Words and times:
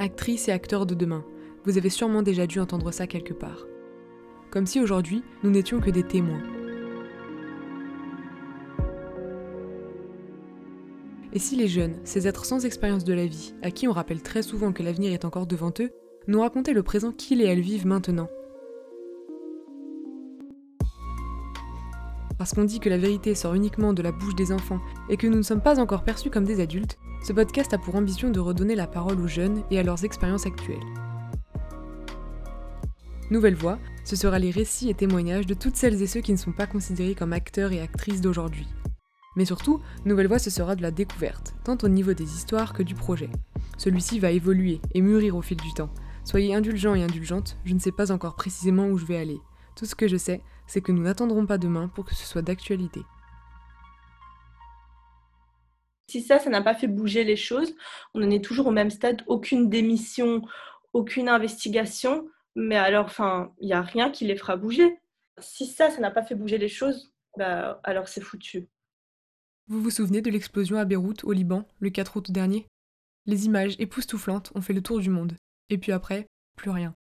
actrices 0.00 0.48
et 0.48 0.52
acteurs 0.52 0.86
de 0.86 0.94
demain. 0.94 1.24
Vous 1.64 1.76
avez 1.76 1.90
sûrement 1.90 2.22
déjà 2.22 2.46
dû 2.46 2.58
entendre 2.58 2.90
ça 2.90 3.06
quelque 3.06 3.34
part. 3.34 3.66
Comme 4.50 4.64
si 4.64 4.80
aujourd'hui, 4.80 5.22
nous 5.44 5.50
n'étions 5.50 5.78
que 5.78 5.90
des 5.90 6.02
témoins. 6.02 6.42
Et 11.34 11.38
si 11.38 11.54
les 11.54 11.68
jeunes, 11.68 12.00
ces 12.02 12.26
êtres 12.26 12.46
sans 12.46 12.64
expérience 12.64 13.04
de 13.04 13.12
la 13.12 13.26
vie, 13.26 13.54
à 13.62 13.70
qui 13.70 13.86
on 13.86 13.92
rappelle 13.92 14.22
très 14.22 14.42
souvent 14.42 14.72
que 14.72 14.82
l'avenir 14.82 15.12
est 15.12 15.26
encore 15.26 15.46
devant 15.46 15.72
eux, 15.80 15.90
nous 16.26 16.40
racontaient 16.40 16.72
le 16.72 16.82
présent 16.82 17.12
qu'ils 17.12 17.42
et 17.42 17.46
elles 17.46 17.60
vivent 17.60 17.86
maintenant 17.86 18.28
Parce 22.40 22.54
qu'on 22.54 22.64
dit 22.64 22.80
que 22.80 22.88
la 22.88 22.96
vérité 22.96 23.34
sort 23.34 23.52
uniquement 23.52 23.92
de 23.92 24.00
la 24.00 24.12
bouche 24.12 24.34
des 24.34 24.50
enfants 24.50 24.80
et 25.10 25.18
que 25.18 25.26
nous 25.26 25.36
ne 25.36 25.42
sommes 25.42 25.60
pas 25.60 25.78
encore 25.78 26.04
perçus 26.04 26.30
comme 26.30 26.46
des 26.46 26.62
adultes, 26.62 26.96
ce 27.22 27.34
podcast 27.34 27.74
a 27.74 27.78
pour 27.78 27.96
ambition 27.96 28.30
de 28.30 28.40
redonner 28.40 28.74
la 28.74 28.86
parole 28.86 29.20
aux 29.20 29.28
jeunes 29.28 29.62
et 29.70 29.78
à 29.78 29.82
leurs 29.82 30.06
expériences 30.06 30.46
actuelles. 30.46 30.80
Nouvelle 33.30 33.56
Voix, 33.56 33.78
ce 34.06 34.16
sera 34.16 34.38
les 34.38 34.50
récits 34.50 34.88
et 34.88 34.94
témoignages 34.94 35.44
de 35.44 35.52
toutes 35.52 35.76
celles 35.76 36.00
et 36.00 36.06
ceux 36.06 36.22
qui 36.22 36.32
ne 36.32 36.38
sont 36.38 36.52
pas 36.52 36.66
considérés 36.66 37.14
comme 37.14 37.34
acteurs 37.34 37.72
et 37.72 37.82
actrices 37.82 38.22
d'aujourd'hui. 38.22 38.66
Mais 39.36 39.44
surtout, 39.44 39.82
Nouvelle 40.06 40.28
Voix, 40.28 40.38
ce 40.38 40.48
sera 40.48 40.76
de 40.76 40.82
la 40.82 40.92
découverte, 40.92 41.54
tant 41.64 41.76
au 41.82 41.88
niveau 41.88 42.14
des 42.14 42.24
histoires 42.24 42.72
que 42.72 42.82
du 42.82 42.94
projet. 42.94 43.28
Celui-ci 43.76 44.18
va 44.18 44.30
évoluer 44.30 44.80
et 44.94 45.02
mûrir 45.02 45.36
au 45.36 45.42
fil 45.42 45.58
du 45.58 45.74
temps. 45.74 45.92
Soyez 46.24 46.54
indulgents 46.54 46.94
et 46.94 47.02
indulgentes, 47.02 47.58
je 47.66 47.74
ne 47.74 47.80
sais 47.80 47.92
pas 47.92 48.10
encore 48.10 48.36
précisément 48.36 48.86
où 48.86 48.96
je 48.96 49.04
vais 49.04 49.18
aller. 49.18 49.42
Tout 49.80 49.86
ce 49.86 49.94
que 49.94 50.08
je 50.08 50.18
sais, 50.18 50.42
c'est 50.66 50.82
que 50.82 50.92
nous 50.92 51.04
n'attendrons 51.04 51.46
pas 51.46 51.56
demain 51.56 51.88
pour 51.88 52.04
que 52.04 52.14
ce 52.14 52.26
soit 52.26 52.42
d'actualité. 52.42 53.00
Si 56.10 56.20
ça, 56.20 56.38
ça 56.38 56.50
n'a 56.50 56.60
pas 56.60 56.74
fait 56.74 56.86
bouger 56.86 57.24
les 57.24 57.36
choses, 57.36 57.74
on 58.12 58.22
en 58.22 58.28
est 58.28 58.44
toujours 58.44 58.66
au 58.66 58.72
même 58.72 58.90
stade, 58.90 59.22
aucune 59.26 59.70
démission, 59.70 60.42
aucune 60.92 61.30
investigation, 61.30 62.28
mais 62.54 62.76
alors, 62.76 63.06
enfin, 63.06 63.54
il 63.58 63.68
n'y 63.68 63.72
a 63.72 63.80
rien 63.80 64.10
qui 64.10 64.26
les 64.26 64.36
fera 64.36 64.56
bouger. 64.56 64.98
Si 65.38 65.64
ça, 65.64 65.88
ça 65.88 65.98
n'a 66.00 66.10
pas 66.10 66.24
fait 66.24 66.34
bouger 66.34 66.58
les 66.58 66.68
choses, 66.68 67.14
bah, 67.38 67.80
alors 67.82 68.06
c'est 68.06 68.20
foutu. 68.20 68.68
Vous 69.68 69.80
vous 69.80 69.88
souvenez 69.88 70.20
de 70.20 70.30
l'explosion 70.30 70.76
à 70.76 70.84
Beyrouth, 70.84 71.24
au 71.24 71.32
Liban, 71.32 71.66
le 71.78 71.88
4 71.88 72.18
août 72.18 72.30
dernier? 72.30 72.66
Les 73.24 73.46
images 73.46 73.76
époustouflantes 73.78 74.52
ont 74.54 74.60
fait 74.60 74.74
le 74.74 74.82
tour 74.82 75.00
du 75.00 75.08
monde. 75.08 75.38
Et 75.70 75.78
puis 75.78 75.92
après, 75.92 76.26
plus 76.54 76.68
rien. 76.68 76.94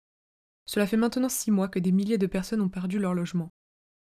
Cela 0.68 0.86
fait 0.86 0.96
maintenant 0.96 1.28
six 1.28 1.50
mois 1.50 1.68
que 1.68 1.80
des 1.80 1.92
milliers 1.92 2.18
de 2.18 2.26
personnes 2.26 2.60
ont 2.60 2.68
perdu 2.68 3.00
leur 3.00 3.14
logement 3.14 3.50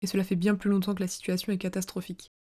et 0.03 0.06
cela 0.06 0.25
fait 0.25 0.36
bien 0.36 0.55
plus 0.55 0.70
longtemps 0.70 0.95
que 0.95 1.03
la 1.03 1.09
situation 1.09 1.53
est 1.53 1.59
catastrophique. 1.59 2.33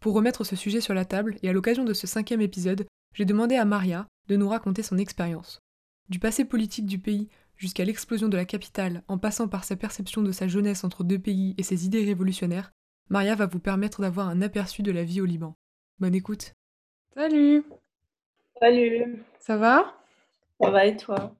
Pour 0.00 0.14
remettre 0.14 0.44
ce 0.44 0.56
sujet 0.56 0.80
sur 0.80 0.94
la 0.94 1.04
table, 1.04 1.36
et 1.42 1.48
à 1.48 1.52
l'occasion 1.52 1.84
de 1.84 1.94
ce 1.94 2.06
cinquième 2.06 2.40
épisode, 2.40 2.86
j'ai 3.14 3.24
demandé 3.24 3.56
à 3.56 3.64
Maria 3.64 4.06
de 4.28 4.36
nous 4.36 4.48
raconter 4.48 4.82
son 4.82 4.98
expérience. 4.98 5.60
Du 6.08 6.18
passé 6.18 6.44
politique 6.44 6.86
du 6.86 6.98
pays 6.98 7.28
jusqu'à 7.56 7.84
l'explosion 7.84 8.28
de 8.28 8.36
la 8.36 8.44
capitale, 8.44 9.02
en 9.08 9.18
passant 9.18 9.48
par 9.48 9.64
sa 9.64 9.76
perception 9.76 10.22
de 10.22 10.32
sa 10.32 10.48
jeunesse 10.48 10.84
entre 10.84 11.04
deux 11.04 11.18
pays 11.18 11.54
et 11.56 11.62
ses 11.62 11.86
idées 11.86 12.04
révolutionnaires, 12.04 12.72
Maria 13.08 13.34
va 13.34 13.46
vous 13.46 13.60
permettre 13.60 14.00
d'avoir 14.00 14.28
un 14.28 14.42
aperçu 14.42 14.82
de 14.82 14.92
la 14.92 15.04
vie 15.04 15.20
au 15.20 15.26
Liban. 15.26 15.54
Bonne 16.00 16.14
écoute. 16.14 16.52
Salut 17.14 17.64
Salut 18.60 19.22
Ça 19.38 19.56
va? 19.56 19.94
Ça 20.60 20.70
va 20.70 20.86
et 20.86 20.96
toi? 20.96 21.34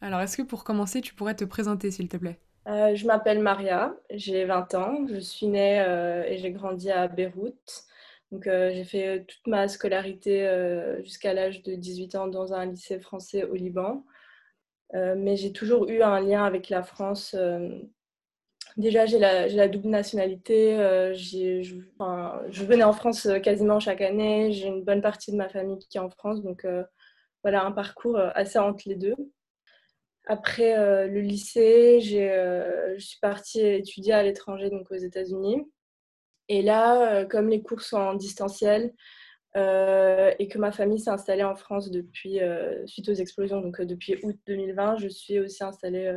Alors, 0.00 0.20
est-ce 0.20 0.36
que 0.36 0.42
pour 0.42 0.64
commencer, 0.64 1.00
tu 1.00 1.14
pourrais 1.14 1.34
te 1.34 1.44
présenter, 1.44 1.90
s'il 1.90 2.08
te 2.08 2.16
plaît? 2.16 2.38
Euh, 2.68 2.94
je 2.94 3.06
m'appelle 3.06 3.40
Maria, 3.40 3.94
j'ai 4.10 4.44
20 4.44 4.74
ans, 4.74 5.06
je 5.08 5.18
suis 5.18 5.46
née 5.46 5.80
euh, 5.80 6.22
et 6.24 6.36
j'ai 6.36 6.50
grandi 6.52 6.90
à 6.90 7.08
Beyrouth. 7.08 7.84
Donc, 8.30 8.46
euh, 8.46 8.70
j'ai 8.74 8.84
fait 8.84 9.24
toute 9.26 9.46
ma 9.46 9.68
scolarité 9.68 10.46
jusqu'à 11.02 11.32
l'âge 11.32 11.62
de 11.62 11.74
18 11.74 12.14
ans 12.16 12.28
dans 12.28 12.52
un 12.52 12.66
lycée 12.66 13.00
français 13.00 13.44
au 13.44 13.54
Liban. 13.54 14.04
mais 14.92 15.36
j'ai 15.36 15.52
toujours 15.52 15.88
eu 15.88 16.02
un 16.02 16.20
lien 16.20 16.44
avec 16.44 16.68
la 16.68 16.82
France. 16.82 17.34
déjà, 18.76 19.06
j'ai 19.06 19.18
la, 19.18 19.68
double 19.68 19.88
nationalité. 19.88 20.76
Je, 21.14 21.62
je, 21.62 22.64
venais 22.64 22.84
en 22.84 22.92
France 22.92 23.28
quasiment 23.42 23.80
chaque 23.80 24.02
année. 24.02 24.52
J'ai 24.52 24.66
une 24.68 24.84
bonne 24.84 25.02
partie 25.02 25.32
de 25.32 25.36
ma 25.36 25.48
famille 25.48 25.78
qui 25.78 25.98
est 25.98 26.00
en 26.00 26.10
France. 26.10 26.42
Donc, 26.42 26.66
voilà, 27.42 27.64
un 27.64 27.72
parcours 27.72 28.18
assez 28.34 28.58
entre 28.58 28.82
les 28.86 28.96
deux. 28.96 29.16
Après 30.30 30.78
euh, 30.78 31.06
le 31.06 31.20
lycée, 31.20 32.00
euh, 32.12 32.94
je 32.98 33.04
suis 33.04 33.18
partie 33.18 33.60
étudier 33.60 34.12
à 34.12 34.22
l'étranger, 34.22 34.68
donc 34.68 34.90
aux 34.90 34.96
États-Unis. 34.96 35.66
Et 36.48 36.60
là, 36.60 37.22
euh, 37.22 37.24
comme 37.24 37.48
les 37.48 37.62
cours 37.62 37.80
sont 37.80 37.96
en 37.96 38.14
distanciel 38.14 38.92
et 39.56 40.46
que 40.48 40.58
ma 40.58 40.70
famille 40.70 41.00
s'est 41.00 41.10
installée 41.10 41.42
en 41.42 41.56
France 41.56 41.90
depuis, 41.90 42.38
suite 42.86 43.08
aux 43.08 43.14
explosions, 43.14 43.60
donc 43.60 43.80
depuis 43.80 44.16
août 44.22 44.36
2020, 44.46 44.98
je 44.98 45.08
suis 45.08 45.40
aussi 45.40 45.64
installée 45.64 46.16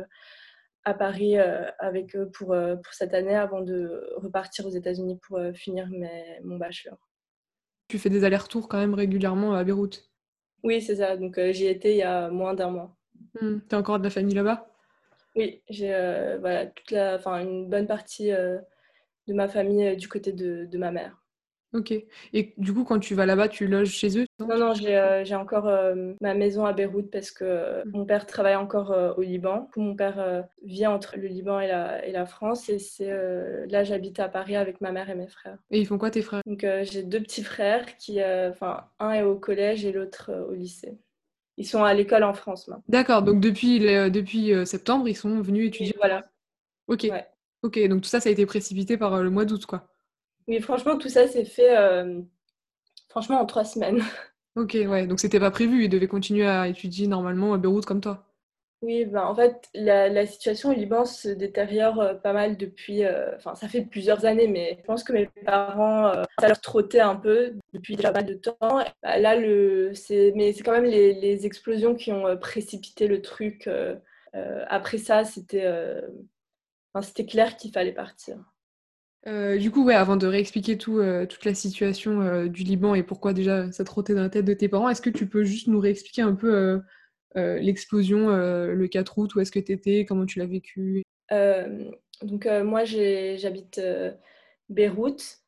à 0.84 0.94
Paris 0.94 1.36
avec 1.80 2.14
eux 2.14 2.30
pour, 2.30 2.54
pour 2.54 2.94
cette 2.94 3.14
année 3.14 3.34
avant 3.34 3.60
de 3.60 4.12
repartir 4.14 4.64
aux 4.64 4.70
États-Unis 4.70 5.18
pour 5.26 5.40
finir 5.54 5.88
mon 6.44 6.56
bachelor. 6.56 6.96
Tu 7.88 7.98
fais 7.98 8.10
des 8.10 8.22
allers-retours 8.22 8.68
quand 8.68 8.78
même 8.78 8.94
régulièrement 8.94 9.54
à 9.54 9.64
Beyrouth? 9.64 10.08
Oui, 10.62 10.80
c'est 10.80 10.96
ça. 10.96 11.16
Donc 11.16 11.40
j'y 11.50 11.66
étais 11.66 11.94
il 11.94 11.98
y 11.98 12.02
a 12.02 12.30
moins 12.30 12.54
d'un 12.54 12.70
mois. 12.70 12.96
Hmm. 13.40 13.58
T'as 13.68 13.78
encore 13.78 13.98
de 13.98 14.04
la 14.04 14.10
famille 14.10 14.34
là-bas? 14.34 14.66
Oui, 15.34 15.62
j'ai 15.68 15.94
euh, 15.94 16.36
voilà, 16.40 16.66
toute 16.66 16.90
la, 16.90 17.18
une 17.40 17.68
bonne 17.68 17.86
partie 17.86 18.32
euh, 18.32 18.58
de 19.26 19.34
ma 19.34 19.48
famille 19.48 19.86
euh, 19.86 19.96
du 19.96 20.08
côté 20.08 20.32
de, 20.32 20.66
de, 20.66 20.78
ma 20.78 20.90
mère. 20.90 21.16
Ok. 21.72 21.94
Et 22.34 22.52
du 22.58 22.74
coup, 22.74 22.84
quand 22.84 22.98
tu 22.98 23.14
vas 23.14 23.24
là-bas, 23.24 23.48
tu 23.48 23.66
loges 23.66 23.88
chez 23.88 24.18
eux 24.18 24.26
Non, 24.38 24.58
non, 24.58 24.74
j'ai 24.74 25.34
encore 25.34 25.72
ma 26.20 26.34
maison 26.34 26.66
à 26.66 26.74
Beyrouth 26.74 27.10
parce 27.10 27.30
que 27.30 27.82
hmm. 27.82 27.90
mon 27.92 28.04
père 28.04 28.26
travaille 28.26 28.56
encore 28.56 28.94
au 29.16 29.22
Liban. 29.22 29.70
Mon 29.76 29.96
père 29.96 30.44
vit 30.62 30.86
entre 30.86 31.16
le 31.16 31.28
Liban 31.28 31.60
et 31.60 31.68
la, 31.68 32.04
et 32.04 32.12
la 32.12 32.26
France. 32.26 32.68
Et 32.68 32.78
c'est 32.78 33.10
là, 33.70 33.84
j'habite 33.84 34.20
à 34.20 34.28
Paris 34.28 34.54
avec 34.54 34.82
ma 34.82 34.92
mère 34.92 35.08
et 35.08 35.14
mes 35.14 35.28
frères. 35.28 35.56
Et 35.70 35.80
ils 35.80 35.86
font 35.86 35.96
quoi 35.96 36.10
tes 36.10 36.20
frères? 36.20 36.42
Donc, 36.44 36.66
j'ai 36.82 37.04
deux 37.04 37.20
petits 37.20 37.42
frères 37.42 37.96
qui, 37.96 38.22
enfin, 38.22 38.84
un 38.98 39.12
est 39.12 39.22
au 39.22 39.36
collège 39.36 39.86
et 39.86 39.92
l'autre 39.92 40.30
au 40.50 40.52
lycée. 40.52 40.98
Ils 41.58 41.66
sont 41.66 41.84
à 41.84 41.92
l'école 41.94 42.24
en 42.24 42.34
France 42.34 42.68
maintenant. 42.68 42.84
D'accord, 42.88 43.22
donc 43.22 43.40
depuis, 43.40 43.78
depuis 43.80 44.52
euh, 44.52 44.64
septembre, 44.64 45.08
ils 45.08 45.16
sont 45.16 45.40
venus 45.40 45.68
étudier. 45.68 45.94
voilà. 45.98 46.24
Ok. 46.88 47.06
Ok, 47.62 47.78
donc 47.88 48.02
tout 48.02 48.08
ça, 48.08 48.20
ça 48.20 48.28
a 48.28 48.32
été 48.32 48.44
précipité 48.44 48.96
par 48.96 49.14
euh, 49.14 49.22
le 49.22 49.30
mois 49.30 49.44
d'août, 49.44 49.66
quoi. 49.66 49.88
Oui, 50.48 50.60
franchement, 50.60 50.98
tout 50.98 51.08
ça 51.08 51.28
s'est 51.28 51.44
fait 51.44 51.76
euh, 51.76 52.20
franchement 53.08 53.40
en 53.40 53.46
trois 53.46 53.64
semaines. 53.64 54.02
Ok, 54.54 54.74
ouais, 54.74 55.06
donc 55.06 55.18
c'était 55.18 55.40
pas 55.40 55.50
prévu, 55.50 55.84
ils 55.84 55.88
devaient 55.88 56.06
continuer 56.06 56.46
à 56.46 56.68
étudier 56.68 57.06
normalement 57.06 57.54
à 57.54 57.56
Beyrouth 57.56 57.86
comme 57.86 58.02
toi. 58.02 58.30
Oui, 58.82 59.04
ben, 59.04 59.22
en 59.22 59.34
fait, 59.36 59.68
la, 59.74 60.26
situation 60.26 60.70
au 60.70 60.72
Liban 60.72 61.04
se 61.04 61.28
détériore 61.28 62.00
euh, 62.00 62.14
pas 62.14 62.32
mal 62.32 62.56
depuis. 62.56 63.04
Euh, 63.04 63.36
enfin, 63.36 63.54
ça 63.54 63.68
fait 63.68 63.82
plusieurs 63.82 64.24
années, 64.24 64.48
mais 64.48 64.76
je 64.80 64.84
pense 64.84 65.04
que 65.04 65.12
mes 65.12 65.26
parents, 65.46 66.08
euh, 66.08 66.24
ça 66.40 66.48
leur 66.48 66.60
trottait 66.60 67.00
un 67.00 67.14
peu 67.14 67.54
depuis 67.72 67.94
déjà 67.94 68.10
pas 68.10 68.22
mal 68.22 68.26
de 68.26 68.34
temps. 68.34 68.56
Bah, 68.60 69.18
là, 69.18 69.36
le, 69.36 69.92
mais 70.34 70.52
c'est 70.52 70.64
quand 70.64 70.72
même 70.72 70.84
les, 70.84 71.46
explosions 71.46 71.94
qui 71.94 72.10
ont 72.12 72.36
précipité 72.36 73.06
le 73.06 73.22
truc. 73.22 73.68
après 74.68 74.98
ça, 74.98 75.24
c'était 75.24 75.64
c'était 77.00 77.26
clair 77.26 77.56
qu'il 77.56 77.72
fallait 77.72 77.92
partir. 77.92 78.36
du 79.26 79.70
coup, 79.70 79.84
ouais, 79.84 79.94
avant 79.94 80.16
de 80.16 80.26
réexpliquer 80.26 80.76
tout, 80.78 81.00
toute 81.28 81.44
la 81.44 81.54
situation 81.54 82.46
du 82.46 82.62
Liban 82.64 82.94
et 82.94 83.02
pourquoi 83.02 83.32
déjà 83.32 83.70
ça 83.72 83.84
trottait 83.84 84.14
dans 84.14 84.22
la 84.22 84.28
tête 84.28 84.44
de 84.44 84.54
tes 84.54 84.68
parents, 84.68 84.88
est-ce 84.88 85.02
que 85.02 85.10
tu 85.10 85.26
peux 85.26 85.44
juste 85.44 85.68
nous 85.68 85.80
réexpliquer 85.80 86.22
un 86.22 86.34
peu 86.34 86.82
l'explosion 87.34 88.30
euh, 88.30 88.72
le 88.74 88.88
4 88.88 89.18
août, 89.18 89.34
où 89.34 89.40
est-ce 89.40 89.52
que 89.52 89.60
tu 89.60 89.72
étais, 89.72 90.04
comment 90.04 90.26
tu 90.26 90.38
l'as 90.38 90.46
vécu? 90.46 91.02
Euh, 91.30 91.90
Donc 92.22 92.46
moi 92.46 92.84
j'habite 92.84 93.80
Beyrouth, 94.68 95.38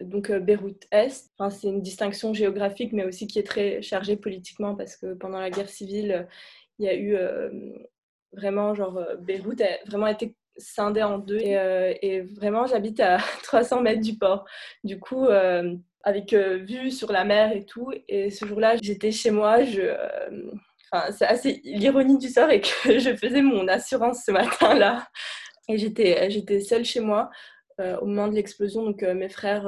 donc 0.00 0.30
Beyrouth 0.30 0.86
Est. 0.90 1.30
Enfin, 1.38 1.50
c'est 1.50 1.68
une 1.68 1.82
distinction 1.82 2.34
géographique, 2.34 2.92
mais 2.92 3.04
aussi 3.04 3.26
qui 3.26 3.38
est 3.38 3.46
très 3.46 3.82
chargée 3.82 4.16
politiquement 4.16 4.74
parce 4.74 4.96
que 4.96 5.14
pendant 5.14 5.40
la 5.40 5.50
guerre 5.50 5.68
civile, 5.68 6.28
il 6.78 6.86
y 6.86 6.88
a 6.88 6.96
eu 6.96 7.16
vraiment 8.32 8.74
genre 8.74 9.00
Beyrouth 9.20 9.60
a 9.60 9.84
vraiment 9.86 10.08
été 10.08 10.36
scindée 10.56 11.02
en 11.02 11.18
deux 11.18 11.38
et, 11.38 11.98
et 12.02 12.20
vraiment 12.20 12.66
j'habite 12.66 13.00
à 13.00 13.18
300 13.44 13.80
mètres 13.80 14.02
du 14.02 14.16
port. 14.18 14.44
Du 14.84 15.00
coup, 15.00 15.26
avec 16.04 16.34
euh, 16.34 16.58
vue 16.58 16.90
sur 16.90 17.10
la 17.10 17.24
mer 17.24 17.52
et 17.52 17.64
tout. 17.64 17.90
Et 18.08 18.30
ce 18.30 18.46
jour-là, 18.46 18.76
j'étais 18.80 19.10
chez 19.10 19.30
moi. 19.30 19.64
Je, 19.64 19.80
euh, 19.80 21.10
c'est 21.10 21.26
assez 21.26 21.60
l'ironie 21.64 22.18
du 22.18 22.28
sort 22.28 22.50
et 22.50 22.60
que 22.60 22.68
je 22.98 23.16
faisais 23.16 23.42
mon 23.42 23.66
assurance 23.68 24.22
ce 24.24 24.30
matin-là. 24.30 25.08
Et 25.68 25.78
j'étais, 25.78 26.30
j'étais 26.30 26.60
seule 26.60 26.84
chez 26.84 27.00
moi 27.00 27.30
euh, 27.80 27.98
au 27.98 28.06
moment 28.06 28.28
de 28.28 28.34
l'explosion. 28.34 28.84
Donc 28.84 29.02
mes 29.02 29.30
frères, 29.30 29.66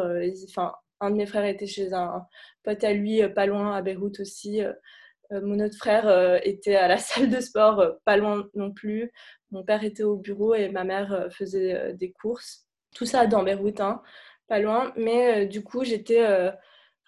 enfin, 0.49 0.75
un 1.01 1.11
de 1.11 1.17
mes 1.17 1.27
frères 1.27 1.47
était 1.47 1.67
chez 1.67 1.93
un 1.95 2.27
pote 2.63 2.85
à 2.85 2.93
lui, 2.93 3.27
pas 3.31 3.47
loin 3.47 3.75
à 3.75 3.83
Beyrouth 3.83 4.21
aussi. 4.21 4.61
mon 5.31 5.59
autre 5.59 5.77
frère 5.77 6.39
était 6.45 6.77
à 6.77 6.87
la 6.87 6.99
salle 6.99 7.31
de 7.31 7.41
sport, 7.41 7.97
pas 8.05 8.19
loin 8.19 8.47
non 8.55 8.73
plus. 8.73 9.11
Mon 9.51 9.65
père 9.65 9.85
était 9.85 10.03
au 10.03 10.17
bureau 10.17 10.55
et 10.55 10.69
ma 10.69 10.85
mère 10.85 11.29
faisait 11.31 11.95
des 11.95 12.13
courses. 12.13 12.67
Tout 12.95 13.07
ça 13.07 13.27
dans 13.27 13.43
Beyrouth. 13.43 13.81
Hein 13.81 14.03
pas 14.49 14.59
loin. 14.59 14.93
Mais 14.97 15.45
euh, 15.45 15.47
du 15.47 15.63
coup, 15.63 15.85
j'étais 15.85 16.21
euh, 16.21 16.51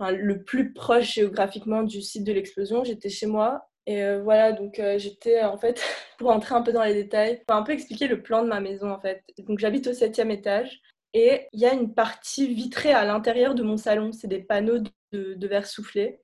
le 0.01 0.43
plus 0.43 0.73
proche 0.73 1.15
géographiquement 1.15 1.83
du 1.83 2.03
site 2.03 2.25
de 2.25 2.33
l'explosion. 2.33 2.85
J'étais 2.85 3.09
chez 3.09 3.27
moi 3.27 3.69
Et 3.87 4.03
voilà, 4.19 4.53
donc 4.53 4.81
j'étais 4.97 5.43
en 5.43 5.59
fait, 5.59 5.83
pour 6.19 6.31
entrer 6.31 6.55
un 6.55 6.63
peu 6.63 6.73
dans 6.73 6.85
les 6.85 6.95
détails, 6.95 7.43
pour 7.47 7.57
un 7.57 7.63
peu 7.63 7.73
expliquer 7.73 8.07
le 8.07 8.23
plan 8.23 8.43
de 8.43 8.49
ma 8.49 8.61
maison 8.61 8.91
en 8.91 9.01
fait. 9.01 9.25
Donc 9.47 9.59
j'habite 9.59 9.87
au 9.89 9.93
septième 9.93 10.31
étage 10.31 10.81
et 11.15 11.49
il 11.53 11.61
y 11.61 11.67
a 11.67 11.73
une 11.73 11.95
partie 11.95 12.53
vitrée 12.55 12.93
à 12.93 13.05
l'intérieur 13.05 13.55
de 13.55 13.63
mon 13.63 13.77
salon. 13.77 14.13
C'est 14.13 14.29
des 14.29 14.43
panneaux 14.43 14.79
de, 15.13 15.47
verre 15.47 15.67
soufflé 15.67 16.21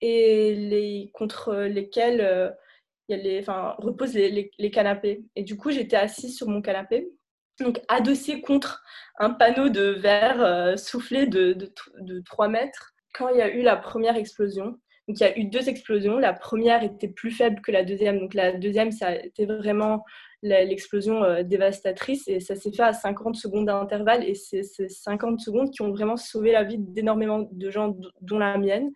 et 0.00 0.54
les, 0.54 1.10
contre 1.14 1.54
lesquels 1.54 2.56
il 3.08 3.16
y 3.16 3.20
a 3.20 3.22
les, 3.22 3.44
reposent 3.78 4.14
les, 4.14 4.70
canapés. 4.70 5.24
Et 5.36 5.42
du 5.42 5.56
coup, 5.56 5.70
j'étais 5.70 5.96
assise 5.96 6.36
sur 6.36 6.48
mon 6.48 6.62
canapé, 6.62 7.10
donc 7.62 7.80
adossée 7.88 8.40
contre 8.40 8.82
un 9.18 9.30
panneau 9.30 9.68
de 9.68 9.90
verre 9.90 10.78
soufflé 10.78 11.26
de, 11.26 11.52
de, 11.52 11.72
de 12.00 12.20
3 12.20 12.48
mètres. 12.48 12.92
Quand 13.14 13.28
il 13.28 13.38
y 13.38 13.42
a 13.42 13.48
eu 13.54 13.62
la 13.62 13.76
première 13.76 14.16
explosion, 14.16 14.78
donc 15.08 15.18
il 15.18 15.24
y 15.24 15.26
a 15.26 15.38
eu 15.38 15.44
deux 15.44 15.68
explosions. 15.68 16.18
La 16.18 16.32
première 16.32 16.82
était 16.82 17.08
plus 17.08 17.32
faible 17.32 17.60
que 17.60 17.72
la 17.72 17.84
deuxième. 17.84 18.20
Donc 18.20 18.34
la 18.34 18.52
deuxième, 18.52 18.92
ça 18.92 19.08
a 19.08 19.14
été 19.14 19.46
vraiment 19.46 20.04
l'explosion 20.42 21.22
euh, 21.22 21.42
dévastatrice 21.42 22.26
et 22.26 22.40
ça 22.40 22.56
s'est 22.56 22.72
fait 22.72 22.82
à 22.82 22.92
50 22.92 23.36
secondes 23.36 23.66
d'intervalle 23.66 24.24
et 24.24 24.34
c'est 24.34 24.64
ces 24.64 24.88
50 24.88 25.40
secondes 25.40 25.70
qui 25.70 25.82
ont 25.82 25.92
vraiment 25.92 26.16
sauvé 26.16 26.50
la 26.50 26.64
vie 26.64 26.78
d'énormément 26.78 27.48
de 27.50 27.70
gens, 27.70 27.96
dont 28.20 28.38
la 28.38 28.58
mienne. 28.58 28.90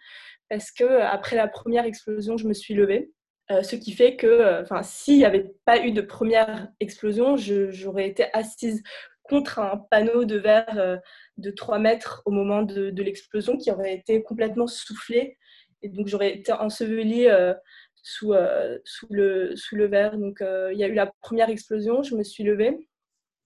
Parce 0.48 0.70
que 0.70 0.84
après 0.84 1.36
la 1.36 1.48
première 1.48 1.84
explosion, 1.84 2.36
je 2.36 2.46
me 2.46 2.52
suis 2.52 2.74
levée. 2.74 3.10
Euh, 3.50 3.62
ce 3.62 3.76
qui 3.76 3.93
fait 3.93 4.16
que, 4.16 4.26
euh, 4.26 4.62
enfin, 4.62 4.82
s'il 4.82 5.19
n'y 5.19 5.25
avait 5.25 5.54
pas 5.64 5.84
eu 5.84 5.93
de 5.93 6.00
première 6.00 6.69
explosion, 6.81 7.37
j'aurais 7.37 8.08
été 8.08 8.26
assise 8.32 8.82
contre 9.22 9.58
un 9.58 9.76
panneau 9.90 10.25
de 10.25 10.37
verre 10.37 11.00
de 11.37 11.50
3 11.50 11.78
mètres 11.78 12.22
au 12.26 12.31
moment 12.31 12.62
de, 12.62 13.02
l'explosion 13.02 13.56
qui 13.56 13.70
aurait 13.70 13.94
été 13.94 14.22
complètement 14.22 14.66
soufflé 14.69 15.37
et 15.82 15.88
donc, 15.88 16.08
j'aurais 16.08 16.34
été 16.34 16.52
ensevelie 16.52 17.28
euh, 17.28 17.54
sous, 18.02 18.32
euh, 18.32 18.78
le, 19.10 19.87
verre. 19.87 20.19
Donc, 20.19 20.40
euh, 20.40 20.72
il 20.72 20.78
y 20.78 20.84
a 20.84 20.88
eu 20.88 20.94
la 20.94 21.12
première 21.20 21.49
explosion. 21.49 22.02
Je 22.02 22.16
me 22.16 22.22
suis 22.22 22.44
levée. 22.44 22.88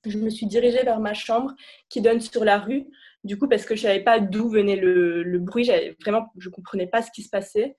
Je 0.07 0.17
me 0.17 0.31
suis 0.31 0.47
dirigée 0.47 0.83
vers 0.83 1.01
ma 1.01 1.13
chambre 1.13 1.55
qui 1.91 2.01
donne 2.01 2.21
sur 2.21 2.45
la 2.45 2.59
rue. 2.59 2.87
Du 3.25 3.39
coup, 3.39 3.49
parce 3.49 3.67
que 3.67 3.75
je 3.77 3.83
ne 3.83 3.89
savais 3.89 4.03
pas 4.03 4.19
d'où 4.19 4.49
venait 4.49 4.77
le, 4.77 5.23
le 5.23 5.39
bruit, 5.39 5.71
vraiment, 6.01 6.33
je 6.39 6.49
ne 6.49 6.55
comprenais 6.55 6.87
pas 6.87 7.03
ce 7.03 7.11
qui 7.11 7.23
se 7.23 7.29
passait. 7.29 7.77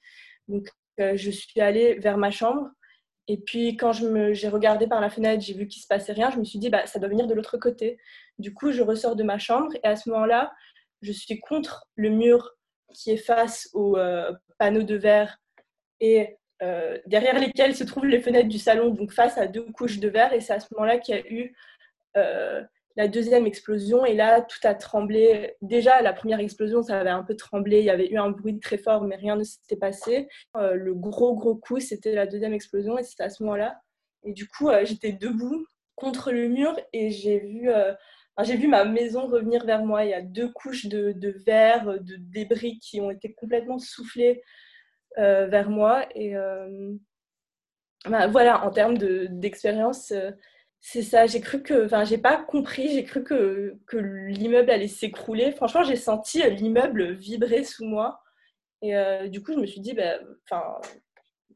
Donc, 0.47 0.67
je 1.15 1.31
suis 1.31 1.61
allée 1.61 1.95
vers 1.95 2.17
ma 2.17 2.31
chambre. 2.31 2.69
Et 3.27 3.37
puis, 3.37 3.77
quand 3.77 3.91
j'ai 3.93 4.49
regardé 4.49 4.87
par 4.87 4.99
la 4.99 5.09
fenêtre, 5.09 5.43
j'ai 5.43 5.53
vu 5.53 5.67
qu'il 5.67 5.79
ne 5.79 5.83
se 5.83 5.87
passait 5.87 6.13
rien. 6.13 6.31
Je 6.31 6.37
me 6.37 6.43
suis 6.43 6.59
dit, 6.59 6.69
bah, 6.69 6.85
ça 6.85 6.99
doit 6.99 7.09
venir 7.09 7.27
de 7.27 7.33
l'autre 7.33 7.57
côté. 7.57 7.97
Du 8.39 8.53
coup, 8.53 8.71
je 8.71 8.81
ressors 8.81 9.15
de 9.15 9.23
ma 9.23 9.37
chambre. 9.37 9.71
Et 9.83 9.87
à 9.87 9.95
ce 9.95 10.09
moment-là, 10.09 10.51
je 11.01 11.11
suis 11.11 11.39
contre 11.39 11.87
le 11.95 12.09
mur 12.09 12.51
qui 12.93 13.11
est 13.11 13.17
face 13.17 13.69
au 13.73 13.97
euh, 13.97 14.31
panneau 14.57 14.83
de 14.83 14.95
verre 14.95 15.37
et 15.99 16.37
euh, 16.61 16.97
derrière 17.05 17.39
lesquels 17.39 17.75
se 17.75 17.83
trouvent 17.83 18.05
les 18.05 18.19
fenêtres 18.19 18.49
du 18.49 18.59
salon, 18.59 18.89
donc 18.89 19.11
face 19.11 19.37
à 19.37 19.47
deux 19.47 19.65
couches 19.71 19.99
de 19.99 20.09
verre. 20.09 20.33
Et 20.33 20.41
c'est 20.41 20.53
à 20.53 20.59
ce 20.59 20.67
moment-là 20.73 20.97
qu'il 20.97 21.15
y 21.15 21.17
a 21.17 21.27
eu 21.31 21.55
euh, 22.17 22.63
la 22.95 23.07
deuxième 23.07 23.45
explosion. 23.45 24.05
Et 24.05 24.13
là, 24.13 24.41
tout 24.41 24.59
a 24.63 24.73
tremblé. 24.73 25.55
Déjà, 25.61 26.01
la 26.01 26.13
première 26.13 26.39
explosion, 26.39 26.81
ça 26.83 26.99
avait 26.99 27.09
un 27.09 27.23
peu 27.23 27.35
tremblé. 27.35 27.79
Il 27.79 27.85
y 27.85 27.89
avait 27.89 28.09
eu 28.09 28.17
un 28.17 28.29
bruit 28.29 28.59
très 28.59 28.77
fort, 28.77 29.03
mais 29.03 29.15
rien 29.15 29.35
ne 29.35 29.43
s'était 29.43 29.75
passé. 29.75 30.27
le 30.55 30.93
gros, 30.93 31.35
gros 31.35 31.55
coup, 31.55 31.79
c'était 31.79 32.15
la 32.15 32.27
deuxième 32.27 32.53
explosion. 32.53 32.97
Et 32.97 33.03
c'était 33.03 33.23
à 33.23 33.29
ce 33.29 33.43
moment-là. 33.43 33.81
Et 34.23 34.33
du 34.33 34.47
coup, 34.47 34.69
j'étais 34.83 35.11
debout 35.11 35.65
contre 35.95 36.31
le 36.31 36.47
mur 36.47 36.79
et 36.93 37.11
j'ai 37.11 37.39
vu 37.39 37.69
j'ai 38.43 38.57
vu 38.57 38.67
ma 38.67 38.85
maison 38.85 39.27
revenir 39.27 39.65
vers 39.65 39.85
moi. 39.85 40.03
Il 40.03 40.09
y 40.09 40.13
a 40.13 40.21
deux 40.21 40.49
couches 40.51 40.87
de, 40.87 41.35
verre, 41.45 41.99
de 42.01 42.15
débris 42.15 42.79
qui 42.79 43.01
ont 43.01 43.11
été 43.11 43.33
complètement 43.33 43.79
soufflés 43.79 44.41
euh, 45.17 45.47
vers 45.47 45.69
moi. 45.69 46.05
Et 46.15 46.35
euh, 46.35 46.93
bah, 48.05 48.27
voilà, 48.27 48.65
en 48.65 48.71
termes 48.71 48.97
d'expérience, 48.97 50.11
euh, 50.11 50.31
c'est 50.81 51.03
ça. 51.03 51.27
J'ai 51.27 51.41
cru 51.41 51.63
que, 51.63 51.85
enfin, 51.85 52.03
j'ai 52.03 52.17
pas 52.17 52.37
compris. 52.37 52.89
J'ai 52.89 53.03
cru 53.03 53.23
que, 53.23 53.77
que 53.87 53.97
l'immeuble 53.97 54.71
allait 54.71 54.87
s'écrouler. 54.87 55.51
Franchement, 55.51 55.83
j'ai 55.83 55.95
senti 55.95 56.41
l'immeuble 56.49 57.13
vibrer 57.13 57.63
sous 57.63 57.85
moi. 57.85 58.21
Et 58.81 58.93
du 59.29 59.43
coup, 59.43 59.53
je 59.53 59.59
me 59.59 59.67
suis 59.67 59.79
dit, 59.79 59.93
bah, 59.93 60.19
enfin, 60.43 60.81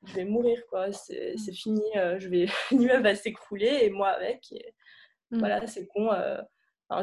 je 0.05 0.13
vais 0.13 0.25
mourir, 0.25 0.61
quoi. 0.69 0.91
C'est 0.91 1.35
mmh. 1.35 1.53
fini. 1.53 1.83
je 2.19 2.29
vais, 2.29 2.45
l'immeuble 2.71 3.03
va 3.03 3.15
s'écrouler 3.15 3.79
et 3.81 3.89
moi 3.89 4.09
avec. 4.09 4.53
Mmh. 5.31 5.39
Voilà, 5.39 5.65
c'est 5.67 5.87
con 5.87 6.11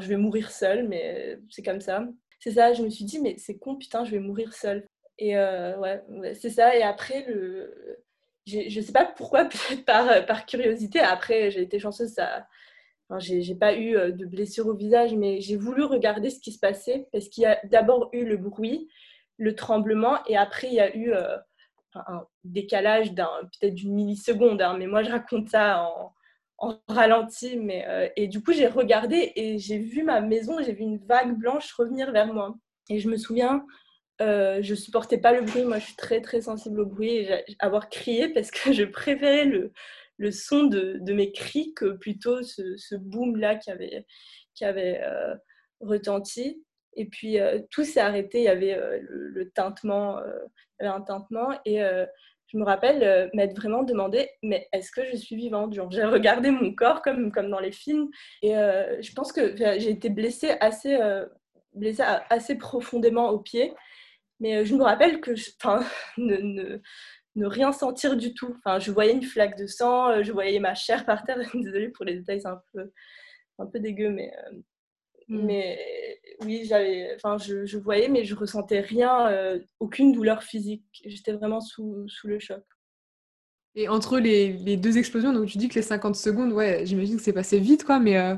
je 0.01 0.09
vais 0.09 0.17
mourir 0.17 0.51
seule, 0.51 0.89
mais 0.89 1.39
c'est 1.51 1.63
comme 1.63 1.81
ça. 1.81 2.07
C'est 2.39 2.53
ça, 2.53 2.73
je 2.73 2.83
me 2.83 2.91
suis 2.91 3.05
dit, 3.05 3.21
mais 3.21 3.37
c'est 3.39 3.59
con, 3.59 3.77
putain, 3.77 4.05
je 4.05 4.13
vais 4.13 4.21
mourir 4.21 4.53
seule. 4.53 4.87
Et 5.19 5.37
euh, 5.37 5.79
ouais, 5.79 6.03
c'est 6.35 6.51
ça. 6.51 6.77
Et 6.77 6.83
après, 6.83 7.25
le... 7.29 7.99
je 8.47 8.81
sais 8.81 8.93
pas 8.93 9.05
pourquoi, 9.05 9.45
peut-être 9.47 9.85
par, 9.85 10.27
par 10.27 10.47
curiosité. 10.47 11.01
Après, 11.01 11.51
j'ai 11.51 11.63
été 11.63 11.79
chanceuse, 11.79 12.11
ça. 12.11 12.47
Enfin, 13.09 13.19
j'ai 13.19 13.55
pas 13.55 13.75
eu 13.75 13.97
euh, 13.97 14.11
de 14.11 14.25
blessure 14.25 14.69
au 14.69 14.75
visage, 14.75 15.15
mais 15.15 15.41
j'ai 15.41 15.57
voulu 15.57 15.85
regarder 15.85 16.31
ce 16.31 16.41
qui 16.41 16.53
se 16.53 16.59
passait 16.59 17.09
parce 17.13 17.29
qu'il 17.29 17.43
y 17.43 17.47
a 17.47 17.61
d'abord 17.65 18.09
eu 18.13 18.25
le 18.25 18.37
bruit, 18.37 18.89
le 19.37 19.55
tremblement, 19.55 20.25
et 20.27 20.37
après, 20.37 20.69
il 20.69 20.75
y 20.75 20.81
a 20.81 20.97
eu 20.97 21.13
euh, 21.13 21.37
un 21.95 22.27
décalage 22.45 23.15
peut-être 23.15 23.75
d'une 23.75 23.95
milliseconde. 23.95 24.63
Hein, 24.63 24.77
mais 24.79 24.87
moi, 24.87 25.03
je 25.03 25.11
raconte 25.11 25.49
ça 25.51 25.83
en, 25.83 26.15
en 26.59 26.81
ralenti. 26.89 27.59
Euh, 27.71 28.09
et 28.17 28.29
du 28.29 28.43
coup, 28.43 28.53
j'ai 28.53 28.69
regardé 28.69 29.33
et 29.37 29.59
j'ai 29.59 29.79
vu 29.79 30.03
ma 30.05 30.21
maison, 30.21 30.63
j'ai 30.63 30.73
vu 30.73 30.83
une 30.83 30.99
vague 30.99 31.37
blanche 31.37 31.73
revenir 31.73 32.13
vers 32.13 32.33
moi. 32.33 32.55
Et 32.89 32.99
je 32.99 33.09
me 33.09 33.17
souviens, 33.17 33.67
euh, 34.21 34.61
je 34.63 34.75
supportais 34.75 35.19
pas 35.19 35.33
le 35.33 35.43
bruit. 35.43 35.65
Moi, 35.65 35.79
je 35.79 35.87
suis 35.87 35.97
très, 35.97 36.21
très 36.21 36.43
sensible 36.43 36.81
au 36.81 36.87
bruit. 36.87 37.11
Et 37.11 37.45
avoir 37.59 37.89
crié 37.89 38.29
parce 38.29 38.51
que 38.51 38.73
je 38.73 38.85
préférais 38.85 39.45
le, 39.45 39.73
le 40.19 40.31
son 40.31 40.65
de, 40.65 40.99
de, 41.01 41.13
mes 41.13 41.33
cris 41.33 41.73
que 41.75 41.93
plutôt 41.97 42.43
ce, 42.43 42.77
ce 42.77 42.95
boom-là 42.95 43.57
qui 43.57 43.71
avait, 43.71 44.07
qui 44.55 44.65
avait 44.65 45.01
euh, 45.03 45.35
retenti. 45.81 46.65
Et 46.95 47.07
puis, 47.07 47.41
euh, 47.41 47.61
tout 47.71 47.85
s'est 47.85 48.01
arrêté. 48.01 48.39
Il 48.39 48.45
y 48.45 48.49
avait 48.49 48.77
le, 49.01 49.29
le, 49.29 49.51
tintement, 49.51 50.21
il 50.81 50.85
y 50.85 50.87
avait 50.87 50.97
un 50.97 51.01
tintement. 51.01 51.59
Et 51.65 51.81
je 52.53 52.59
me 52.59 52.65
rappelle 52.65 53.03
euh, 53.03 53.29
m'être 53.33 53.57
vraiment 53.57 53.83
demandé, 53.83 54.29
mais 54.43 54.69
est-ce 54.73 54.91
que 54.91 55.05
je 55.11 55.17
suis 55.17 55.37
vivante? 55.37 55.73
Genre, 55.73 55.91
j'ai 55.91 56.05
regardé 56.05 56.51
mon 56.51 56.75
corps 56.75 57.01
comme, 57.01 57.33
comme 57.33 57.51
dans 57.51 57.61
les 57.61 57.73
films. 57.73 58.09
Et 58.43 58.57
euh, 58.57 59.01
je 59.01 59.13
pense 59.13 59.33
que 59.33 59.57
j'ai 59.57 59.91
été 59.91 60.11
blessée 60.11 60.53
assez, 60.61 60.95
euh, 60.95 61.25
blessée 61.75 62.05
assez 62.29 62.57
profondément 62.57 63.31
au 63.31 63.39
pied. 63.39 63.73
Mais 64.43 64.65
je 64.65 64.75
me 64.75 64.83
rappelle 64.83 65.21
que 65.21 65.35
je, 65.35 65.51
ne, 66.19 66.37
ne, 66.37 66.81
ne, 67.37 67.47
rien 67.47 67.73
sentir 67.73 68.17
du 68.17 68.35
tout. 68.35 68.55
Enfin, 68.59 68.79
je 68.79 68.93
voyais 68.93 69.13
une 69.13 69.23
flaque 69.23 69.57
de 69.57 69.67
sang, 69.67 70.23
je 70.23 70.33
voyais 70.33 70.61
ma 70.61 70.75
chair 70.75 71.07
par 71.07 71.25
terre. 71.25 71.39
Désolée 71.55 71.89
pour 71.89 72.05
les 72.05 72.17
détails, 72.17 72.41
c'est 72.43 72.49
un 72.49 72.61
peu, 72.73 72.93
un 73.59 73.67
peu 73.67 73.81
dégueu, 73.81 74.11
mais 74.11 74.33
Mm. 75.29 75.47
Mais 75.47 75.79
oui, 76.45 76.65
j'avais, 76.65 77.15
enfin, 77.17 77.39
je, 77.39 77.65
je, 77.65 77.79
voyais, 77.79 78.09
mais 78.09 78.25
je 78.25 78.35
ressentais 78.35 78.81
rien, 78.81 79.29
euh, 79.29 79.59
aucune 79.81 80.13
douleur 80.13 80.43
physique. 80.43 80.85
J'étais 81.05 81.33
vraiment 81.33 81.61
sous, 81.61 82.07
sous, 82.09 82.29
le 82.29 82.39
choc. 82.39 82.63
Et 83.75 83.89
entre 83.89 84.19
les, 84.19 84.53
les, 84.53 84.77
deux 84.77 84.99
explosions, 84.99 85.33
donc 85.33 85.49
tu 85.49 85.59
dis 85.59 85.69
que 85.69 85.75
les 85.75 85.83
50 85.83 86.15
secondes, 86.17 86.53
ouais, 86.53 86.85
j'imagine 86.85 87.17
que 87.17 87.23
c'est 87.23 87.33
passé 87.33 87.59
vite, 87.59 87.85
quoi, 87.85 87.99
mais 87.99 88.19
euh, 88.19 88.37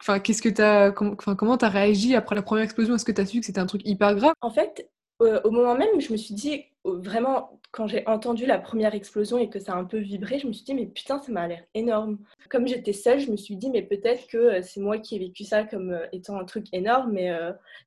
enfin, 0.00 0.20
qu'est-ce 0.20 0.42
que 0.42 0.48
t'as, 0.48 0.92
enfin, 0.92 1.34
comment 1.34 1.58
tu 1.58 1.64
as 1.64 1.68
réagi 1.68 2.14
après 2.14 2.36
la 2.36 2.42
première 2.42 2.64
explosion? 2.64 2.94
Est-ce 2.94 3.04
que 3.04 3.12
tu 3.12 3.20
as 3.20 3.26
su 3.26 3.40
que 3.40 3.46
c'était 3.46 3.60
un 3.60 3.66
truc 3.66 3.82
hyper 3.84 4.14
grave? 4.14 4.34
En 4.40 4.50
fait, 4.50 4.80
euh, 4.80 4.99
au 5.20 5.50
moment 5.50 5.74
même, 5.74 6.00
je 6.00 6.12
me 6.12 6.16
suis 6.16 6.34
dit, 6.34 6.64
vraiment, 6.84 7.60
quand 7.72 7.86
j'ai 7.86 8.06
entendu 8.06 8.46
la 8.46 8.58
première 8.58 8.94
explosion 8.94 9.38
et 9.38 9.48
que 9.48 9.60
ça 9.60 9.74
a 9.74 9.76
un 9.76 9.84
peu 9.84 9.98
vibré, 9.98 10.38
je 10.38 10.46
me 10.46 10.52
suis 10.52 10.64
dit, 10.64 10.74
mais 10.74 10.86
putain, 10.86 11.20
ça 11.20 11.30
m'a 11.30 11.46
l'air 11.46 11.62
énorme. 11.74 12.18
Comme 12.48 12.66
j'étais 12.66 12.92
seule, 12.92 13.20
je 13.20 13.30
me 13.30 13.36
suis 13.36 13.56
dit, 13.56 13.70
mais 13.70 13.82
peut-être 13.82 14.26
que 14.26 14.38
euh, 14.38 14.62
c'est 14.62 14.80
moi 14.80 14.98
qui 14.98 15.16
ai 15.16 15.18
vécu 15.18 15.44
ça 15.44 15.64
comme 15.64 15.90
euh, 15.90 16.06
étant 16.12 16.38
un 16.38 16.44
truc 16.44 16.66
énorme, 16.72 17.12
mais 17.12 17.30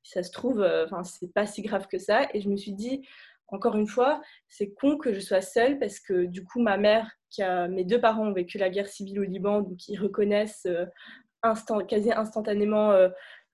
ça 0.02 0.22
se 0.22 0.30
trouve, 0.30 0.64
enfin, 0.84 1.02
c'est 1.04 1.32
pas 1.32 1.46
si 1.46 1.62
grave 1.62 1.86
que 1.88 1.98
ça. 1.98 2.28
Et 2.34 2.40
je 2.40 2.48
me 2.48 2.56
suis 2.56 2.72
dit, 2.72 3.02
encore 3.48 3.76
une 3.76 3.86
fois, 3.86 4.22
c'est 4.48 4.72
con 4.72 4.96
que 4.96 5.12
je 5.12 5.20
sois 5.20 5.42
seule 5.42 5.78
parce 5.78 6.00
que 6.00 6.24
du 6.24 6.44
coup, 6.44 6.60
ma 6.60 6.76
mère, 6.76 7.10
qui 7.30 7.42
a, 7.42 7.68
mes 7.68 7.84
deux 7.84 8.00
parents 8.00 8.28
ont 8.28 8.32
vécu 8.32 8.58
la 8.58 8.70
guerre 8.70 8.88
civile 8.88 9.20
au 9.20 9.24
Liban, 9.24 9.60
donc 9.60 9.88
ils 9.88 9.98
reconnaissent 9.98 10.68
quasi 11.88 12.12
instantanément 12.12 12.92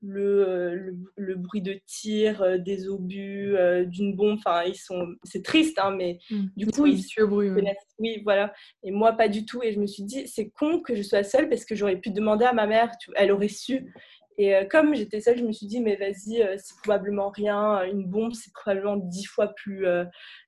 euh, 0.02 0.74
le, 0.76 0.96
le, 1.16 1.34
bruit 1.34 1.60
de 1.60 1.74
tir, 1.86 2.40
euh, 2.40 2.56
des 2.56 2.88
obus, 2.88 3.54
euh, 3.56 3.84
d'une 3.84 4.16
bombe. 4.16 4.38
Enfin, 4.38 4.62
ils 4.64 4.76
sont, 4.76 5.06
c'est 5.24 5.44
triste, 5.44 5.78
hein, 5.78 5.94
mais 5.94 6.18
mmh. 6.30 6.46
du 6.56 6.66
coup, 6.66 6.86
ils 6.86 7.04
au 7.22 7.28
bruit. 7.28 7.50
Oui, 7.98 8.20
voilà. 8.24 8.52
Et 8.82 8.92
moi, 8.92 9.12
pas 9.12 9.28
du 9.28 9.44
tout. 9.44 9.62
Et 9.62 9.72
je 9.72 9.78
me 9.78 9.86
suis 9.86 10.04
dit, 10.04 10.26
c'est 10.26 10.48
con 10.48 10.80
que 10.80 10.94
je 10.94 11.02
sois 11.02 11.22
seule 11.22 11.50
parce 11.50 11.66
que 11.66 11.74
j'aurais 11.74 11.96
pu 11.96 12.10
demander 12.10 12.46
à 12.46 12.54
ma 12.54 12.66
mère. 12.66 12.90
elle 13.14 13.30
aurait 13.30 13.48
su. 13.48 13.92
Et 14.38 14.54
comme 14.70 14.94
j'étais 14.94 15.20
seule, 15.20 15.36
je 15.36 15.44
me 15.44 15.52
suis 15.52 15.66
dit, 15.66 15.80
mais 15.80 15.96
vas-y, 15.96 16.42
c'est 16.56 16.76
probablement 16.82 17.28
rien. 17.28 17.84
Une 17.84 18.06
bombe, 18.06 18.32
c'est 18.32 18.54
probablement 18.54 18.96
dix 18.96 19.26
fois 19.26 19.48
plus, 19.48 19.84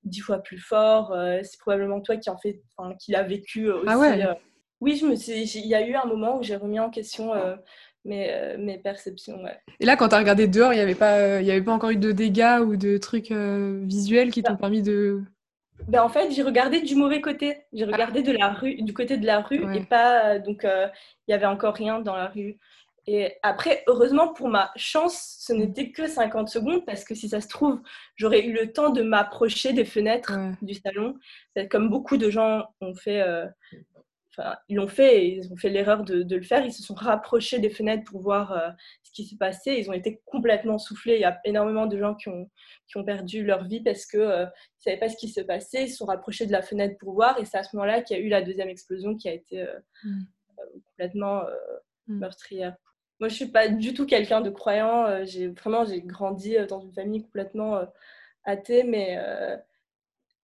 dix 0.05 0.21
fois 0.21 0.39
plus 0.39 0.57
fort. 0.57 1.15
c'est 1.43 1.61
probablement 1.61 2.01
toi 2.01 2.17
qui 2.17 2.31
en 2.31 2.39
fait, 2.39 2.63
qui 2.99 3.13
l'a 3.13 3.23
vécu 3.23 3.71
aussi. 3.71 3.85
Ah 3.87 3.99
ouais. 3.99 4.27
oui, 4.81 4.97
je 4.97 5.05
me 5.05 5.15
suis. 5.15 5.43
Il 5.43 5.67
y 5.67 5.75
a 5.75 5.87
eu 5.87 5.95
un 5.95 6.07
moment 6.07 6.39
où 6.39 6.43
j'ai 6.43 6.57
remis 6.57 6.81
en 6.81 6.89
question 6.89 7.35
mes, 8.05 8.31
euh, 8.31 8.57
mes 8.59 8.79
perceptions. 8.79 9.43
Ouais. 9.43 9.59
Et 9.81 9.87
là, 9.87 9.97
quand 9.97 10.09
tu 10.09 10.15
as 10.15 10.19
regardé 10.19 10.47
dehors, 10.49 10.73
il 10.73 10.77
n'y 10.77 10.83
avait, 10.83 10.95
pas, 10.95 11.19
euh, 11.19 11.41
il 11.41 11.47
y 11.47 11.51
avait 11.51 11.63
pas 11.63 11.73
encore 11.73 11.91
eu 11.91 11.97
de 11.97 12.13
dégâts 12.13 12.61
ou 12.65 12.77
de 12.77 12.99
trucs 12.99 13.31
euh, 13.31 13.81
visuels 13.85 14.31
qui 14.31 14.43
t'ont 14.43 14.57
permis 14.57 14.83
de. 14.83 15.23
ben, 15.89 16.03
en 16.03 16.09
fait, 16.09 16.31
j'ai 16.31 16.43
regardé 16.43 16.81
du 16.81 16.95
mauvais 16.95 17.21
côté. 17.21 17.59
J'ai 17.73 17.85
regardé 17.85 18.23
de 18.23 18.33
la 18.33 18.51
rue, 18.51 18.83
du 18.83 18.93
côté 18.93 19.17
de 19.17 19.27
la 19.27 19.41
rue 19.41 19.65
et 19.77 19.85
pas. 19.85 20.39
Donc, 20.39 20.65
il 20.65 20.91
n'y 21.29 21.35
avait 21.35 21.47
encore 21.47 21.75
rien 21.75 22.01
dans 22.01 22.17
la 22.17 22.29
rue. 22.29 22.59
Et 23.07 23.35
après, 23.43 23.83
heureusement, 23.89 24.33
pour 24.33 24.49
ma 24.49 24.71
chance, 24.77 25.37
ce 25.41 25.53
n'était 25.53 25.91
que 25.91 26.07
50 26.07 26.49
secondes 26.49 26.87
parce 26.87 27.05
que 27.05 27.15
si 27.17 27.29
ça 27.29 27.41
se 27.41 27.49
trouve, 27.49 27.81
j'aurais 28.15 28.45
eu 28.45 28.53
le 28.53 28.73
temps 28.73 28.91
de 28.91 29.03
m'approcher 29.03 29.73
des 29.73 29.85
fenêtres 29.85 30.33
du 30.63 30.75
salon. 30.75 31.17
Comme 31.71 31.91
beaucoup 31.91 32.17
de 32.17 32.31
gens 32.31 32.65
ont 32.81 32.95
fait, 32.95 33.21
euh, 33.21 33.47
enfin, 34.37 34.57
ils 34.69 34.77
l'ont 34.77 34.89
fait 34.89 35.25
et 35.25 35.35
ils 35.37 35.53
ont 35.53 35.57
fait 35.57 35.69
l'erreur 35.69 36.05
de, 36.05 36.23
le 36.23 36.43
faire. 36.43 36.65
Ils 36.65 36.73
se 36.73 36.83
sont 36.83 36.95
rapprochés 36.95 37.59
des 37.59 37.71
fenêtres 37.71 38.05
pour 38.05 38.21
voir 38.21 38.53
euh, 38.53 38.69
ce 39.03 39.13
qui 39.13 39.25
se 39.25 39.37
passait. 39.37 39.79
Ils 39.79 39.89
ont 39.91 39.95
été 39.95 40.21
complètement 40.25 40.79
soufflés. 40.79 41.17
Il 41.17 41.21
y 41.21 41.25
a 41.25 41.41
énormément 41.45 41.87
de 41.87 41.99
gens 41.99 42.15
qui 42.15 42.29
ont, 42.29 42.51
qui 42.87 42.97
ont 42.97 43.05
perdu 43.05 43.45
leur 43.45 43.65
vie 43.65 43.81
parce 43.81 44.07
qu'ils 44.07 44.21
euh, 44.21 44.45
ne 44.45 44.51
savaient 44.79 44.99
pas 44.99 45.09
ce 45.09 45.17
qui 45.17 45.29
se 45.29 45.41
passait. 45.41 45.85
Ils 45.85 45.91
se 45.91 45.97
sont 45.97 46.07
rapprochés 46.07 46.47
de 46.47 46.53
la 46.53 46.63
fenêtre 46.63 46.97
pour 46.99 47.13
voir. 47.13 47.39
Et 47.39 47.45
c'est 47.45 47.59
à 47.59 47.63
ce 47.63 47.77
moment-là 47.77 48.03
qu'il 48.03 48.17
y 48.17 48.21
a 48.21 48.23
eu 48.23 48.29
la 48.29 48.43
deuxième 48.43 48.69
explosion 48.69 49.17
qui 49.17 49.29
a 49.29 49.33
été 49.33 49.67
mm. 50.05 50.23
complètement 50.97 51.43
mm. 52.07 52.19
meurtrière 52.19 52.77
moi, 53.23 53.29
je 53.29 53.37
suis 53.37 53.47
pas 53.47 53.69
du 53.69 53.95
tout 53.95 54.05
quelqu'un 54.05 54.41
de 54.41 54.51
croyant. 54.51 55.07
Euh, 55.07 55.25
j'ai 55.25 55.47
vraiment, 55.47 55.85
j'ai 55.85 56.03
grandi 56.03 56.57
euh, 56.57 56.67
dans 56.67 56.81
une 56.81 56.93
famille 56.93 57.23
complètement 57.23 57.77
euh, 57.77 57.85
athée, 58.43 58.83
mais 58.83 59.17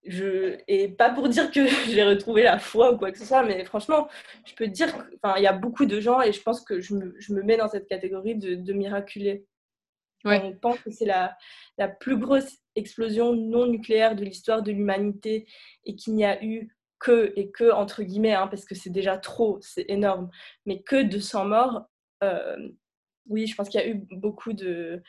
je 0.04 0.58
et 0.68 0.88
pas 0.88 1.10
pour 1.10 1.28
dire 1.28 1.50
que 1.50 1.66
j'ai 1.88 2.04
retrouvé 2.04 2.42
la 2.42 2.58
foi 2.58 2.92
ou 2.92 2.98
quoi 2.98 3.12
que 3.12 3.18
ce 3.18 3.24
soit, 3.24 3.42
mais 3.42 3.64
franchement, 3.64 4.08
je 4.46 4.54
peux 4.54 4.68
dire, 4.68 4.88
enfin, 5.22 5.36
il 5.38 5.42
y 5.42 5.46
a 5.46 5.52
beaucoup 5.52 5.86
de 5.86 6.00
gens 6.00 6.20
et 6.20 6.32
je 6.32 6.42
pense 6.42 6.60
que 6.62 6.80
je 6.80 6.94
me, 6.94 7.14
je 7.18 7.32
me 7.32 7.42
mets 7.42 7.56
dans 7.56 7.68
cette 7.68 7.86
catégorie 7.86 8.36
de, 8.36 8.54
de 8.54 8.72
miraculés. 8.72 9.46
On 10.24 10.52
pense 10.52 10.78
que 10.80 10.90
c'est 10.90 11.06
la, 11.06 11.36
la 11.78 11.88
plus 11.88 12.18
grosse 12.18 12.58
explosion 12.74 13.34
non 13.34 13.66
nucléaire 13.66 14.16
de 14.16 14.24
l'histoire 14.24 14.62
de 14.62 14.72
l'humanité 14.72 15.46
et 15.84 15.94
qu'il 15.94 16.14
n'y 16.14 16.24
a 16.24 16.44
eu 16.44 16.68
que, 16.98 17.32
et 17.36 17.50
que 17.50 17.70
entre 17.72 18.02
guillemets, 18.02 18.34
hein, 18.34 18.48
parce 18.48 18.64
que 18.64 18.74
c'est 18.74 18.90
déjà 18.90 19.16
trop, 19.16 19.58
c'est 19.60 19.86
énorme, 19.88 20.28
mais 20.66 20.82
que 20.82 21.02
200 21.02 21.44
morts, 21.46 21.86
euh, 22.24 22.56
oui, 23.28 23.46
je 23.46 23.54
pense 23.54 23.68
qu'il 23.68 23.80
y 23.80 23.82
a 23.82 23.88
eu 23.88 23.94
beaucoup 24.10 24.52
de, 24.52 25.02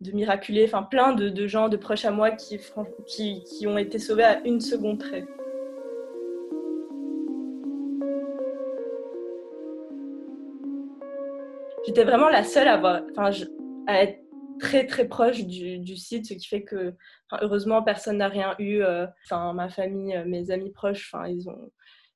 de 0.00 0.12
miraculés, 0.12 0.64
enfin 0.64 0.82
plein 0.82 1.12
de, 1.12 1.46
gens, 1.46 1.68
de 1.68 1.76
proches 1.76 2.04
à 2.04 2.10
moi 2.10 2.30
qui, 2.30 2.58
qui, 3.06 3.66
ont 3.66 3.76
été 3.76 3.98
sauvés 3.98 4.24
à 4.24 4.40
une 4.46 4.60
seconde 4.60 4.98
près. 4.98 5.26
J'étais 11.86 12.04
vraiment 12.04 12.28
la 12.28 12.44
seule 12.44 12.68
à, 12.68 13.04
à 13.86 14.02
être 14.02 14.20
très 14.58 14.86
très 14.86 15.08
proche 15.08 15.44
du, 15.44 15.96
site, 15.96 16.26
ce 16.26 16.34
qui 16.34 16.46
fait 16.46 16.62
que 16.62 16.94
heureusement 17.40 17.82
personne 17.82 18.18
n'a 18.18 18.28
rien 18.28 18.54
eu. 18.58 18.82
Euh, 18.82 19.06
enfin, 19.24 19.52
ma 19.52 19.68
famille, 19.68 20.14
euh, 20.14 20.24
mes 20.24 20.50
amis 20.50 20.70
proches, 20.70 21.10
enfin, 21.12 21.26
ils 21.26 21.48
ont 21.48 21.70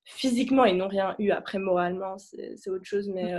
physiquement 0.04 0.64
ils 0.64 0.76
n'ont 0.76 0.88
rien 0.88 1.16
eu. 1.18 1.30
Après 1.30 1.58
moralement, 1.58 2.16
c'est 2.18 2.70
autre 2.70 2.84
chose, 2.84 3.08
mais 3.08 3.34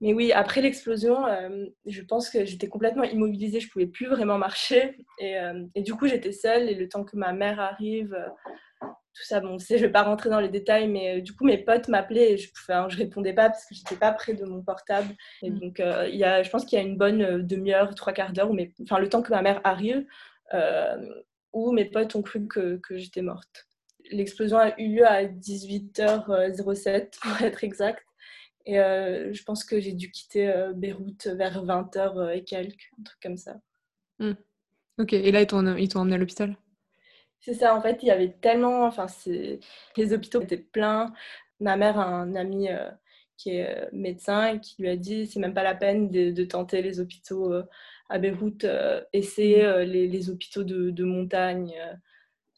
mais 0.00 0.12
oui, 0.12 0.32
après 0.32 0.60
l'explosion, 0.60 1.26
euh, 1.26 1.66
je 1.86 2.02
pense 2.02 2.28
que 2.28 2.44
j'étais 2.44 2.68
complètement 2.68 3.04
immobilisée, 3.04 3.60
je 3.60 3.70
pouvais 3.70 3.86
plus 3.86 4.06
vraiment 4.06 4.36
marcher. 4.36 4.98
Et, 5.18 5.38
euh, 5.38 5.64
et 5.74 5.82
du 5.82 5.94
coup, 5.94 6.06
j'étais 6.06 6.32
seule. 6.32 6.68
Et 6.68 6.74
le 6.74 6.88
temps 6.88 7.04
que 7.04 7.16
ma 7.16 7.32
mère 7.32 7.60
arrive, 7.60 8.12
euh, 8.12 8.28
tout 8.82 9.22
ça, 9.22 9.40
bon, 9.40 9.56
je 9.58 9.74
vais 9.76 9.90
pas 9.90 10.02
rentrer 10.02 10.28
dans 10.28 10.40
les 10.40 10.50
détails, 10.50 10.88
mais 10.88 11.22
du 11.22 11.34
coup, 11.34 11.46
mes 11.46 11.56
potes 11.56 11.88
m'appelaient 11.88 12.32
et 12.32 12.36
je 12.36 12.50
ne 12.68 12.88
je 12.90 12.98
répondais 12.98 13.32
pas 13.32 13.48
parce 13.48 13.64
que 13.64 13.74
j'étais 13.74 13.96
pas 13.96 14.12
près 14.12 14.34
de 14.34 14.44
mon 14.44 14.62
portable. 14.62 15.14
Et 15.42 15.50
mm. 15.50 15.58
donc, 15.60 15.82
il 16.08 16.16
y 16.16 16.24
a, 16.24 16.42
je 16.42 16.50
pense 16.50 16.66
qu'il 16.66 16.78
y 16.78 16.82
a 16.82 16.84
une 16.84 16.98
bonne 16.98 17.46
demi-heure, 17.46 17.94
trois 17.94 18.12
quarts 18.12 18.32
d'heure, 18.32 18.50
enfin, 18.82 18.98
le 18.98 19.08
temps 19.08 19.22
que 19.22 19.30
ma 19.30 19.40
mère 19.40 19.62
arrive, 19.64 20.04
où 21.54 21.72
mes 21.72 21.86
potes 21.86 22.14
ont 22.16 22.22
cru 22.22 22.46
que, 22.46 22.76
que 22.82 22.98
j'étais 22.98 23.22
morte. 23.22 23.66
L'explosion 24.10 24.58
a 24.58 24.78
eu 24.78 24.96
lieu 24.96 25.06
à 25.06 25.24
18h07, 25.24 27.18
pour 27.22 27.40
être 27.40 27.64
exact. 27.64 28.05
Et 28.66 28.80
euh, 28.80 29.32
je 29.32 29.42
pense 29.44 29.64
que 29.64 29.80
j'ai 29.80 29.92
dû 29.92 30.10
quitter 30.10 30.48
euh, 30.48 30.72
Beyrouth 30.72 31.28
vers 31.28 31.64
20h 31.64 32.18
euh, 32.18 32.30
et 32.30 32.42
quelques, 32.42 32.90
un 32.98 33.04
truc 33.04 33.18
comme 33.22 33.36
ça. 33.36 33.56
Hmm. 34.18 34.32
Ok, 34.98 35.12
et 35.12 35.30
là, 35.30 35.42
ils 35.42 35.46
t'ont 35.46 35.58
emmené 35.58 36.16
à 36.16 36.18
l'hôpital? 36.18 36.56
C'est 37.38 37.54
ça, 37.54 37.76
en 37.76 37.80
fait, 37.80 38.02
il 38.02 38.08
y 38.08 38.10
avait 38.10 38.32
tellement. 38.32 38.84
Enfin, 38.84 39.06
les 39.26 40.12
hôpitaux 40.12 40.42
étaient 40.42 40.56
pleins. 40.56 41.12
Ma 41.60 41.76
mère 41.76 41.98
a 42.00 42.06
un 42.06 42.34
ami 42.34 42.68
qui 43.36 43.50
est 43.50 43.88
médecin 43.92 44.54
et 44.54 44.60
qui 44.60 44.80
lui 44.80 44.88
a 44.88 44.96
dit 44.96 45.26
c'est 45.26 45.38
même 45.38 45.54
pas 45.54 45.62
la 45.62 45.74
peine 45.74 46.10
de, 46.10 46.44
tenter 46.44 46.82
les 46.82 46.98
hôpitaux 46.98 47.52
à 48.08 48.18
Beyrouth, 48.18 48.66
essayer 49.12 49.62
hmm. 49.64 49.80
les, 49.82 50.08
les, 50.08 50.30
hôpitaux 50.30 50.64
de, 50.64 50.90
de 50.90 51.04
montagne. 51.04 51.74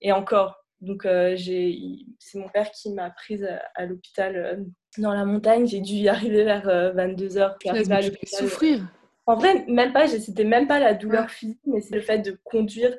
et 0.00 0.12
encore, 0.12 0.64
donc, 0.80 1.02
c'est 1.04 2.38
mon 2.38 2.48
père 2.48 2.70
qui 2.70 2.92
m'a 2.92 3.10
prise 3.10 3.46
à, 3.74 3.86
l'hôpital 3.86 4.64
dans 4.96 5.12
la 5.12 5.24
montagne. 5.24 5.66
J'ai 5.66 5.80
dû 5.80 5.94
y 5.94 6.08
arriver 6.08 6.44
vers 6.44 6.66
22h. 6.66 7.56
Tu 7.60 7.68
as 7.68 8.26
souffrir 8.26 8.86
En 9.26 9.36
vrai, 9.36 9.64
même 9.66 9.92
pas, 9.92 10.06
c'était 10.06 10.44
même 10.44 10.68
pas 10.68 10.78
la 10.78 10.94
douleur 10.94 11.30
physique, 11.30 11.60
mais 11.66 11.80
c'est 11.80 11.96
le 11.96 12.02
fait 12.02 12.18
de 12.18 12.38
conduire 12.44 12.96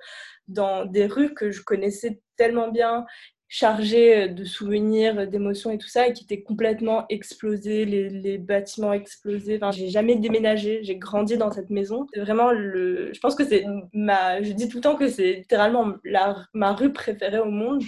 dans 0.50 0.86
des 0.86 1.06
rues 1.06 1.34
que 1.34 1.52
je 1.52 1.62
connaissais 1.64 2.22
tellement 2.36 2.70
bien 2.70 3.06
chargé 3.52 4.30
de 4.30 4.44
souvenirs, 4.46 5.28
d'émotions 5.28 5.72
et 5.72 5.80
tout 5.80 5.88
ça, 5.88 6.08
et 6.08 6.14
qui 6.14 6.24
était 6.24 6.44
complètement 6.44 7.06
explosé, 7.10 7.84
les, 7.84 8.38
bâtiments 8.38 8.94
explosés. 8.94 9.58
Enfin, 9.58 9.72
j'ai 9.72 9.90
jamais 9.90 10.16
déménagé, 10.16 10.84
j'ai 10.84 10.96
grandi 10.96 11.36
dans 11.36 11.52
cette 11.52 11.72
maison. 11.72 12.06
C'est 12.14 12.22
vraiment 12.22 12.52
le. 12.52 13.12
Je 13.12 13.20
pense 13.20 13.34
que 13.34 13.44
c'est 13.44 13.66
ma. 13.92 14.42
Je 14.44 14.52
dis 14.52 14.70
tout 14.70 14.78
le 14.78 14.84
temps 14.84 14.96
que 14.96 15.10
c'est 15.10 15.34
littéralement 15.34 15.96
la... 16.06 16.46
ma 16.54 16.74
rue 16.74 16.94
préférée 16.94 17.40
au 17.40 17.50
monde. 17.50 17.82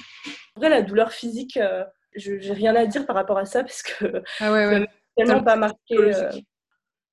En 0.55 0.59
vrai, 0.59 0.69
la 0.69 0.81
douleur 0.81 1.11
physique, 1.11 1.57
euh, 1.57 1.83
je 2.15 2.39
j'ai 2.39 2.53
rien 2.53 2.75
à 2.75 2.87
dire 2.87 3.05
par 3.05 3.15
rapport 3.15 3.37
à 3.37 3.45
ça 3.45 3.61
parce 3.61 3.83
que 3.83 4.23
ah 4.39 4.51
ouais, 4.51 4.65
ouais. 4.65 4.87
tellement 5.15 5.43
pas 5.43 5.55
marqué. 5.55 5.95
Euh. 5.95 6.31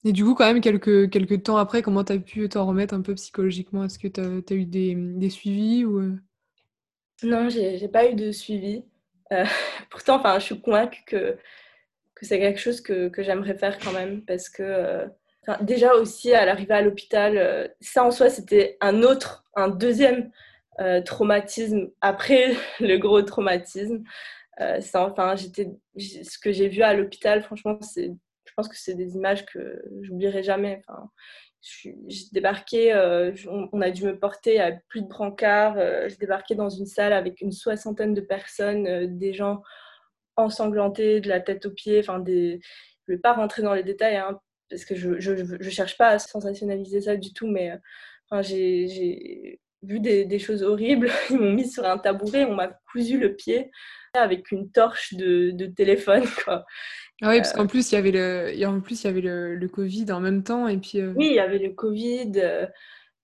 Et 0.05 0.13
du 0.13 0.25
coup, 0.25 0.35
quand 0.35 0.47
même, 0.47 0.63
quelques, 0.63 1.11
quelques 1.11 1.43
temps 1.43 1.59
après, 1.59 1.83
comment 1.83 2.03
tu 2.03 2.15
as 2.15 2.19
pu 2.19 2.49
t'en 2.49 2.67
remettre 2.67 2.95
un 2.95 3.03
peu 3.03 3.15
psychologiquement? 3.15 3.85
Est-ce 3.85 3.99
que 3.99 4.09
tu 4.09 4.21
as, 4.21 4.57
eu 4.57 4.65
des, 4.65 4.95
des 4.95 5.29
suivis 5.29 5.85
ou... 5.85 6.17
Non, 7.23 7.49
j'ai 7.49 7.89
pas 7.89 8.09
eu 8.09 8.15
de 8.15 8.31
suivi. 8.33 8.85
Euh, 9.33 9.45
pourtant, 9.91 10.17
enfin, 10.17 10.39
je 10.39 10.45
suis 10.47 10.61
convaincue 10.61 11.03
que, 11.07 11.39
que 12.15 12.27
c'est 12.27 12.39
quelque 12.39 12.61
chose 12.61 12.81
que, 12.81 13.09
que 13.09 13.23
j'aimerais 13.23 13.57
faire 13.57 13.79
quand 13.79 13.93
même 13.93 14.25
parce 14.25 14.49
que 14.49 14.63
euh, 14.63 15.07
déjà 15.63 15.95
aussi 15.95 16.33
à 16.33 16.45
l'arrivée 16.47 16.75
à 16.75 16.83
l'hôpital, 16.83 17.37
euh, 17.39 17.69
ça 17.81 18.05
en 18.05 18.11
soi 18.11 18.31
c'était 18.31 18.77
un 18.81 19.03
autre, 19.03 19.45
un 19.55 19.69
deuxième 19.69 20.31
traumatisme 21.05 21.91
après 22.01 22.55
le 22.81 22.99
gros 22.99 23.21
traumatisme. 23.23 24.05
ça, 24.81 25.07
enfin, 25.07 25.35
j'étais, 25.35 25.71
ce 25.97 26.39
que 26.39 26.53
j'ai 26.53 26.69
vu 26.69 26.83
à 26.83 26.95
l'hôpital, 26.95 27.43
franchement, 27.43 27.77
je 27.97 28.53
pense 28.57 28.69
que 28.69 28.77
c'est 28.77 28.95
des 28.95 29.17
images 29.17 29.45
que 29.47 29.83
j'oublierai 30.03 30.45
jamais. 30.45 30.83
J'ai 31.61 31.95
débarqué, 32.33 32.93
euh, 32.93 33.33
on, 33.73 33.81
a 33.81 33.91
dû 33.91 34.05
me 34.05 34.19
porter 34.19 34.61
à 34.61 34.73
plus 34.89 35.03
de 35.03 35.09
brancard. 35.09 35.77
Euh, 35.77 36.09
j'ai 36.09 36.17
débarqué 36.17 36.55
dans 36.55 36.69
une 36.69 36.87
salle 36.87 37.13
avec 37.13 37.41
une 37.41 37.53
soixantaine 37.53 38.15
de 38.15 38.21
personnes, 38.21 38.87
euh, 38.87 39.07
des 39.09 39.33
gens 39.33 39.63
ensanglantés 40.37 41.21
de 41.21 41.29
la 41.29 41.41
tête 41.41 41.67
aux 41.67 41.73
pieds. 41.73 42.01
Enfin. 42.01 42.23
Je 42.27 43.13
ne 43.13 43.17
vais 43.17 43.21
pas 43.21 43.33
rentrer 43.33 43.63
dans 43.63 43.75
les 43.75 43.83
détails 43.83 44.17
hein, 44.17 44.39
parce 44.69 44.85
que 44.85 44.95
je 44.95 45.33
ne 45.33 45.71
cherche 45.71 45.97
pas 45.97 46.09
à 46.09 46.19
sensationnaliser 46.19 47.01
ça 47.01 47.17
du 47.17 47.33
tout, 47.33 47.47
mais 47.47 47.73
enfin, 48.29 48.43
j'ai 48.43 49.59
vu 49.83 49.99
des, 50.01 50.27
des, 50.27 50.39
choses 50.39 50.63
horribles. 50.63 51.11
Ils 51.31 51.39
m'ont 51.39 51.53
mis 51.53 51.69
sur 51.69 51.87
un 51.87 51.97
tabouret, 51.99 52.45
on 52.45 52.55
m'a 52.55 52.69
cousu 52.93 53.19
le 53.19 53.35
pied 53.35 53.71
avec 54.13 54.51
une 54.51 54.71
torche 54.71 55.15
de, 55.15 55.53
de 55.53 55.67
téléphone. 55.67 56.25
Quoi. 56.45 56.67
Ah 57.21 57.31
oui, 57.31 57.39
parce 57.39 57.53
qu'en 57.53 57.67
plus, 57.67 57.91
il 57.91 57.97
y 57.97 57.99
avait, 57.99 58.13
le, 58.13 58.67
en 58.67 58.81
plus, 58.81 59.03
il 59.03 59.07
y 59.07 59.11
avait 59.11 59.21
le, 59.21 59.57
le 59.57 59.69
Covid 59.69 60.07
en 60.13 60.21
même 60.21 60.45
temps. 60.45 60.69
Et 60.69 60.77
puis, 60.77 61.01
euh, 61.01 61.13
Oui, 61.17 61.27
il 61.31 61.35
y 61.35 61.41
avait 61.41 61.59
le 61.59 61.71
Covid. 61.71 62.33
Euh, 62.37 62.67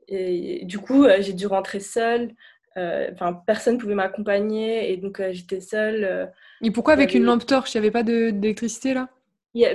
et, 0.09 0.65
du 0.65 0.79
coup, 0.79 1.05
euh, 1.05 1.19
j'ai 1.21 1.33
dû 1.33 1.47
rentrer 1.47 1.81
seule. 1.81 2.33
Enfin, 2.77 3.41
personne 3.47 3.75
ne 3.75 3.81
pouvait 3.81 3.95
m'accompagner. 3.95 4.93
Et 4.93 4.97
donc, 4.97 5.23
j'étais 5.31 5.61
seule. 5.61 6.33
et 6.61 6.71
pourquoi 6.73 6.95
avec 6.95 7.15
une 7.15 7.23
lampe 7.23 7.47
torche? 7.47 7.75
Il 7.75 7.81
n'y 7.81 7.87
avait 7.87 7.93
pas 7.93 8.03
d'électricité 8.03 8.95
là? 8.95 9.09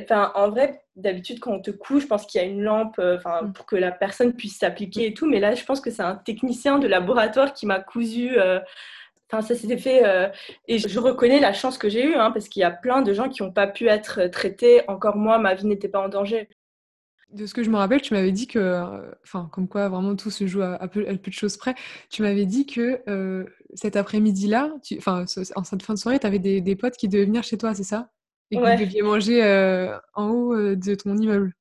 Enfin, 0.02 0.34
en 0.36 0.50
vrai, 0.50 0.82
d'habitude, 0.98 1.40
quand 1.40 1.54
on 1.54 1.62
te 1.62 1.72
couche, 1.72 2.04
je 2.04 2.08
pense 2.08 2.26
qu'il 2.26 2.42
y 2.42 2.44
a 2.44 2.48
une 2.48 2.62
lampe 2.62 3.00
enfin, 3.00 3.44
mm. 3.44 3.54
pour 3.54 3.66
que 3.66 3.78
la 3.78 3.94
personne 3.94 4.34
puisse 4.34 4.58
s'appliquer 4.58 5.06
et 5.06 5.14
tout. 5.14 5.30
Mais 5.30 5.40
là, 5.40 5.56
je 5.56 5.64
pense 5.64 5.80
que 5.80 5.92
c'est 5.92 6.02
un 6.02 6.16
technicien 6.16 6.78
de 6.78 6.88
laboratoire 6.88 7.54
qui 7.54 7.66
m'a 7.66 7.80
cousu 7.80 8.32
Enfin, 9.31 9.45
ça 9.45 9.55
s'était 9.55 9.77
fait. 9.77 10.05
Euh, 10.05 10.27
et 10.67 10.79
je 10.79 11.00
reconnais 11.00 11.39
la 11.39 11.53
chance 11.53 11.77
que 11.77 11.88
j'ai 11.88 12.03
eue, 12.03 12.15
hein, 12.15 12.31
parce 12.31 12.50
qu'il 12.50 12.62
y 12.62 12.63
a 12.63 12.71
plein 12.71 13.01
de 13.01 13.13
gens 13.13 13.29
qui 13.29 13.43
n'ont 13.43 13.51
pas 13.51 13.67
pu 13.67 13.88
être 13.88 14.25
traités. 14.27 14.81
Encore 14.88 15.17
moi, 15.17 15.38
ma 15.38 15.53
vie 15.53 15.67
n'était 15.67 15.88
pas 15.88 16.01
en 16.01 16.09
danger. 16.09 16.50
De 17.31 17.45
ce 17.45 17.53
que 17.53 17.62
je 17.62 17.69
me 17.69 17.77
rappelle, 17.77 18.01
tu 18.01 18.15
m'avais 18.15 18.31
dit 18.31 18.48
que, 18.48 18.57
euh, 18.57 19.12
enfin, 19.24 19.48
comme 19.51 19.67
quoi 19.67 19.88
vraiment 19.88 20.15
tout 20.15 20.31
se 20.31 20.48
joue 20.48 20.63
à, 20.63 20.88
peu, 20.88 21.05
de 21.05 21.31
choses 21.31 21.57
près. 21.57 21.75
Tu 22.09 22.24
m'avais 22.24 22.48
dit 22.48 22.65
que 22.65 23.01
euh, 23.07 23.45
cet 23.75 23.95
après-midi-là, 23.95 24.71
enfin, 24.98 25.25
en 25.55 25.63
cette 25.63 25.83
fin 25.83 25.93
de 25.93 26.00
soirée, 26.00 26.17
tu 26.17 26.25
avais 26.25 26.39
des, 26.39 26.75
potes 26.75 26.98
qui 26.98 27.07
devaient 27.07 27.25
venir 27.25 27.43
chez 27.43 27.59
toi, 27.59 27.75
c'est 27.75 27.83
ça? 27.83 28.09
Et 28.50 28.55
que 28.55 28.62
vous 28.62 28.83
deviez 28.83 29.03
manger 29.03 29.43
en 30.15 30.29
haut 30.31 30.55
de 30.55 30.95
ton 30.95 31.15
immeuble. 31.15 31.53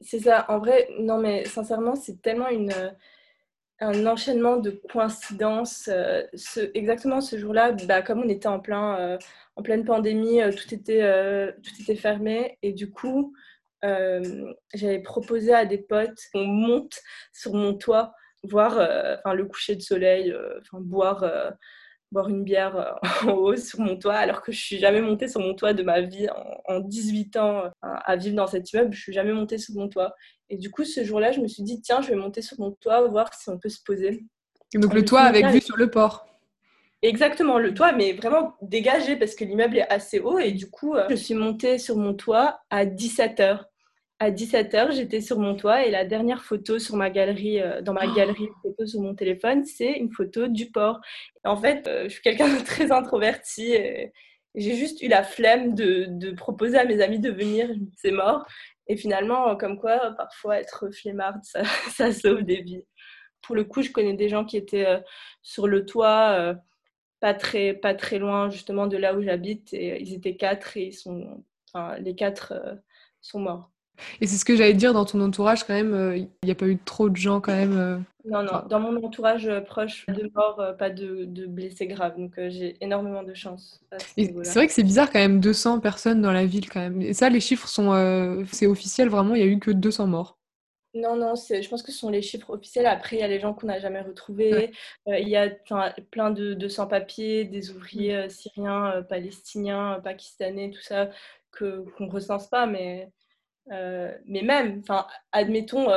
C'est 0.00 0.18
ça. 0.18 0.44
En 0.48 0.58
vrai, 0.58 0.88
non, 0.98 1.18
mais 1.18 1.44
sincèrement, 1.44 1.94
c'est 1.94 2.20
tellement 2.20 2.48
une 2.48 2.72
un 3.80 4.06
enchaînement 4.06 4.56
de 4.56 4.70
coïncidences. 4.90 5.90
ce, 6.34 6.70
exactement 6.74 7.20
ce 7.20 7.36
jour-là, 7.38 7.72
bah, 7.72 8.02
comme 8.02 8.20
on 8.20 8.28
était 8.28 8.48
en, 8.48 8.60
plein, 8.60 9.18
en 9.56 9.62
pleine 9.62 9.84
pandémie, 9.84 10.40
tout, 10.56 10.74
était, 10.74 11.52
tout 11.62 11.72
était 11.82 11.96
fermé. 11.96 12.58
Et 12.62 12.72
du 12.72 12.90
coup, 12.90 13.34
j'avais 13.82 15.00
proposé 15.00 15.52
à 15.52 15.66
des 15.66 15.78
potes 15.78 16.18
qu'on 16.32 16.46
monte 16.46 16.98
sur 17.32 17.54
mon 17.54 17.74
toit, 17.74 18.14
voir 18.44 18.78
le 18.78 19.44
coucher 19.44 19.76
de 19.76 19.82
soleil, 19.82 20.34
boire 20.72 21.24
boire 22.12 22.28
une 22.28 22.44
bière 22.44 22.76
euh, 22.76 22.92
en 23.30 23.34
haut 23.34 23.56
sur 23.56 23.80
mon 23.80 23.96
toit, 23.96 24.14
alors 24.14 24.42
que 24.42 24.52
je 24.52 24.60
suis 24.60 24.78
jamais 24.78 25.00
montée 25.00 25.28
sur 25.28 25.40
mon 25.40 25.54
toit 25.54 25.72
de 25.72 25.82
ma 25.82 26.00
vie 26.00 26.28
en, 26.66 26.80
18 26.80 27.36
ans 27.36 27.64
euh, 27.64 27.70
à 27.82 28.16
vivre 28.16 28.36
dans 28.36 28.46
cet 28.46 28.72
immeuble. 28.72 28.92
Je 28.92 29.00
suis 29.00 29.12
jamais 29.12 29.32
montée 29.32 29.58
sur 29.58 29.74
mon 29.74 29.88
toit. 29.88 30.14
Et 30.50 30.56
du 30.56 30.70
coup, 30.70 30.84
ce 30.84 31.04
jour-là, 31.04 31.32
je 31.32 31.40
me 31.40 31.48
suis 31.48 31.62
dit, 31.62 31.80
tiens, 31.80 32.02
je 32.02 32.08
vais 32.08 32.16
monter 32.16 32.42
sur 32.42 32.58
mon 32.60 32.72
toit, 32.72 33.06
voir 33.08 33.32
si 33.34 33.48
on 33.48 33.58
peut 33.58 33.68
se 33.68 33.82
poser. 33.82 34.24
donc 34.74 34.94
le 34.94 35.04
toit 35.04 35.22
avec 35.22 35.46
vue 35.46 35.60
sur 35.60 35.76
le 35.76 35.90
port 35.90 36.26
Exactement, 37.02 37.58
le 37.58 37.74
toit, 37.74 37.92
mais 37.92 38.12
vraiment 38.12 38.56
dégagé 38.62 39.16
parce 39.16 39.34
que 39.34 39.44
l'immeuble 39.44 39.76
est 39.78 39.92
assez 39.92 40.18
haut. 40.18 40.38
Et 40.38 40.52
du 40.52 40.70
coup, 40.70 40.94
euh, 40.94 41.06
je 41.10 41.14
suis 41.14 41.34
montée 41.34 41.78
sur 41.78 41.96
mon 41.96 42.14
toit 42.14 42.60
à 42.70 42.84
17 42.86 43.38
h 43.38 43.60
à 44.18 44.30
17h, 44.30 44.92
j'étais 44.92 45.20
sur 45.20 45.38
mon 45.38 45.54
toit 45.56 45.84
et 45.84 45.90
la 45.90 46.04
dernière 46.06 46.42
photo 46.42 46.78
sur 46.78 46.96
ma 46.96 47.10
galerie, 47.10 47.60
euh, 47.60 47.82
dans 47.82 47.92
ma 47.92 48.06
galerie 48.06 48.46
de 48.46 48.54
photos 48.62 48.90
sur 48.90 49.00
mon 49.02 49.14
téléphone, 49.14 49.64
c'est 49.66 49.92
une 49.92 50.10
photo 50.10 50.48
du 50.48 50.70
port. 50.70 51.00
en 51.44 51.56
fait, 51.56 51.86
euh, 51.86 52.04
je 52.04 52.14
suis 52.14 52.22
quelqu'un 52.22 52.48
de 52.48 52.64
très 52.64 52.92
introverti. 52.92 53.72
Et 53.74 54.12
j'ai 54.54 54.74
juste 54.74 55.02
eu 55.02 55.08
la 55.08 55.22
flemme 55.22 55.74
de, 55.74 56.06
de, 56.08 56.30
proposer 56.30 56.78
à 56.78 56.86
mes 56.86 57.02
amis 57.02 57.18
de 57.18 57.30
venir. 57.30 57.68
C'est 57.96 58.10
mort. 58.10 58.46
Et 58.88 58.96
finalement, 58.96 59.56
comme 59.56 59.78
quoi, 59.78 60.12
parfois 60.16 60.58
être 60.60 60.90
flemmarde, 60.90 61.42
ça, 61.44 61.62
ça, 61.90 62.12
sauve 62.12 62.42
des 62.42 62.62
vies. 62.62 62.84
Pour 63.42 63.56
le 63.56 63.64
coup, 63.64 63.82
je 63.82 63.92
connais 63.92 64.14
des 64.14 64.28
gens 64.28 64.44
qui 64.44 64.56
étaient 64.56 64.86
euh, 64.86 65.00
sur 65.42 65.68
le 65.68 65.86
toit, 65.86 66.54
pas, 67.20 67.34
très, 67.34 67.74
pas 67.74 67.94
très 67.94 68.18
loin 68.18 68.50
justement 68.50 68.86
de 68.86 68.96
là 68.96 69.14
où 69.14 69.22
j'habite. 69.22 69.72
Et 69.74 70.00
ils 70.02 70.14
étaient 70.14 70.36
quatre 70.36 70.76
et 70.76 70.86
ils 70.88 70.92
sont, 70.94 71.44
les 71.98 72.14
quatre 72.14 72.54
sont 73.20 73.40
morts. 73.40 73.70
Et 74.20 74.26
c'est 74.26 74.36
ce 74.36 74.44
que 74.44 74.56
j'allais 74.56 74.74
dire 74.74 74.92
dans 74.92 75.04
ton 75.04 75.20
entourage 75.20 75.64
quand 75.64 75.74
même, 75.74 75.94
euh, 75.94 76.16
il 76.16 76.28
n'y 76.44 76.50
a 76.50 76.54
pas 76.54 76.66
eu 76.66 76.78
trop 76.78 77.08
de 77.08 77.16
gens 77.16 77.40
quand 77.40 77.54
même. 77.54 77.78
Euh, 77.78 77.98
non, 78.24 78.42
non, 78.42 78.62
dans 78.68 78.80
mon 78.80 79.04
entourage 79.04 79.46
euh, 79.46 79.60
proche, 79.60 80.06
de 80.08 80.30
morts, 80.34 80.60
pas 80.78 80.90
de, 80.90 81.24
de, 81.24 81.46
blessés 81.46 81.86
graves. 81.86 82.16
Donc 82.18 82.32
j'ai 82.48 82.76
énormément 82.80 83.22
de 83.22 83.34
chance. 83.34 83.80
C'est 84.16 84.32
vrai 84.32 84.66
que 84.66 84.72
c'est 84.72 84.82
bizarre 84.82 85.10
quand 85.10 85.20
même, 85.20 85.40
200 85.40 85.80
personnes 85.80 86.20
dans 86.20 86.32
la 86.32 86.46
ville 86.46 86.68
quand 86.68 86.80
même. 86.80 87.02
Et 87.02 87.14
ça, 87.14 87.28
les 87.28 87.40
chiffres 87.40 87.68
sont. 87.68 88.44
c'est 88.50 88.66
officiel 88.66 89.08
vraiment, 89.08 89.34
il 89.34 89.42
n'y 89.42 89.48
a 89.48 89.52
eu 89.52 89.58
que 89.58 89.70
200 89.70 90.06
morts. 90.08 90.38
Non, 90.94 91.14
non, 91.14 91.34
je 91.34 91.68
pense 91.68 91.82
que 91.82 91.92
ce 91.92 91.98
sont 91.98 92.08
les 92.08 92.22
chiffres 92.22 92.48
officiels. 92.50 92.86
Après, 92.86 93.16
il 93.16 93.18
y 93.18 93.22
a 93.22 93.28
les 93.28 93.38
gens 93.38 93.52
qu'on 93.52 93.66
n'a 93.66 93.78
jamais 93.78 94.00
retrouvés. 94.00 94.72
il 95.06 95.28
y 95.28 95.36
a 95.36 95.50
plein 96.10 96.30
de, 96.30 96.68
sans-papiers, 96.68 97.44
des 97.44 97.70
ouvriers 97.70 98.26
mm. 98.26 98.30
syriens, 98.30 99.02
palestiniens, 99.08 100.00
pakistanais, 100.02 100.70
tout 100.70 100.82
ça, 100.82 101.10
qu'on 101.56 101.84
ne 102.00 102.10
recense 102.10 102.48
pas. 102.48 102.66
Mais 102.66 103.10
euh, 103.72 104.12
mais 104.26 104.42
même, 104.42 104.82
admettons 105.32 105.88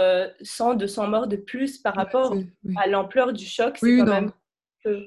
100, 0.42 0.72
euh, 0.72 0.76
200 0.76 1.08
morts 1.08 1.28
de 1.28 1.36
plus 1.36 1.78
par 1.78 1.96
rapport 1.96 2.36
à 2.78 2.88
l'ampleur 2.88 3.34
du 3.34 3.46
choc, 3.46 3.78
c'est 3.78 3.98
quand 3.98 4.06
même 4.06 4.32
peu. 4.84 5.06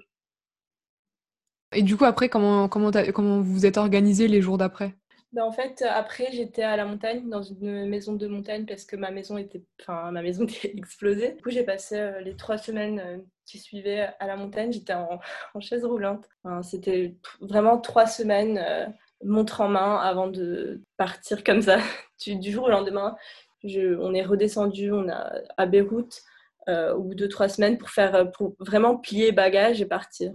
Et 1.75 1.83
du 1.83 1.97
coup, 1.97 2.04
après, 2.04 2.28
comment, 2.28 2.69
comment, 2.69 2.90
comment 3.14 3.40
vous 3.40 3.52
vous 3.52 3.66
êtes 3.66 3.78
organisé 3.78 4.28
les 4.28 4.42
jours 4.42 4.59
d'après? 4.59 4.95
Ben, 5.33 5.42
En 5.42 5.52
fait, 5.52 5.83
après, 5.83 6.28
j'étais 6.31 6.62
à 6.62 6.76
la 6.76 6.85
montagne, 6.85 7.28
dans 7.28 7.42
une 7.42 7.88
maison 7.88 8.12
de 8.12 8.26
montagne, 8.26 8.66
parce 8.66 8.85
que 8.85 8.97
ma 8.97 9.11
maison 9.11 9.38
était, 9.38 9.62
enfin, 9.81 10.12
ma 10.12 10.23
maison 10.23 10.45
était 10.47 10.76
explosée. 10.76 11.33
Du 11.33 11.42
coup, 11.42 11.50
j'ai 11.50 11.64
passé 11.64 11.99
euh, 11.99 12.21
les 12.21 12.37
trois 12.37 12.59
semaines 12.59 13.25
qui 13.47 13.58
suivaient 13.58 14.10
à 14.21 14.26
la 14.26 14.37
montagne. 14.37 14.73
J'étais 14.73 14.95
en, 14.95 15.19
en, 15.54 15.60
chaise 15.60 15.84
roulante. 15.84 16.28
C'était 16.63 17.17
vraiment 17.41 17.78
trois 17.78 18.06
semaines 18.06 18.60
montre 19.25 19.61
en 19.61 19.69
main 19.69 19.97
avant 19.97 20.28
de 20.28 20.82
partir 20.97 21.45
comme 21.45 21.63
ça 21.63 21.78
du, 22.26 22.50
jour 22.50 22.65
au 22.65 22.71
lendemain. 22.71 23.17
on 23.65 24.15
est 24.15 24.25
redescendu 24.25 24.93
on 24.93 25.08
a, 25.08 25.32
à 25.56 25.67
Beyrouth 25.67 26.23
euh, 26.69 26.95
au 26.95 27.02
bout 27.02 27.15
de 27.15 27.26
trois 27.26 27.49
semaines 27.49 27.76
pour, 27.76 27.91
faire, 27.91 28.30
pour 28.30 28.54
vraiment 28.61 28.97
plier 28.97 29.32
bagages 29.32 29.80
et 29.80 29.87
partir. 29.87 30.32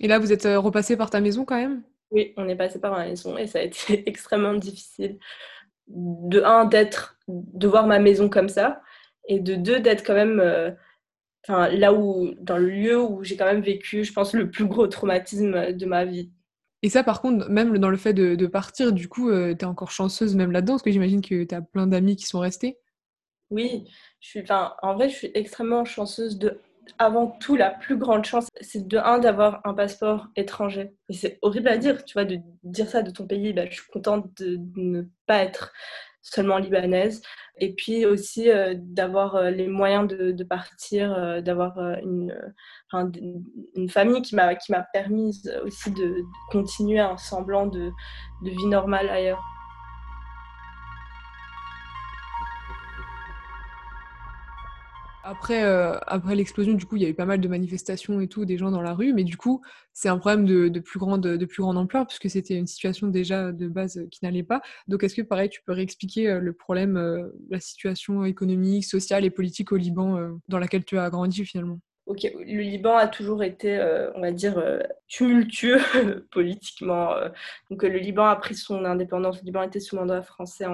Et 0.00 0.08
là, 0.08 0.18
vous 0.18 0.32
êtes 0.32 0.46
euh, 0.46 0.58
repassé 0.58 0.96
par 0.96 1.10
ta 1.10 1.20
maison 1.20 1.44
quand 1.44 1.56
même? 1.56 1.82
Oui, 2.10 2.32
on 2.38 2.48
est 2.48 2.56
passé 2.56 2.80
par 2.80 2.92
ma 2.92 3.06
maison 3.06 3.36
et 3.36 3.46
ça 3.46 3.58
a 3.58 3.62
été 3.62 4.02
extrêmement 4.08 4.54
difficile. 4.54 5.18
De 5.88 6.42
un, 6.42 6.64
d'être, 6.64 7.18
de 7.28 7.66
voir 7.66 7.86
ma 7.86 7.98
maison 7.98 8.30
comme 8.30 8.48
ça 8.48 8.80
et 9.28 9.40
de 9.40 9.54
deux, 9.54 9.80
d'être 9.80 10.06
quand 10.06 10.14
même 10.14 10.40
euh, 10.40 10.70
enfin, 11.46 11.68
là 11.68 11.92
où, 11.92 12.34
dans 12.38 12.56
le 12.56 12.70
lieu 12.70 13.00
où 13.00 13.22
j'ai 13.22 13.36
quand 13.36 13.44
même 13.44 13.60
vécu, 13.60 14.04
je 14.04 14.12
pense, 14.12 14.32
le 14.32 14.50
plus 14.50 14.64
gros 14.64 14.86
traumatisme 14.86 15.72
de 15.72 15.86
ma 15.86 16.06
vie. 16.06 16.32
Et 16.82 16.90
ça, 16.90 17.04
par 17.04 17.20
contre, 17.20 17.48
même 17.48 17.78
dans 17.78 17.90
le 17.90 17.96
fait 17.96 18.12
de, 18.12 18.46
partir, 18.46 18.92
du 18.92 19.08
coup, 19.08 19.30
euh, 19.30 19.54
tu 19.54 19.60
es 19.60 19.64
encore 19.64 19.92
chanceuse 19.92 20.34
même 20.34 20.50
là-dedans, 20.50 20.74
parce 20.74 20.82
que 20.82 20.90
j'imagine 20.90 21.22
que 21.22 21.44
tu 21.44 21.54
as 21.54 21.62
plein 21.62 21.86
d'amis 21.86 22.16
qui 22.16 22.26
sont 22.26 22.40
restés. 22.40 22.78
Oui, 23.50 23.84
je 24.20 24.28
suis, 24.28 24.44
en 24.50 24.94
vrai, 24.94 25.08
je 25.08 25.14
suis 25.14 25.30
extrêmement 25.34 25.84
chanceuse 25.84 26.38
de. 26.38 26.60
Avant 26.98 27.28
tout, 27.28 27.54
la 27.54 27.70
plus 27.70 27.96
grande 27.96 28.24
chance, 28.24 28.48
c'est 28.60 28.88
de 28.88 28.98
un 28.98 29.20
d'avoir 29.20 29.60
un 29.64 29.72
passeport 29.72 30.26
étranger. 30.34 30.92
Et 31.08 31.12
c'est 31.12 31.38
horrible 31.40 31.68
à 31.68 31.78
dire, 31.78 32.04
tu 32.04 32.14
vois, 32.14 32.24
de 32.24 32.38
dire 32.64 32.88
ça 32.88 33.02
de 33.02 33.12
ton 33.12 33.24
pays. 33.24 33.52
Bah, 33.52 33.66
je 33.70 33.74
suis 33.74 33.90
contente 33.92 34.36
de 34.42 34.58
ne 34.74 35.02
pas 35.26 35.44
être 35.44 35.72
seulement 36.22 36.58
libanaise. 36.58 37.20
Et 37.58 37.74
puis 37.74 38.06
aussi 38.06 38.50
euh, 38.50 38.74
d'avoir 38.76 39.36
euh, 39.36 39.50
les 39.50 39.66
moyens 39.66 40.08
de, 40.08 40.44
partir, 40.44 41.12
euh, 41.12 41.40
d'avoir 41.40 41.78
une, 42.02 42.34
une 43.74 43.90
famille 43.90 44.22
qui 44.22 44.34
m'a 44.34 44.82
permis 44.92 45.42
aussi 45.64 45.90
de, 45.90 46.24
continuer 46.50 47.00
un 47.00 47.16
semblant 47.16 47.66
de, 47.66 47.90
de 48.42 48.50
vie 48.50 48.66
normale 48.66 49.08
ailleurs. 49.08 49.42
Après, 55.24 55.62
euh, 55.64 55.96
après 56.06 56.34
l'explosion, 56.34 56.72
du 56.74 56.84
coup, 56.84 56.96
il 56.96 57.02
y 57.02 57.06
a 57.06 57.08
eu 57.08 57.14
pas 57.14 57.26
mal 57.26 57.40
de 57.40 57.46
manifestations 57.46 58.20
et 58.20 58.26
tout, 58.26 58.44
des 58.44 58.58
gens 58.58 58.72
dans 58.72 58.82
la 58.82 58.92
rue, 58.92 59.12
mais 59.12 59.22
du 59.22 59.36
coup, 59.36 59.62
c'est 59.92 60.08
un 60.08 60.18
problème 60.18 60.44
de, 60.44 60.80
plus 60.80 60.98
grande, 60.98 61.22
de 61.22 61.46
plus 61.46 61.62
grande 61.62 61.78
ampleur, 61.78 62.06
puisque 62.08 62.28
c'était 62.28 62.56
une 62.56 62.66
situation 62.66 63.06
déjà 63.06 63.52
de 63.52 63.68
base 63.68 64.00
qui 64.10 64.24
n'allait 64.24 64.42
pas. 64.42 64.62
Donc, 64.88 65.04
est-ce 65.04 65.14
que, 65.14 65.22
pareil, 65.22 65.48
tu 65.48 65.62
peux 65.64 65.72
réexpliquer 65.72 66.28
euh, 66.28 66.40
le 66.40 66.52
problème, 66.52 66.96
euh, 66.96 67.28
la 67.50 67.60
situation 67.60 68.24
économique, 68.24 68.84
sociale 68.84 69.24
et 69.24 69.30
politique 69.30 69.70
au 69.70 69.76
Liban 69.76 70.18
dans 70.48 70.58
laquelle 70.58 70.84
tu 70.84 70.98
as 70.98 71.08
grandi 71.10 71.44
finalement? 71.44 71.78
Le 72.06 72.60
Liban 72.60 72.96
a 72.96 73.06
toujours 73.06 73.42
été, 73.42 73.76
euh, 73.76 74.10
on 74.14 74.20
va 74.20 74.32
dire, 74.32 74.58
euh, 74.58 74.80
tumultueux 75.08 75.80
politiquement. 76.30 77.12
Euh. 77.12 77.28
Le 77.70 77.98
Liban 77.98 78.26
a 78.26 78.36
pris 78.36 78.54
son 78.54 78.84
indépendance. 78.84 79.38
Le 79.40 79.46
Liban 79.46 79.62
était 79.62 79.80
sous 79.80 79.96
mandat 79.96 80.22
français 80.22 80.66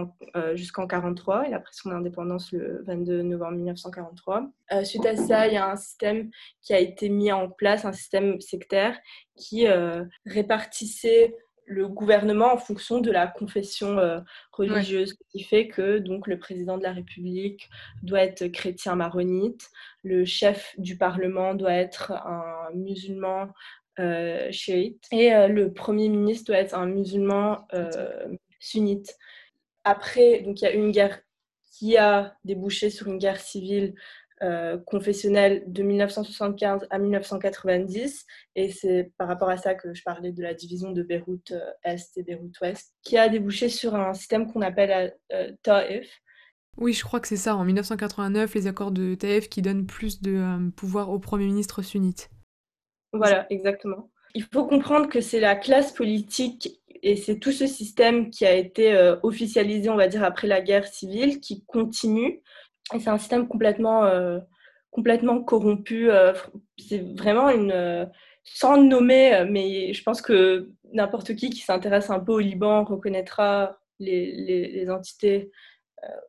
jusqu'en 0.55 0.83
1943. 0.83 1.45
Il 1.49 1.55
a 1.55 1.61
pris 1.61 1.75
son 1.75 1.91
indépendance 1.91 2.53
le 2.53 2.83
22 2.87 3.23
novembre 3.23 3.57
1943. 3.57 4.51
suite 4.85 5.07
à 5.07 5.17
ça, 5.17 5.47
il 5.47 5.55
y 5.55 5.57
a 5.57 5.71
un 5.71 5.77
système 5.77 6.31
qui 6.63 6.73
a 6.73 6.79
été 6.79 7.09
mis 7.09 7.31
en 7.33 7.49
place, 7.49 7.85
un 7.85 7.93
système 7.93 8.41
sectaire 8.41 8.99
qui 9.37 9.67
répartissait 10.27 11.35
le 11.69 11.87
gouvernement 11.87 12.55
en 12.55 12.59
fonction 12.59 13.01
de 13.01 13.11
la 13.11 13.27
confession 13.27 13.99
euh, 13.99 14.21
religieuse, 14.53 15.11
ce 15.11 15.15
qui 15.31 15.45
fait 15.45 15.69
que 15.69 15.99
donc 15.99 16.27
le 16.27 16.39
président 16.39 16.79
de 16.79 16.83
la 16.83 16.93
République 16.93 17.69
doit 18.03 18.23
être 18.23 18.47
chrétien 18.49 18.97
maronite, 18.97 19.69
le 20.03 20.25
chef 20.25 20.75
du 20.79 20.97
Parlement 20.97 21.55
doit 21.55 21.75
être 21.75 22.13
un 22.13 22.71
musulman 22.75 23.49
euh, 24.01 24.51
chiite 24.51 25.05
et 25.13 25.35
euh, 25.35 25.49
le 25.49 25.73
premier 25.73 26.09
ministre 26.09 26.47
doit 26.47 26.61
être 26.61 26.75
un 26.75 26.87
musulman 26.87 27.67
sunnite. 28.59 29.17
Après, 29.85 30.41
donc 30.41 30.61
il 30.61 30.65
y 30.65 30.69
a 30.69 30.73
une 30.73 30.91
guerre 30.91 31.21
qui 31.71 31.97
a 31.97 32.35
débouché 32.45 32.91
sur 32.91 33.07
une 33.07 33.19
guerre 33.19 33.41
civile 33.41 33.95
euh, 34.43 34.79
confessionnelle 34.87 35.65
de 35.67 35.83
1975 35.83 36.87
à 36.91 36.99
1990. 36.99 38.25
Et 38.55 38.71
c'est 38.71 39.13
par 39.19 39.27
rapport 39.27 39.51
à 39.51 39.57
ça 39.57 39.75
que 39.75 39.93
je 39.95 40.03
parlais 40.05 40.31
de 40.31 40.43
la 40.43 40.55
division 40.55 40.93
de 40.93 41.03
Beyrouth 41.03 41.51
euh, 41.51 41.71
Est 41.83 42.17
et 42.17 42.23
Beyrouth 42.23 42.61
Ouest, 42.61 42.95
qui 43.03 43.19
a 43.19 43.29
débouché 43.29 43.69
sur 43.69 43.97
un 43.97 44.15
système 44.15 44.53
qu'on 44.53 44.63
appelle 44.63 45.17
euh, 45.33 45.51
Taif. 45.63 46.09
Oui, 46.77 46.93
je 46.93 47.03
crois 47.03 47.19
que 47.19 47.27
c'est 47.27 47.37
ça, 47.37 47.57
en 47.57 47.65
1989, 47.65 48.55
les 48.55 48.67
accords 48.69 48.93
de 48.93 49.17
Taif 49.17 49.49
qui 49.49 49.61
donnent 49.61 49.87
plus 49.87 50.23
de 50.23 50.71
pouvoir 50.77 51.11
au 51.11 51.19
Premier 51.19 51.47
ministre 51.47 51.83
sunnite. 51.83 52.31
Voilà, 53.13 53.47
exactement. 53.51 54.11
Il 54.35 54.45
faut 54.45 54.67
comprendre 54.67 55.09
que 55.09 55.21
c'est 55.21 55.41
la 55.41 55.57
classe 55.57 55.91
politique 55.91 56.81
et 57.03 57.17
c'est 57.17 57.41
tout 57.41 57.51
ce 57.51 57.67
système 57.67 58.31
qui 58.31 58.47
a 58.47 58.55
été 58.55 58.97
officialisé, 59.25 59.89
on 59.89 59.97
va 59.97 60.07
dire, 60.07 60.23
après 60.23 60.47
la 60.47 60.61
guerre 60.61 60.87
civile, 60.87 61.41
qui 61.41 61.65
continue 61.65 62.43
c'est 62.91 63.09
un 63.09 63.19
système 63.19 63.49
complètement, 63.49 64.05
euh, 64.05 64.39
complètement 64.91 65.43
corrompu. 65.43 66.11
Euh, 66.11 66.33
c'est 66.79 67.05
vraiment 67.17 67.51
une. 67.51 67.73
Euh, 67.73 68.07
sans 68.45 68.83
nommer, 68.83 69.45
mais 69.51 69.93
je 69.93 70.03
pense 70.03 70.23
que 70.23 70.71
n'importe 70.95 71.35
qui 71.35 71.51
qui 71.51 71.61
s'intéresse 71.61 72.09
un 72.09 72.19
peu 72.19 72.33
au 72.33 72.39
Liban 72.39 72.83
reconnaîtra 72.83 73.79
les, 73.99 74.89
entités 74.89 75.51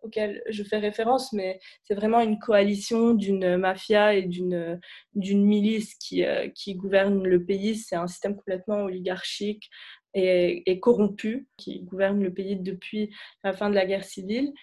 auquel 0.04 0.44
je 0.50 0.64
fais 0.64 0.80
référence, 0.80 1.32
mais 1.32 1.62
c'est 1.84 1.96
vraiment 1.96 2.20
une 2.20 2.38
coalition 2.38 3.14
d'une 3.14 3.56
mafia 3.56 4.16
et 4.16 4.24
d'une 4.24 4.82
milice 5.16 5.96
qui, 5.96 6.26
qui 6.56 6.76
gouverne 6.76 7.26
le 7.26 7.46
pays. 7.46 7.78
C'est 7.78 7.96
un 7.96 8.08
système 8.08 8.36
complètement 8.36 8.84
oligarchique 8.84 9.70
et, 10.14 10.80
corrompu 10.80 11.48
qui 11.58 11.82
gouverne 11.82 12.22
le 12.22 12.34
pays 12.34 12.56
depuis 12.56 13.14
la 13.44 13.54
fin 13.54 13.70
de 13.70 13.76
la 13.76 13.86
guerre 13.86 14.04
civile. 14.04 14.54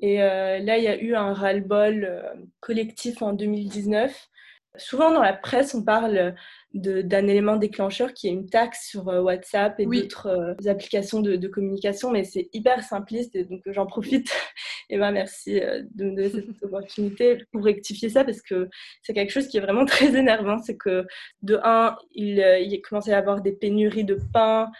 Et 0.00 0.18
là, 0.18 0.76
il 0.78 0.84
y 0.84 0.88
a 0.88 1.00
eu 1.00 1.14
un 1.14 1.32
ras-le-bol 1.32 2.22
collectif 2.60 3.22
en 3.22 3.32
2019. 3.32 4.28
Souvent 4.76 5.10
dans 5.10 5.22
la 5.22 5.32
presse, 5.32 5.74
on 5.74 5.82
parle 5.82 6.34
d'un 6.76 7.26
élément 7.26 7.56
déclencheur 7.56 8.12
qui 8.12 8.28
est 8.28 8.30
une 8.30 8.48
taxe 8.48 8.88
sur 8.88 9.08
euh, 9.08 9.22
WhatsApp 9.22 9.80
et 9.80 9.86
d'autres 9.86 10.26
euh, 10.26 10.70
applications 10.70 11.20
de, 11.20 11.46
communication, 11.48 12.10
mais 12.10 12.24
c'est 12.24 12.48
hyper 12.52 12.82
simpliste 12.82 13.34
et 13.34 13.44
donc 13.44 13.62
j'en 13.66 13.86
profite. 13.86 14.30
et 14.90 14.98
ben 14.98 15.10
merci 15.10 15.60
euh, 15.60 15.82
de 15.94 16.04
me 16.04 16.16
donner 16.16 16.28
cette 16.28 16.44
opportunité 16.62 17.38
pour 17.52 17.64
rectifier 17.64 18.08
ça 18.08 18.24
parce 18.24 18.42
que 18.42 18.68
c'est 19.02 19.14
quelque 19.14 19.30
chose 19.30 19.48
qui 19.48 19.56
est 19.56 19.60
vraiment 19.60 19.84
très 19.86 20.16
énervant. 20.16 20.58
C'est 20.58 20.76
que 20.76 21.06
de 21.42 21.58
un, 21.62 21.96
il, 22.12 22.44
il 22.60 22.82
commençait 22.82 23.12
à 23.12 23.16
y 23.16 23.18
avoir 23.18 23.40
des 23.40 23.52
pénuries 23.52 24.04
de 24.04 24.18
pain. 24.32 24.70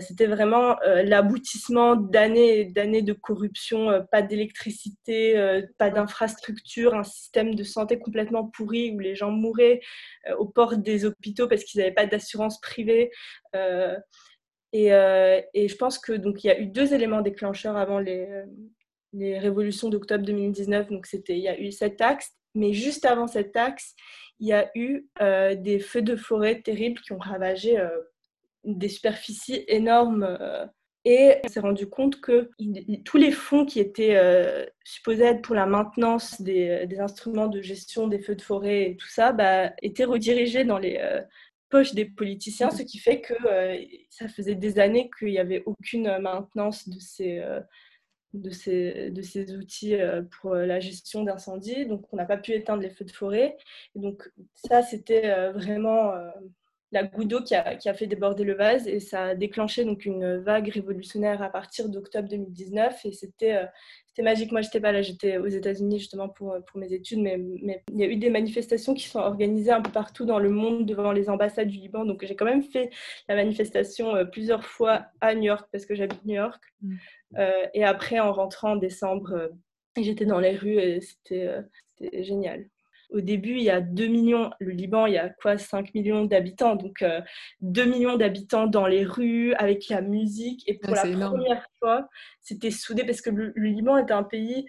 C'était 0.00 0.26
vraiment 0.26 0.76
l'aboutissement 0.82 1.94
d'années 1.94 2.60
et 2.60 2.64
d'années 2.64 3.02
de 3.02 3.12
corruption, 3.12 4.04
pas 4.10 4.22
d'électricité, 4.22 5.62
pas 5.78 5.90
d'infrastructure, 5.90 6.94
un 6.94 7.04
système 7.04 7.54
de 7.54 7.62
santé 7.64 7.98
complètement 7.98 8.44
pourri 8.44 8.92
où 8.92 8.98
les 8.98 9.14
gens 9.14 9.30
mouraient 9.30 9.80
aux 10.38 10.46
portes 10.46 10.82
des 10.82 11.04
hôpitaux 11.04 11.43
parce 11.48 11.64
qu'ils 11.64 11.80
n'avaient 11.80 11.94
pas 11.94 12.06
d'assurance 12.06 12.60
privée. 12.60 13.10
Euh, 13.54 13.96
euh, 14.74 15.40
et, 15.54 15.68
je 15.68 15.76
pense 15.76 15.98
que 15.98 16.12
donc 16.12 16.42
il 16.42 16.48
y 16.48 16.50
a 16.50 16.58
eu 16.58 16.66
deux 16.66 16.94
éléments 16.94 17.20
déclencheurs 17.20 17.76
avant 17.76 18.00
les, 18.00 18.28
les 19.12 19.38
révolutions 19.38 19.88
d'octobre 19.88 20.24
2019. 20.24 20.90
Donc 20.90 21.06
c'était 21.06 21.36
il 21.36 21.42
y 21.42 21.48
a 21.48 21.58
eu 21.58 21.70
cette 21.70 21.96
taxe, 21.96 22.32
mais 22.54 22.72
juste 22.72 23.04
avant 23.04 23.26
cette 23.26 23.52
taxe, 23.52 23.94
il 24.40 24.48
y 24.48 24.52
a 24.52 24.70
eu 24.74 25.06
euh, 25.20 25.54
des 25.54 25.78
feux 25.78 26.02
de 26.02 26.16
forêt 26.16 26.60
terribles 26.60 27.00
qui 27.02 27.12
ont 27.12 27.18
ravagé 27.18 27.78
des 28.64 28.88
superficies 28.88 29.64
énormes. 29.68 30.38
Et 31.04 31.36
on 31.44 31.48
s'est 31.48 31.60
rendu 31.60 31.86
compte 31.86 32.20
que 32.20 32.50
tous 33.04 33.16
les 33.16 33.32
fonds 33.32 33.66
qui 33.66 33.80
étaient 33.80 34.18
supposés 34.84 35.24
être 35.24 35.42
pour 35.42 35.54
la 35.54 35.66
maintenance 35.66 36.40
des, 36.40 36.86
des, 36.86 37.00
instruments 37.00 37.48
de 37.48 37.60
gestion 37.60 38.08
des 38.08 38.18
feux 38.18 38.34
de 38.36 38.42
forêt 38.42 38.90
et 38.90 38.96
tout 38.96 39.08
ça 39.08 39.32
bah, 39.32 39.72
étaient 39.82 40.04
redirigés 40.04 40.64
dans 40.64 40.78
les 40.78 40.98
des 41.94 42.04
politiciens, 42.04 42.70
ce 42.70 42.82
qui 42.82 42.98
fait 42.98 43.20
que 43.20 43.34
euh, 43.46 43.76
ça 44.10 44.28
faisait 44.28 44.54
des 44.54 44.78
années 44.78 45.10
qu'il 45.18 45.28
n'y 45.28 45.38
avait 45.38 45.62
aucune 45.66 46.18
maintenance 46.18 46.88
de 46.88 46.98
ces, 47.00 47.38
euh, 47.38 47.60
de 48.32 48.50
ces, 48.50 49.10
de 49.10 49.22
ces 49.22 49.54
outils 49.56 49.96
euh, 49.96 50.22
pour 50.22 50.54
la 50.54 50.78
gestion 50.80 51.24
d'incendie. 51.24 51.86
Donc, 51.86 52.06
on 52.12 52.16
n'a 52.16 52.26
pas 52.26 52.36
pu 52.36 52.52
éteindre 52.52 52.82
les 52.82 52.90
feux 52.90 53.04
de 53.04 53.10
forêt. 53.10 53.56
Et 53.96 54.00
donc, 54.00 54.30
ça, 54.54 54.82
c'était 54.82 55.50
vraiment 55.52 56.12
la 56.94 57.04
goutte 57.04 57.28
d'eau 57.28 57.42
qui 57.42 57.54
a, 57.54 57.76
qui 57.76 57.88
a, 57.88 57.94
fait 57.94 58.06
déborder 58.06 58.44
le 58.44 58.54
vase 58.54 58.88
et 58.88 59.00
ça 59.00 59.24
a 59.26 59.34
déclenché 59.34 59.84
donc 59.84 60.06
une 60.06 60.38
vague 60.38 60.68
révolutionnaire 60.68 61.42
à 61.42 61.50
partir 61.50 61.88
d'octobre 61.88 62.28
2019 62.28 63.04
et 63.04 63.12
c'était 63.12 63.66
c'était 64.14 64.22
magique. 64.22 64.52
Moi, 64.52 64.60
j'étais 64.60 64.80
pas 64.80 64.92
là, 64.92 65.02
j'étais 65.02 65.38
aux 65.38 65.48
États-Unis 65.48 65.98
justement 65.98 66.28
pour, 66.28 66.56
pour 66.68 66.78
mes 66.78 66.92
études, 66.92 67.18
mais, 67.18 67.36
mais, 67.36 67.82
il 67.92 67.98
y 67.98 68.04
a 68.04 68.06
eu 68.06 68.14
des 68.14 68.30
manifestations 68.30 68.94
qui 68.94 69.08
sont 69.08 69.18
organisées 69.18 69.72
un 69.72 69.82
peu 69.82 69.90
partout 69.90 70.24
dans 70.24 70.38
le 70.38 70.50
monde 70.50 70.86
devant 70.86 71.10
les 71.10 71.28
ambassades 71.28 71.66
du 71.66 71.78
Liban. 71.78 72.04
Donc, 72.04 72.24
j'ai 72.24 72.36
quand 72.36 72.44
même 72.44 72.62
fait 72.62 72.90
la 73.28 73.34
manifestation 73.34 74.14
euh, 74.14 74.24
plusieurs 74.24 74.64
fois 74.64 75.06
à 75.20 75.34
New 75.34 75.42
York 75.42 75.68
parce 75.72 75.84
que 75.84 75.96
j'habite 75.96 76.24
New 76.24 76.36
York. 76.36 76.62
Mm. 76.82 76.94
Euh, 77.38 77.66
et 77.74 77.82
après, 77.82 78.20
en 78.20 78.32
rentrant 78.32 78.74
en 78.74 78.76
décembre, 78.76 79.32
euh, 79.32 79.48
j'étais 80.00 80.26
dans 80.26 80.38
les 80.38 80.54
rues 80.56 80.78
et 80.78 81.00
c'était 81.00 81.64
génial. 82.22 82.66
Au 83.14 83.20
début, 83.20 83.52
il 83.52 83.62
y 83.62 83.70
a 83.70 83.80
2 83.80 84.08
millions, 84.08 84.50
le 84.58 84.72
Liban, 84.72 85.06
il 85.06 85.14
y 85.14 85.18
a 85.18 85.28
quoi 85.28 85.56
5 85.56 85.94
millions 85.94 86.24
d'habitants, 86.24 86.74
donc 86.74 87.04
2 87.60 87.82
euh, 87.82 87.86
millions 87.86 88.16
d'habitants 88.16 88.66
dans 88.66 88.88
les 88.88 89.04
rues, 89.04 89.54
avec 89.54 89.88
la 89.88 90.00
musique. 90.00 90.68
Et 90.68 90.78
pour 90.78 90.96
ah, 90.98 91.06
la 91.06 91.28
première 91.28 91.64
fois, 91.78 92.08
c'était 92.40 92.72
soudé 92.72 93.04
parce 93.04 93.20
que 93.20 93.30
le, 93.30 93.52
Liban 93.54 93.98
est 93.98 94.10
un 94.10 94.24
pays 94.24 94.66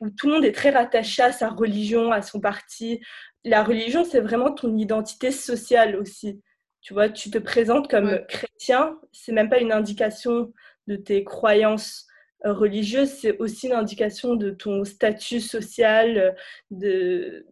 où 0.00 0.10
tout 0.10 0.26
le 0.26 0.34
monde 0.34 0.44
est 0.44 0.50
très 0.50 0.70
rattaché 0.70 1.22
à 1.22 1.30
sa 1.30 1.50
religion, 1.50 2.10
à 2.10 2.20
son 2.20 2.40
parti. 2.40 3.00
La 3.44 3.62
religion, 3.62 4.04
c'est 4.04 4.20
vraiment 4.20 4.52
ton 4.52 4.76
identité 4.76 5.30
sociale 5.30 5.94
aussi. 5.94 6.42
Tu 6.80 6.94
vois, 6.94 7.08
tu 7.08 7.30
te 7.30 7.38
présentes 7.38 7.88
comme 7.88 8.18
chrétien, 8.26 8.98
c'est 9.12 9.32
même 9.32 9.48
pas 9.48 9.60
une 9.60 9.72
indication 9.72 10.52
de 10.88 10.96
tes 10.96 11.22
croyances 11.22 12.08
euh, 12.44 12.52
religieuses, 12.52 13.10
c'est 13.10 13.38
aussi 13.38 13.68
une 13.68 13.74
indication 13.74 14.34
de 14.34 14.50
ton 14.50 14.84
statut 14.84 15.40
social, 15.40 16.36
de, 16.70 17.46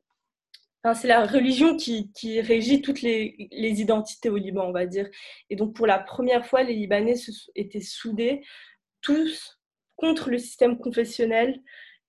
c'est 0.94 1.08
la 1.08 1.26
religion 1.26 1.76
qui, 1.76 2.40
régit 2.40 2.82
toutes 2.82 3.02
les, 3.02 3.36
identités 3.50 4.28
au 4.28 4.36
Liban, 4.36 4.66
on 4.66 4.72
va 4.72 4.86
dire. 4.86 5.08
Et 5.48 5.56
donc, 5.56 5.74
pour 5.74 5.86
la 5.86 5.98
première 5.98 6.44
fois, 6.44 6.62
les 6.62 6.74
Libanais 6.74 7.14
étaient 7.54 7.80
soudés, 7.80 8.42
tous 9.00 9.60
contre 9.96 10.30
le 10.30 10.38
système 10.38 10.78
confessionnel 10.78 11.60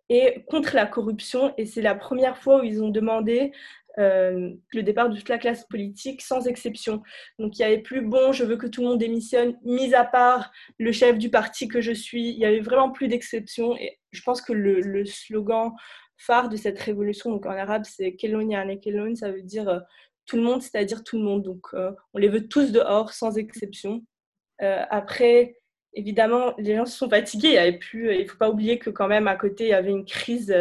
et 0.10 0.44
contre 0.48 0.76
la 0.76 0.88
corruption. 0.88 1.54
Et 1.58 1.66
c'est 1.66 1.82
la 1.82 1.96
première 1.96 2.38
fois 2.38 2.62
où 2.62 2.64
ils 2.64 2.82
ont 2.82 2.90
demandé 2.90 3.52
euh, 4.00 4.52
le 4.72 4.82
départ 4.82 5.10
de 5.10 5.18
toute 5.18 5.30
la 5.30 5.38
classe 5.38 5.66
politique, 5.66 6.24
sans 6.24 6.48
exception. 6.48 7.04
Donc, 7.38 7.60
il 7.60 7.62
n'y 7.62 7.66
avait 7.66 7.84
plus 7.84 8.02
bon, 8.02 8.32
je 8.32 8.44
veux 8.44 8.58
que 8.58 8.66
tout 8.66 8.82
le 8.82 8.88
monde 8.88 9.00
démissionne, 9.00 9.56
mis 9.64 9.94
à 9.94 10.04
part 10.04 10.52
le 10.80 10.92
chef 10.92 11.20
du 11.20 11.30
parti 11.30 11.68
que 11.68 11.80
je 11.80 11.92
suis. 11.92 12.30
Il 12.32 12.40
n'y 12.40 12.46
avait 12.46 12.60
vraiment 12.60 12.90
plus 12.90 13.08
d'exception. 13.08 13.78
Et 13.78 14.00
je 14.12 14.22
pense 14.24 14.42
que 14.42 14.54
le 14.54 15.06
slogan 15.06 15.74
phare 16.18 16.50
de 16.50 16.56
cette 16.56 16.80
révolution. 16.80 17.32
Donc 17.32 17.46
en 17.46 17.52
arabe, 17.52 17.84
c'est 17.86 18.16
Kelon 18.16 18.50
Yani 18.50 18.80
Kelon, 18.80 19.16
ça 19.16 19.32
veut 19.32 19.42
dire 19.42 19.70
euh, 19.70 19.80
tout 20.26 20.38
le 20.38 20.44
monde, 20.44 20.62
c'est-à-dire 20.62 21.04
tout 21.04 21.18
le 21.18 21.24
monde. 21.24 21.44
Donc 21.44 21.68
euh, 21.74 21.92
on 22.14 22.20
les 22.20 22.30
veut 22.30 22.48
tous 22.48 22.72
dehors, 22.72 23.14
sans 23.14 23.38
exception. 23.38 24.04
Euh, 24.62 24.84
après, 24.90 25.58
évidemment, 25.94 26.54
les 26.58 26.76
gens 26.76 26.86
se 26.86 26.98
sont 26.98 27.10
fatigués. 27.10 27.80
Il 27.94 28.20
ne 28.20 28.26
faut 28.26 28.38
pas 28.38 28.50
oublier 28.50 28.80
que 28.80 28.90
quand 28.90 29.08
même 29.08 29.28
à 29.28 29.36
côté, 29.36 29.66
il 29.66 29.70
y 29.70 29.74
avait 29.74 29.92
une 29.92 30.06
crise 30.06 30.54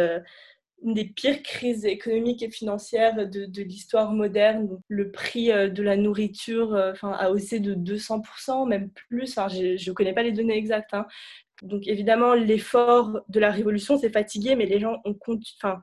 une 0.85 0.95
des 0.95 1.05
pires 1.05 1.41
crises 1.43 1.85
économiques 1.85 2.43
et 2.43 2.51
financières 2.51 3.15
de, 3.29 3.61
l'histoire 3.61 4.11
moderne. 4.11 4.67
le 4.89 5.11
prix 5.11 5.47
de 5.47 5.81
la 5.81 5.95
nourriture 5.95 6.75
a 6.75 7.31
haussé 7.31 7.61
de 7.61 7.73
200%, 7.73 8.67
même 8.67 8.89
plus. 8.89 9.37
Enfin, 9.37 9.47
je 9.47 9.89
ne 9.89 9.93
connais 9.93 10.13
pas 10.13 10.23
les 10.23 10.33
données 10.33 10.57
exactes, 10.57 10.93
hein, 10.93 11.07
donc 11.63 11.87
évidemment, 11.87 12.33
l'effort 12.33 13.21
de 13.29 13.39
la 13.39 13.49
révolution, 13.49 13.97
c'est 13.97 14.09
fatigué, 14.09 14.55
mais 14.55 14.65
les 14.65 14.79
gens 14.79 15.01
ont 15.05 15.17
enfin, 15.57 15.81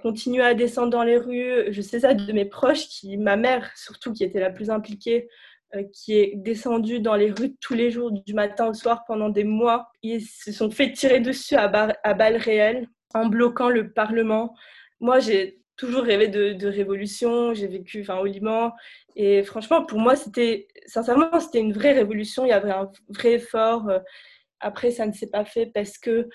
continué 0.00 0.42
à 0.42 0.54
descendre 0.54 0.90
dans 0.90 1.02
les 1.02 1.18
rues. 1.18 1.72
Je 1.72 1.82
sais 1.82 2.00
ça 2.00 2.14
de 2.14 2.32
mes 2.32 2.44
proches, 2.44 2.88
qui, 2.88 3.16
ma 3.16 3.36
mère 3.36 3.70
surtout, 3.76 4.12
qui 4.12 4.24
était 4.24 4.40
la 4.40 4.50
plus 4.50 4.70
impliquée, 4.70 5.28
euh, 5.74 5.82
qui 5.92 6.14
est 6.14 6.34
descendue 6.36 7.00
dans 7.00 7.16
les 7.16 7.30
rues 7.30 7.56
tous 7.60 7.74
les 7.74 7.90
jours, 7.90 8.12
du 8.12 8.32
matin 8.32 8.68
au 8.68 8.74
soir, 8.74 9.04
pendant 9.06 9.28
des 9.28 9.44
mois. 9.44 9.90
Ils 10.02 10.22
se 10.22 10.52
sont 10.52 10.70
fait 10.70 10.92
tirer 10.92 11.20
dessus 11.20 11.56
à, 11.56 11.64
à 12.04 12.14
balles 12.14 12.36
réelles 12.36 12.88
en 13.14 13.26
bloquant 13.26 13.68
le 13.68 13.92
Parlement. 13.92 14.54
Moi, 15.00 15.18
j'ai 15.18 15.62
toujours 15.76 16.02
rêvé 16.04 16.28
de, 16.28 16.66
révolution. 16.68 17.54
J'ai 17.54 17.66
vécu 17.66 18.02
enfin, 18.02 18.18
au 18.18 18.24
Liban. 18.24 18.72
Et 19.16 19.42
franchement, 19.42 19.84
pour 19.84 19.98
moi, 19.98 20.14
c'était, 20.14 20.68
sincèrement, 20.86 21.40
c'était 21.40 21.60
une 21.60 21.72
vraie 21.72 21.92
révolution. 21.92 22.44
Il 22.44 22.48
y 22.48 22.52
avait 22.52 22.70
un 22.70 22.90
vrai 23.08 23.32
effort. 23.32 23.88
Euh, 23.88 23.98
après, 24.62 24.90
ça 24.90 25.06
ne 25.06 25.12
s'est 25.12 25.30
pas 25.30 25.44
fait 25.44 25.66
parce 25.66 25.98
que 25.98 26.28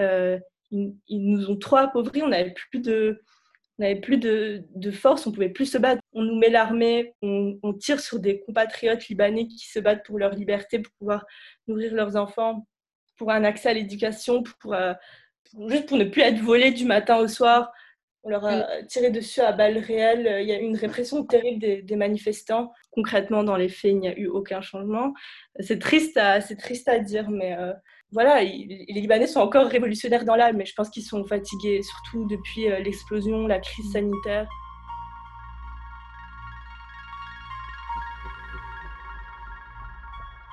euh, 0.00 0.38
nous 0.70 1.50
ont 1.50 1.56
trop 1.56 1.76
appauvris. 1.76 2.22
On 2.22 2.28
n'avait 2.28 2.52
plus 2.52 2.80
de, 4.18 4.90
force, 4.92 5.26
on 5.26 5.32
pouvait 5.32 5.48
plus 5.48 5.66
se 5.66 5.78
battre. 5.78 6.02
On 6.12 6.22
nous 6.22 6.36
met 6.36 6.50
l'armée, 6.50 7.14
on, 7.22 7.72
tire 7.80 8.00
sur 8.00 8.18
des 8.18 8.40
compatriotes 8.40 9.08
libanais 9.08 9.46
qui 9.46 9.66
se 9.66 9.78
battent 9.78 10.04
pour 10.04 10.18
leur 10.18 10.34
liberté, 10.34 10.80
pour 10.80 10.92
pouvoir 10.98 11.24
nourrir 11.66 11.94
leurs 11.94 12.16
enfants, 12.16 12.66
pour 13.16 13.30
un 13.30 13.44
accès 13.44 13.70
à 13.70 13.74
l'éducation, 13.74 14.42
euh, 14.66 14.94
juste 15.68 15.88
pour 15.88 15.96
ne 15.96 16.04
plus 16.04 16.22
être 16.22 16.40
volés 16.40 16.72
du 16.72 16.84
matin 16.84 17.16
au 17.16 17.28
soir. 17.28 17.72
On 18.24 18.30
leur 18.30 18.44
a 18.44 18.82
tiré 18.88 19.10
dessus 19.10 19.40
à 19.40 19.52
balles 19.52 19.78
réelles. 19.78 20.38
Il 20.42 20.48
y 20.48 20.52
a 20.52 20.60
eu 20.60 20.64
une 20.64 20.76
répression 20.76 21.24
terrible 21.24 21.60
des, 21.60 21.96
manifestants. 21.96 22.72
Concrètement, 22.90 23.44
dans 23.44 23.56
les 23.56 23.68
faits, 23.68 23.92
il 23.92 24.00
n'y 24.00 24.08
a 24.08 24.18
eu 24.18 24.26
aucun 24.26 24.60
changement. 24.60 25.14
C'est 25.60 25.78
triste, 25.78 26.20
triste 26.58 26.88
à 26.88 26.98
dire, 26.98 27.30
mais 27.30 27.56
euh, 27.56 27.72
voilà, 28.10 28.42
les 28.42 28.86
Libanais 28.88 29.26
sont 29.26 29.40
encore 29.40 29.66
révolutionnaires 29.66 30.24
dans 30.24 30.34
l'âme, 30.34 30.56
mais 30.56 30.64
je 30.64 30.74
pense 30.74 30.88
qu'ils 30.88 31.04
sont 31.04 31.24
fatigués, 31.24 31.82
surtout 31.82 32.26
depuis 32.26 32.70
euh, 32.70 32.80
l'explosion, 32.80 33.46
la 33.46 33.60
crise 33.60 33.92
sanitaire. 33.92 34.48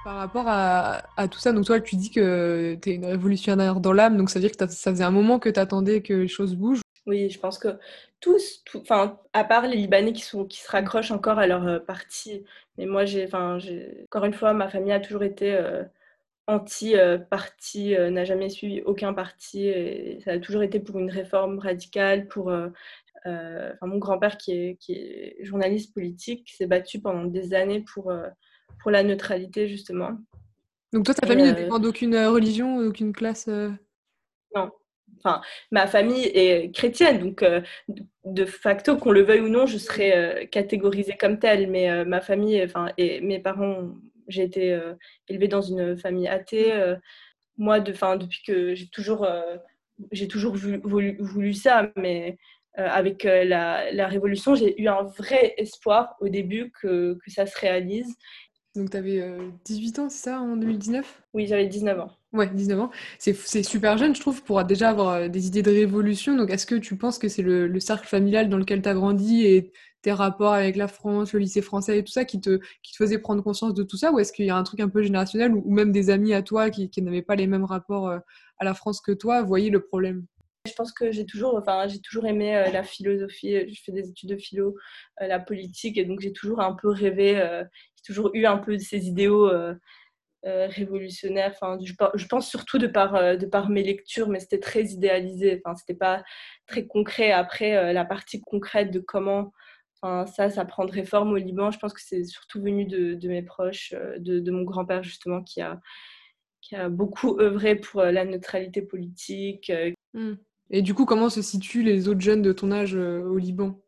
Par 0.04 0.18
rapport 0.18 0.46
à, 0.48 1.02
tout 1.32 1.40
ça, 1.40 1.52
donc 1.52 1.66
toi, 1.66 1.80
tu 1.80 1.96
dis 1.96 2.12
que 2.12 2.78
tu 2.80 2.92
es 2.92 2.94
une 2.94 3.06
révolutionnaire 3.06 3.80
dans 3.80 3.92
l'âme, 3.92 4.18
donc 4.18 4.30
ça 4.30 4.38
veut 4.38 4.48
dire 4.48 4.56
que 4.56 4.68
ça 4.68 4.92
faisait 4.92 5.04
un 5.04 5.10
moment 5.10 5.40
que 5.40 5.50
tu 5.50 5.60
attendais 5.60 6.04
que 6.04 6.14
les 6.14 6.28
choses 6.28 6.56
bougent. 6.56 6.82
Oui, 7.08 7.30
je 7.30 7.40
pense 7.40 7.60
que 7.60 7.78
tous, 8.20 8.64
enfin, 8.76 9.20
à 9.34 9.44
part 9.44 9.68
les 9.68 9.78
Libanais 9.78 10.14
qui, 10.14 10.24
sont, 10.24 10.46
qui 10.46 10.60
se 10.60 10.72
raccrochent 10.72 11.12
encore 11.12 11.38
à 11.38 11.46
leur 11.46 11.68
euh, 11.68 11.80
parti, 11.80 12.44
mais 12.78 12.88
moi, 12.88 13.06
j'ai, 13.06 13.26
enfin, 13.26 13.60
encore 14.06 14.26
une 14.26 14.34
fois, 14.34 14.54
ma 14.54 14.70
famille 14.70 14.92
a 14.92 15.00
toujours 15.00 15.24
été 15.24 15.54
euh, 15.54 15.84
anti-parti, 16.48 17.96
n'a 18.12 18.26
jamais 18.26 18.50
suivi 18.50 18.82
aucun 18.82 19.14
parti. 19.14 19.68
Et 19.68 20.20
ça 20.26 20.34
a 20.34 20.40
toujours 20.40 20.64
été 20.64 20.80
pour 20.80 21.00
une 21.00 21.10
réforme 21.10 21.60
radicale, 21.60 22.28
pour 22.28 22.52
mon 23.26 23.98
grand-père 23.98 24.38
qui 24.38 24.52
est, 24.52 24.76
qui 24.80 24.94
est, 24.94 25.38
journaliste 25.44 25.94
politique 25.94 26.52
s'est 26.56 26.68
battu 26.68 27.00
pendant 27.00 27.26
des 27.26 27.56
années 27.56 27.82
pour, 27.82 28.14
pour 28.80 28.92
la 28.92 29.02
neutralité 29.02 29.68
justement. 29.68 30.18
Donc 30.94 31.06
toi, 31.06 31.16
ta 31.16 31.26
famille 31.26 31.48
ne 31.48 31.54
dépend 31.54 31.80
d'aucune 31.80 32.16
religion, 32.16 32.78
aucune 32.78 33.14
classe 33.14 33.48
Non, 33.48 34.70
enfin, 35.18 35.42
ma 35.72 35.88
famille 35.88 36.26
est 36.26 36.74
chrétienne, 36.74 37.20
donc 37.20 37.44
euh, 37.44 37.62
de 38.26 38.46
facto, 38.46 38.98
qu'on 38.98 39.12
le 39.12 39.24
veuille 39.24 39.42
ou 39.42 39.50
non, 39.50 39.66
je 39.66 39.78
serais 39.78 40.18
euh, 40.18 40.46
catégorisée 40.46 41.16
comme 41.18 41.40
telle. 41.40 41.70
Mais 41.70 41.90
euh, 41.90 42.06
ma 42.06 42.22
famille, 42.22 42.62
enfin, 42.64 42.88
et 42.98 43.22
mes 43.22 43.40
parents, 43.40 43.90
j'ai 44.28 44.44
été 44.44 44.80
élevée 45.28 45.48
dans 45.48 45.62
une 45.62 45.98
famille 45.98 46.28
athée. 46.28 46.74
moi, 47.58 47.80
de, 47.80 47.92
depuis 48.18 48.42
que 48.46 48.74
j'ai 48.74 48.88
toujours, 48.88 49.28
j'ai 50.12 50.28
toujours 50.28 50.56
voulu, 50.56 51.18
voulu, 51.20 51.54
ça, 51.54 51.92
mais 51.96 52.38
avec 52.74 53.24
la, 53.24 53.92
la, 53.92 54.08
révolution, 54.08 54.56
j'ai 54.56 54.82
eu 54.82 54.88
un 54.88 55.04
vrai 55.04 55.54
espoir 55.58 56.16
au 56.22 56.28
début 56.28 56.72
que, 56.82 57.20
que 57.24 57.32
ça 57.32 57.46
se 57.46 57.58
réalise. 57.60 58.18
Donc, 58.76 58.92
tu 58.92 58.98
avais 58.98 59.38
18 59.66 60.00
ans, 60.00 60.10
c'est 60.10 60.24
ça, 60.30 60.42
en 60.42 60.58
2019 60.58 61.24
Oui, 61.34 61.48
j'avais 61.48 61.68
19 61.68 62.00
ans. 62.00 62.12
Ouais, 62.36 62.50
19 62.50 62.80
ans. 62.82 62.92
C'est 63.18 63.64
super 63.64 63.98
jeune, 63.98 64.14
je 64.14 64.20
trouve, 64.20 64.44
pour 64.44 64.62
déjà 64.66 64.90
avoir 64.90 65.10
euh, 65.14 65.28
des 65.30 65.48
idées 65.48 65.62
de 65.62 65.72
révolution. 65.72 66.36
Donc, 66.36 66.50
est-ce 66.50 66.66
que 66.66 66.76
tu 66.76 66.98
penses 66.98 67.18
que 67.18 67.30
c'est 67.30 67.42
le, 67.42 67.80
cercle 67.80 68.08
familial 68.08 68.50
dans 68.50 68.58
lequel 68.58 68.82
tu 68.82 68.90
as 68.90 68.94
grandi 68.94 69.46
et 69.46 69.72
tes 70.02 70.12
rapports 70.12 70.54
avec 70.54 70.76
la 70.76 70.90
France, 70.90 71.32
le 71.32 71.40
lycée 71.40 71.62
français 71.62 71.98
et 71.98 72.04
tout 72.04 72.12
ça 72.12 72.26
qui 72.26 72.42
te, 72.42 72.60
qui 72.84 72.92
te 72.92 72.98
faisait 72.98 73.20
prendre 73.20 73.42
conscience 73.42 73.74
de 73.74 73.84
tout 73.84 73.96
ça 73.96 74.12
Ou 74.12 74.20
est-ce 74.20 74.34
qu'il 74.34 74.46
y 74.46 74.50
a 74.50 74.58
un 74.58 74.64
truc 74.64 74.82
un 74.82 74.90
peu 74.90 75.02
générationnel 75.02 75.54
ou, 75.54 75.72
même 75.72 75.94
des 75.94 76.10
amis 76.10 76.34
à 76.34 76.42
toi 76.42 76.70
qui, 76.70 76.90
qui 76.90 77.02
n'avaient 77.02 77.22
pas 77.22 77.36
les 77.36 77.48
mêmes 77.48 77.64
rapports 77.64 78.10
euh, 78.10 78.20
à 78.60 78.66
la 78.66 78.74
France 78.74 79.00
que 79.00 79.14
toi 79.14 79.42
voyaient 79.42 79.70
le 79.70 79.82
problème? 79.82 80.26
Je 80.68 80.74
pense 80.74 80.92
que 80.92 81.12
j'ai 81.12 81.26
toujours, 81.26 81.56
enfin, 81.56 81.88
j'ai 81.88 82.02
toujours 82.02 82.26
aimé 82.26 82.56
euh, 82.56 82.70
la 82.72 82.84
philosophie. 82.84 83.56
Je 83.74 83.82
fais 83.82 83.94
des 83.94 84.10
études 84.10 84.32
de 84.32 84.38
philo, 84.38 84.76
la 85.22 85.40
politique, 85.40 85.98
et 85.98 86.04
donc 86.04 86.20
j'ai 86.20 86.34
toujours 86.34 86.60
un 86.60 86.74
peu 86.74 86.90
rêvé. 86.90 87.64
Toujours 88.06 88.32
eu 88.34 88.46
un 88.46 88.58
peu 88.58 88.78
ces 88.78 89.08
idéaux 89.08 89.50
euh, 90.46 90.68
révolutionnaire. 90.68 91.54
Enfin, 91.56 91.80
je, 91.84 92.26
pense 92.28 92.48
surtout 92.48 92.78
de 92.78 92.86
par, 92.86 93.16
euh, 93.16 93.36
de 93.36 93.48
par 93.48 93.72
mes 93.72 93.82
lectures, 93.82 94.30
mais 94.30 94.40
c'était 94.40 94.60
très 94.60 94.84
idéalisé. 94.84 95.60
Enfin, 95.66 95.76
c'était 95.76 95.98
pas 95.98 96.24
très 96.68 96.86
concret. 96.86 97.32
Après, 97.32 97.76
euh, 97.76 97.94
la 97.94 98.06
partie 98.06 98.42
concrète 98.42 98.92
de 98.92 99.00
comment 99.00 99.54
enfin, 100.00 100.28
ça, 100.28 100.52
ça 100.52 100.64
prendrait 100.64 101.04
forme 101.04 101.32
au 101.32 101.38
Liban, 101.38 101.72
je 101.72 101.80
pense 101.80 101.94
que 101.94 102.02
c'est 102.02 102.24
surtout 102.26 102.62
venu 102.62 102.86
de, 102.86 103.28
mes 103.28 103.42
proches, 103.42 103.96
de, 104.20 104.52
mon 104.52 104.62
grand-père 104.62 105.02
justement, 105.02 105.42
qui 105.42 105.62
a, 105.62 105.80
beaucoup 106.90 107.40
œuvré 107.40 107.76
pour 107.76 108.04
la 108.04 108.24
neutralité 108.24 108.84
politique. 108.84 109.72
Mmh. 110.14 110.34
Et 110.70 110.84
du 110.84 110.94
coup, 110.94 111.06
comment 111.06 111.30
se 111.30 111.42
situent 111.42 111.84
les 111.84 112.08
autres 112.08 112.22
jeunes 112.22 112.44
de 112.44 112.54
ton 112.54 112.72
âge 112.72 112.94
au 112.94 113.38
Liban? 113.38 113.82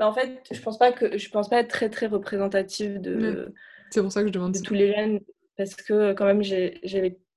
Bah, 0.00 0.08
en 0.08 0.14
fait, 0.14 0.40
je 0.50 0.60
pense 0.62 0.78
pas 0.78 0.92
que 0.92 1.18
je 1.18 1.28
pense 1.28 1.50
pas 1.50 1.60
être 1.60 1.68
très 1.68 1.90
très 1.90 2.06
représentative 2.06 3.02
de. 3.02 3.54
C'est 3.90 4.00
pour 4.00 4.10
ça 4.10 4.22
que 4.22 4.28
je 4.28 4.32
demande. 4.32 4.54
De 4.54 4.60
tous 4.60 4.72
les 4.72 4.94
jeunes 4.94 5.20
parce 5.58 5.74
que 5.74 6.14
quand 6.14 6.24
même 6.24 6.42
j'ai 6.42 6.80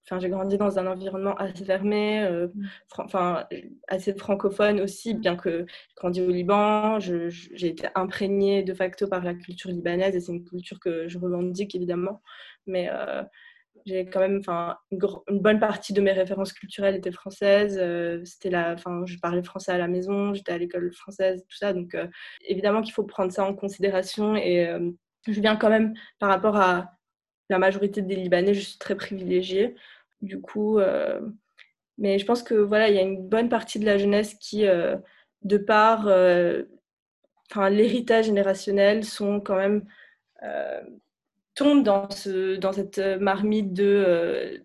enfin, 0.09 0.25
grandi 0.29 0.57
dans 0.57 0.79
un 0.79 0.87
environnement 0.87 1.35
assez 1.35 1.65
fermé, 1.65 2.23
euh, 2.23 2.47
mm. 2.55 2.67
enfin, 2.99 3.45
assez 3.89 4.13
francophone 4.13 4.79
aussi, 4.79 5.13
bien 5.13 5.35
que 5.35 5.65
j'ai 5.67 5.95
grandi 5.97 6.21
au 6.21 6.29
Liban, 6.29 6.99
j'ai 6.99 7.67
été 7.67 7.87
imprégnée 7.95 8.63
de 8.63 8.73
facto 8.73 9.09
par 9.09 9.25
la 9.25 9.33
culture 9.33 9.69
libanaise 9.69 10.15
et 10.15 10.21
c'est 10.21 10.31
une 10.31 10.45
culture 10.45 10.79
que 10.79 11.09
je 11.09 11.19
revendique 11.19 11.75
évidemment, 11.75 12.21
mais 12.65 12.89
euh, 12.89 13.23
j'ai 13.85 14.05
quand 14.05 14.19
même, 14.19 14.39
enfin, 14.39 14.77
une, 14.91 15.39
bonne 15.39 15.59
partie 15.59 15.93
de 15.93 16.01
mes 16.01 16.11
références 16.11 16.53
culturelles 16.53 16.95
étaient 16.95 17.11
françaises. 17.11 17.77
Euh, 17.79 18.21
c'était 18.25 18.49
la, 18.49 18.73
enfin, 18.73 19.03
je 19.05 19.17
parlais 19.19 19.43
français 19.43 19.71
à 19.71 19.77
la 19.77 19.87
maison, 19.87 20.33
j'étais 20.33 20.53
à 20.53 20.57
l'école 20.57 20.91
française, 20.93 21.43
tout 21.49 21.57
ça. 21.57 21.73
Donc, 21.73 21.95
évidemment 22.47 22.81
qu'il 22.81 22.93
faut 22.93 23.03
prendre 23.03 23.31
ça 23.31 23.45
en 23.45 23.53
considération. 23.53 24.35
Et 24.35 24.67
je 25.27 25.39
viens 25.39 25.55
quand 25.55 25.69
même, 25.69 25.93
par 26.19 26.29
rapport 26.29 26.57
à 26.57 26.91
la 27.49 27.59
majorité 27.59 28.01
des 28.01 28.15
Libanais, 28.15 28.53
je 28.53 28.61
suis 28.61 28.77
très 28.77 28.95
privilégiée. 28.95 29.75
Du 30.21 30.41
coup, 30.41 30.79
euh, 30.79 31.21
mais 31.97 32.19
je 32.19 32.25
pense 32.25 32.43
que 32.43 32.55
voilà, 32.55 32.89
il 32.89 32.95
y 32.95 32.99
a 32.99 33.01
une 33.01 33.27
bonne 33.27 33.49
partie 33.49 33.79
de 33.79 33.85
la 33.85 33.97
jeunesse 33.97 34.35
qui, 34.35 34.65
euh, 34.67 34.97
de 35.43 35.57
par 35.57 36.07
euh, 36.07 36.63
l'héritage 37.69 38.25
générationnel, 38.25 39.03
sont 39.03 39.39
quand 39.41 39.55
même 39.55 39.85
tombent 41.55 41.83
dans, 41.83 42.09
ce, 42.09 42.55
dans 42.55 42.73
cette 42.73 42.99
marmite 43.19 43.73
de, 43.73 44.63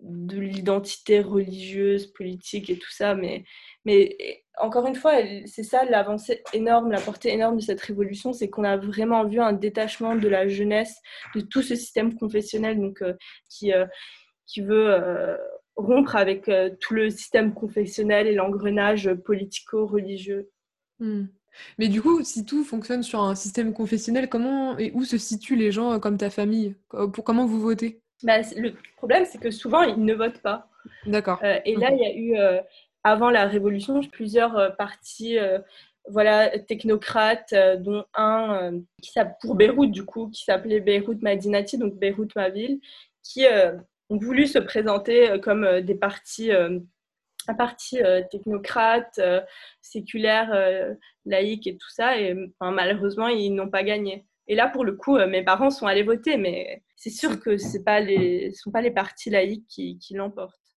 de 0.00 0.38
l'identité 0.38 1.20
religieuse, 1.20 2.06
politique 2.06 2.70
et 2.70 2.78
tout 2.78 2.90
ça. 2.90 3.14
Mais, 3.14 3.44
mais 3.84 4.16
encore 4.58 4.86
une 4.86 4.94
fois, 4.94 5.12
c'est 5.46 5.62
ça 5.62 5.84
l'avancée 5.84 6.42
énorme, 6.52 6.90
la 6.90 7.00
portée 7.00 7.32
énorme 7.32 7.56
de 7.56 7.62
cette 7.62 7.80
révolution, 7.80 8.32
c'est 8.32 8.48
qu'on 8.48 8.64
a 8.64 8.76
vraiment 8.76 9.24
vu 9.24 9.40
un 9.40 9.52
détachement 9.52 10.14
de 10.14 10.28
la 10.28 10.48
jeunesse, 10.48 11.00
de 11.34 11.40
tout 11.40 11.62
ce 11.62 11.74
système 11.74 12.16
confessionnel 12.16 12.80
donc, 12.80 13.02
euh, 13.02 13.14
qui, 13.48 13.72
euh, 13.72 13.86
qui 14.46 14.60
veut 14.60 14.90
euh, 14.90 15.36
rompre 15.76 16.16
avec 16.16 16.50
tout 16.80 16.94
le 16.94 17.08
système 17.10 17.54
confessionnel 17.54 18.26
et 18.26 18.34
l'engrenage 18.34 19.12
politico-religieux. 19.14 20.50
Hmm. 20.98 21.26
Mais 21.78 21.88
du 21.88 22.02
coup, 22.02 22.22
si 22.22 22.44
tout 22.44 22.64
fonctionne 22.64 23.02
sur 23.02 23.22
un 23.22 23.34
système 23.34 23.72
confessionnel, 23.72 24.28
comment 24.28 24.76
et 24.78 24.90
où 24.94 25.04
se 25.04 25.18
situent 25.18 25.56
les 25.56 25.72
gens 25.72 25.98
comme 26.00 26.18
ta 26.18 26.30
famille? 26.30 26.74
Pour 26.88 27.24
comment 27.24 27.46
vous 27.46 27.60
votez? 27.60 28.00
Bah, 28.22 28.38
Le 28.56 28.74
problème, 28.96 29.24
c'est 29.24 29.38
que 29.38 29.50
souvent, 29.50 29.82
ils 29.82 30.04
ne 30.04 30.14
votent 30.14 30.42
pas. 30.42 30.68
D'accord. 31.06 31.38
et 31.42 31.76
là, 31.76 31.90
il 31.92 31.98
y 31.98 32.06
a 32.06 32.16
eu 32.16 32.60
avant 33.04 33.30
la 33.30 33.46
Révolution, 33.46 34.00
plusieurs 34.00 34.56
euh, 34.56 34.70
partis 34.70 35.38
euh, 35.38 35.58
voilà, 36.08 36.58
technocrates, 36.58 37.52
euh, 37.52 37.76
dont 37.76 38.04
un 38.14 38.80
qui 39.02 39.12
pour 39.40 39.54
Beyrouth, 39.54 39.90
du 39.90 40.04
coup, 40.04 40.28
qui 40.30 40.44
s'appelait 40.44 40.80
Beyrouth 40.80 41.22
Madinati, 41.22 41.78
donc 41.78 41.94
Beyrouth, 41.94 42.34
ma 42.34 42.48
ville, 42.48 42.80
qui 43.22 43.44
ont 44.08 44.16
voulu 44.16 44.46
se 44.46 44.58
présenter 44.58 45.38
comme 45.42 45.80
des 45.82 45.94
partis, 45.94 46.50
un 47.48 47.54
parti 47.54 47.98
technocrate, 48.30 49.20
séculaire, 49.80 50.50
laïque 51.24 51.66
et 51.66 51.76
tout 51.76 51.90
ça. 51.90 52.18
Et 52.18 52.34
malheureusement, 52.60 53.28
ils 53.28 53.54
n'ont 53.54 53.70
pas 53.70 53.82
gagné. 53.82 54.26
Et 54.46 54.54
là, 54.54 54.68
pour 54.68 54.84
le 54.84 54.92
coup, 54.92 55.18
mes 55.18 55.42
parents 55.42 55.70
sont 55.70 55.86
allés 55.86 56.02
voter, 56.02 56.36
mais 56.36 56.82
c'est 56.96 57.10
sûr 57.10 57.40
que 57.40 57.56
ce 57.56 57.78
ne 57.78 58.50
sont 58.54 58.70
pas 58.70 58.80
les 58.82 58.90
partis 58.90 59.30
laïques 59.30 59.66
qui 59.68 60.14
l'emportent. 60.14 60.68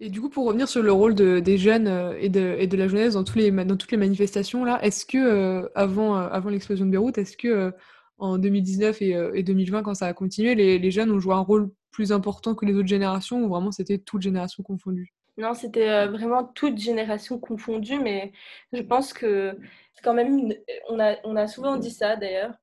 Et 0.00 0.10
du 0.10 0.20
coup, 0.20 0.28
pour 0.28 0.46
revenir 0.46 0.68
sur 0.68 0.82
le 0.82 0.92
rôle 0.92 1.14
des 1.14 1.58
jeunes 1.58 1.88
euh, 1.88 2.16
et 2.20 2.28
de, 2.28 2.76
la 2.76 2.88
jeunesse 2.88 3.14
dans, 3.14 3.24
toutes 3.24 3.36
les 3.36 3.96
manifestations, 3.96 4.64
là, 4.64 4.78
est-ce 4.82 5.04
que, 5.04 5.18
euh, 5.18 5.68
avant, 5.74 6.16
euh, 6.16 6.28
avant 6.30 6.50
l'explosion 6.50 6.86
de 6.86 6.92
Beyrouth, 6.92 7.18
est-ce 7.18 7.36
que 7.36 7.72
en 8.18 8.38
2019 8.38 9.02
et, 9.02 9.42
2020, 9.42 9.82
quand 9.82 9.94
ça 9.94 10.06
a 10.06 10.12
continué, 10.12 10.54
les, 10.54 10.90
jeunes 10.90 11.10
ont 11.10 11.20
joué 11.20 11.34
un 11.34 11.40
rôle 11.40 11.70
plus 11.90 12.12
important 12.12 12.54
que 12.54 12.66
les 12.66 12.74
autres 12.74 12.88
générations 12.88 13.42
ou 13.42 13.48
vraiment 13.48 13.72
c'était 13.72 13.98
toute 13.98 14.22
génération 14.22 14.62
confondue 14.62 15.12
Non, 15.36 15.54
c'était 15.54 16.06
vraiment 16.06 16.44
toute 16.44 16.78
génération 16.78 17.38
confondue, 17.38 17.98
mais 17.98 18.32
je 18.72 18.82
pense 18.82 19.12
que 19.12 19.56
quand 20.02 20.14
même, 20.14 20.52
on, 20.88 21.00
a, 21.00 21.16
on 21.24 21.36
a 21.36 21.46
souvent 21.46 21.76
dit 21.76 21.90
ça 21.90 22.16
d'ailleurs, 22.16 22.54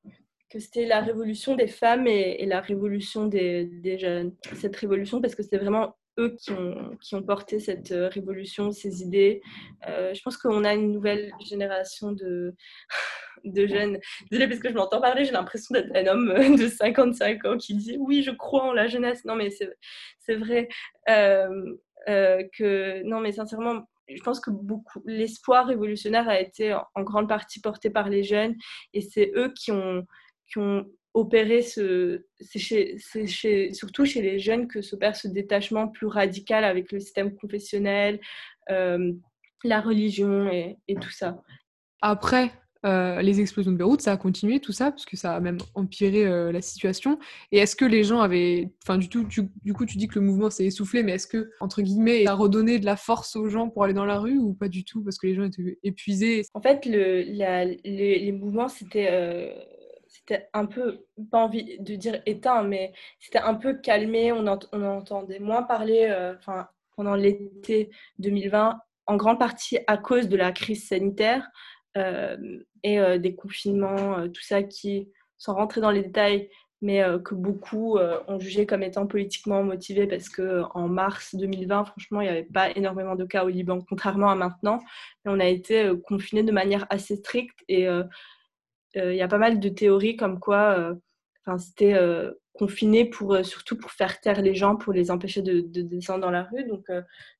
que 0.48 0.58
c'était 0.58 0.86
la 0.86 1.00
révolution 1.00 1.56
des 1.56 1.66
femmes 1.66 2.06
et, 2.06 2.36
et 2.38 2.46
la 2.46 2.60
révolution 2.60 3.26
des, 3.26 3.64
des, 3.64 3.98
jeunes. 3.98 4.32
Cette 4.54 4.76
révolution, 4.76 5.20
parce 5.20 5.34
que 5.34 5.42
c'était 5.42 5.58
vraiment 5.58 5.96
eux 6.18 6.36
qui 6.40 6.52
ont, 7.14 7.22
porté 7.22 7.60
cette 7.60 7.92
euh, 7.92 8.08
révolution, 8.08 8.72
ces 8.72 9.02
idées. 9.02 9.42
Euh, 9.88 10.14
je 10.14 10.22
pense 10.22 10.36
qu'on 10.36 10.64
a 10.64 10.74
une 10.74 10.92
nouvelle 10.92 11.32
génération 11.44 12.12
de, 12.12 12.54
de 13.44 13.66
jeunes. 13.66 13.98
Désolée 14.30 14.48
parce 14.48 14.60
que 14.60 14.68
je 14.68 14.74
m'entends 14.74 15.00
parler, 15.00 15.24
j'ai 15.24 15.32
l'impression 15.32 15.72
d'être 15.74 15.94
un 15.94 16.06
homme 16.06 16.30
euh, 16.30 16.56
de 16.56 16.68
55 16.68 17.44
ans 17.44 17.56
qui 17.56 17.74
dit 17.74 17.96
oui, 17.98 18.22
je 18.22 18.30
crois 18.30 18.64
en 18.64 18.72
la 18.72 18.86
jeunesse. 18.86 19.24
Non, 19.24 19.34
mais 19.36 19.50
c'est 19.50 20.34
vrai 20.34 20.68
que, 22.06 23.02
non, 23.04 23.20
mais 23.20 23.32
sincèrement, 23.32 23.88
je 24.08 24.22
pense 24.22 24.40
que 24.40 24.50
beaucoup 24.50 25.02
l'espoir 25.04 25.66
révolutionnaire 25.66 26.28
a 26.28 26.40
été 26.40 26.74
en 26.94 27.02
grande 27.02 27.28
partie 27.28 27.60
porté 27.60 27.90
par 27.90 28.08
les 28.08 28.22
jeunes 28.22 28.54
et 28.92 29.00
c'est 29.00 29.32
eux 29.34 29.52
qui 29.52 29.72
ont 29.72 30.06
opérer 31.16 31.62
ce, 31.62 32.26
c'est 32.40 33.72
surtout 33.72 34.04
chez 34.04 34.20
les 34.20 34.38
jeunes 34.38 34.68
que 34.68 34.82
s'opère 34.82 35.16
ce 35.16 35.28
détachement 35.28 35.88
plus 35.88 36.06
radical 36.06 36.62
avec 36.62 36.92
le 36.92 37.00
système 37.00 37.34
confessionnel, 37.34 38.20
euh, 38.70 39.12
la 39.64 39.80
religion 39.80 40.50
et, 40.52 40.76
tout 41.00 41.10
ça. 41.10 41.40
Après 42.02 42.52
euh, 42.84 43.22
les 43.22 43.40
explosions 43.40 43.72
de 43.72 43.78
Beyrouth, 43.78 44.02
ça 44.02 44.12
a 44.12 44.16
continué 44.18 44.60
tout 44.60 44.72
ça, 44.72 44.90
parce 44.90 45.06
que 45.06 45.16
ça 45.16 45.34
a 45.34 45.40
même 45.40 45.56
empiré 45.74 46.26
euh, 46.26 46.52
la 46.52 46.60
situation. 46.60 47.18
Et 47.50 47.58
est-ce 47.58 47.76
que 47.76 47.86
les 47.86 48.04
gens 48.04 48.20
avaient, 48.20 48.70
enfin 48.84 48.98
du, 48.98 49.08
tout, 49.08 49.24
du 49.24 49.72
coup 49.72 49.86
tu 49.86 49.96
dis 49.96 50.08
que 50.08 50.18
le 50.18 50.26
mouvement 50.26 50.50
s'est 50.50 50.66
essoufflé, 50.66 51.02
mais 51.02 51.12
est-ce 51.12 51.26
que, 51.26 51.50
entre 51.60 51.80
guillemets, 51.80 52.24
ça 52.24 52.32
a 52.32 52.34
redonné 52.34 52.78
de 52.78 52.84
la 52.84 52.96
force 52.96 53.36
aux 53.36 53.48
gens 53.48 53.70
pour 53.70 53.84
aller 53.84 53.94
dans 53.94 54.04
la 54.04 54.18
rue 54.18 54.36
ou 54.36 54.52
pas 54.52 54.68
du 54.68 54.84
tout, 54.84 55.02
parce 55.02 55.16
que 55.16 55.26
les 55.26 55.34
gens 55.34 55.44
étaient 55.44 55.78
épuisés? 55.82 56.42
En 56.52 56.60
fait, 56.60 56.84
le, 56.84 57.22
les, 57.22 58.18
les, 58.18 58.32
mouvements, 58.32 58.68
c'était 58.68 59.08
c'était 60.26 60.48
un 60.52 60.66
peu, 60.66 61.04
pas 61.30 61.38
envie 61.38 61.78
de 61.78 61.94
dire 61.94 62.20
éteint, 62.26 62.62
mais 62.62 62.92
c'était 63.20 63.38
un 63.38 63.54
peu 63.54 63.74
calmé. 63.74 64.32
On, 64.32 64.44
on 64.72 64.82
entendait 64.82 65.38
moins 65.38 65.62
parler 65.62 66.12
enfin 66.36 66.68
pendant 66.96 67.14
l'été 67.14 67.90
2020, 68.18 68.80
en 69.06 69.16
grande 69.16 69.38
partie 69.38 69.78
à 69.86 69.96
cause 69.96 70.28
de 70.28 70.36
la 70.36 70.50
crise 70.50 70.88
sanitaire 70.88 71.48
et 72.82 73.18
des 73.18 73.34
confinements, 73.34 74.28
tout 74.28 74.42
ça 74.42 74.62
qui, 74.62 75.08
sans 75.38 75.54
rentrer 75.54 75.80
dans 75.80 75.90
les 75.90 76.02
détails, 76.02 76.48
mais 76.82 77.02
euh, 77.02 77.18
que 77.18 77.34
beaucoup 77.34 77.96
euh, 77.96 78.20
ont 78.28 78.38
jugé 78.38 78.66
comme 78.66 78.82
étant 78.82 79.06
politiquement 79.06 79.62
motivé 79.62 80.06
parce 80.06 80.28
que 80.28 80.62
en 80.74 80.88
mars 80.88 81.34
2020, 81.34 81.84
franchement, 81.84 82.20
il 82.20 82.24
n'y 82.24 82.30
avait 82.30 82.42
pas 82.44 82.70
énormément 82.70 83.16
de 83.16 83.24
cas 83.24 83.44
au 83.44 83.48
Liban, 83.48 83.78
contrairement 83.88 84.30
à 84.30 84.34
maintenant. 84.34 84.80
Et 85.24 85.28
on 85.28 85.40
a 85.40 85.46
été 85.46 85.84
euh, 85.84 85.96
confinés 85.96 86.42
de 86.42 86.52
manière 86.52 86.86
assez 86.90 87.16
stricte 87.16 87.58
et 87.68 87.86
il 88.96 89.14
y 89.14 89.22
a 89.22 89.28
pas 89.28 89.38
mal 89.38 89.60
de 89.60 89.68
théories 89.68 90.16
comme 90.16 90.40
quoi 90.40 90.94
c'était 91.58 91.94
confiné 92.54 93.04
pour, 93.04 93.36
surtout 93.44 93.76
pour 93.76 93.92
faire 93.92 94.20
taire 94.20 94.40
les 94.42 94.54
gens, 94.54 94.76
pour 94.76 94.92
les 94.92 95.10
empêcher 95.10 95.42
de, 95.42 95.60
de 95.60 95.82
descendre 95.82 96.22
dans 96.22 96.30
la 96.30 96.44
rue. 96.44 96.64
Donc, 96.64 96.86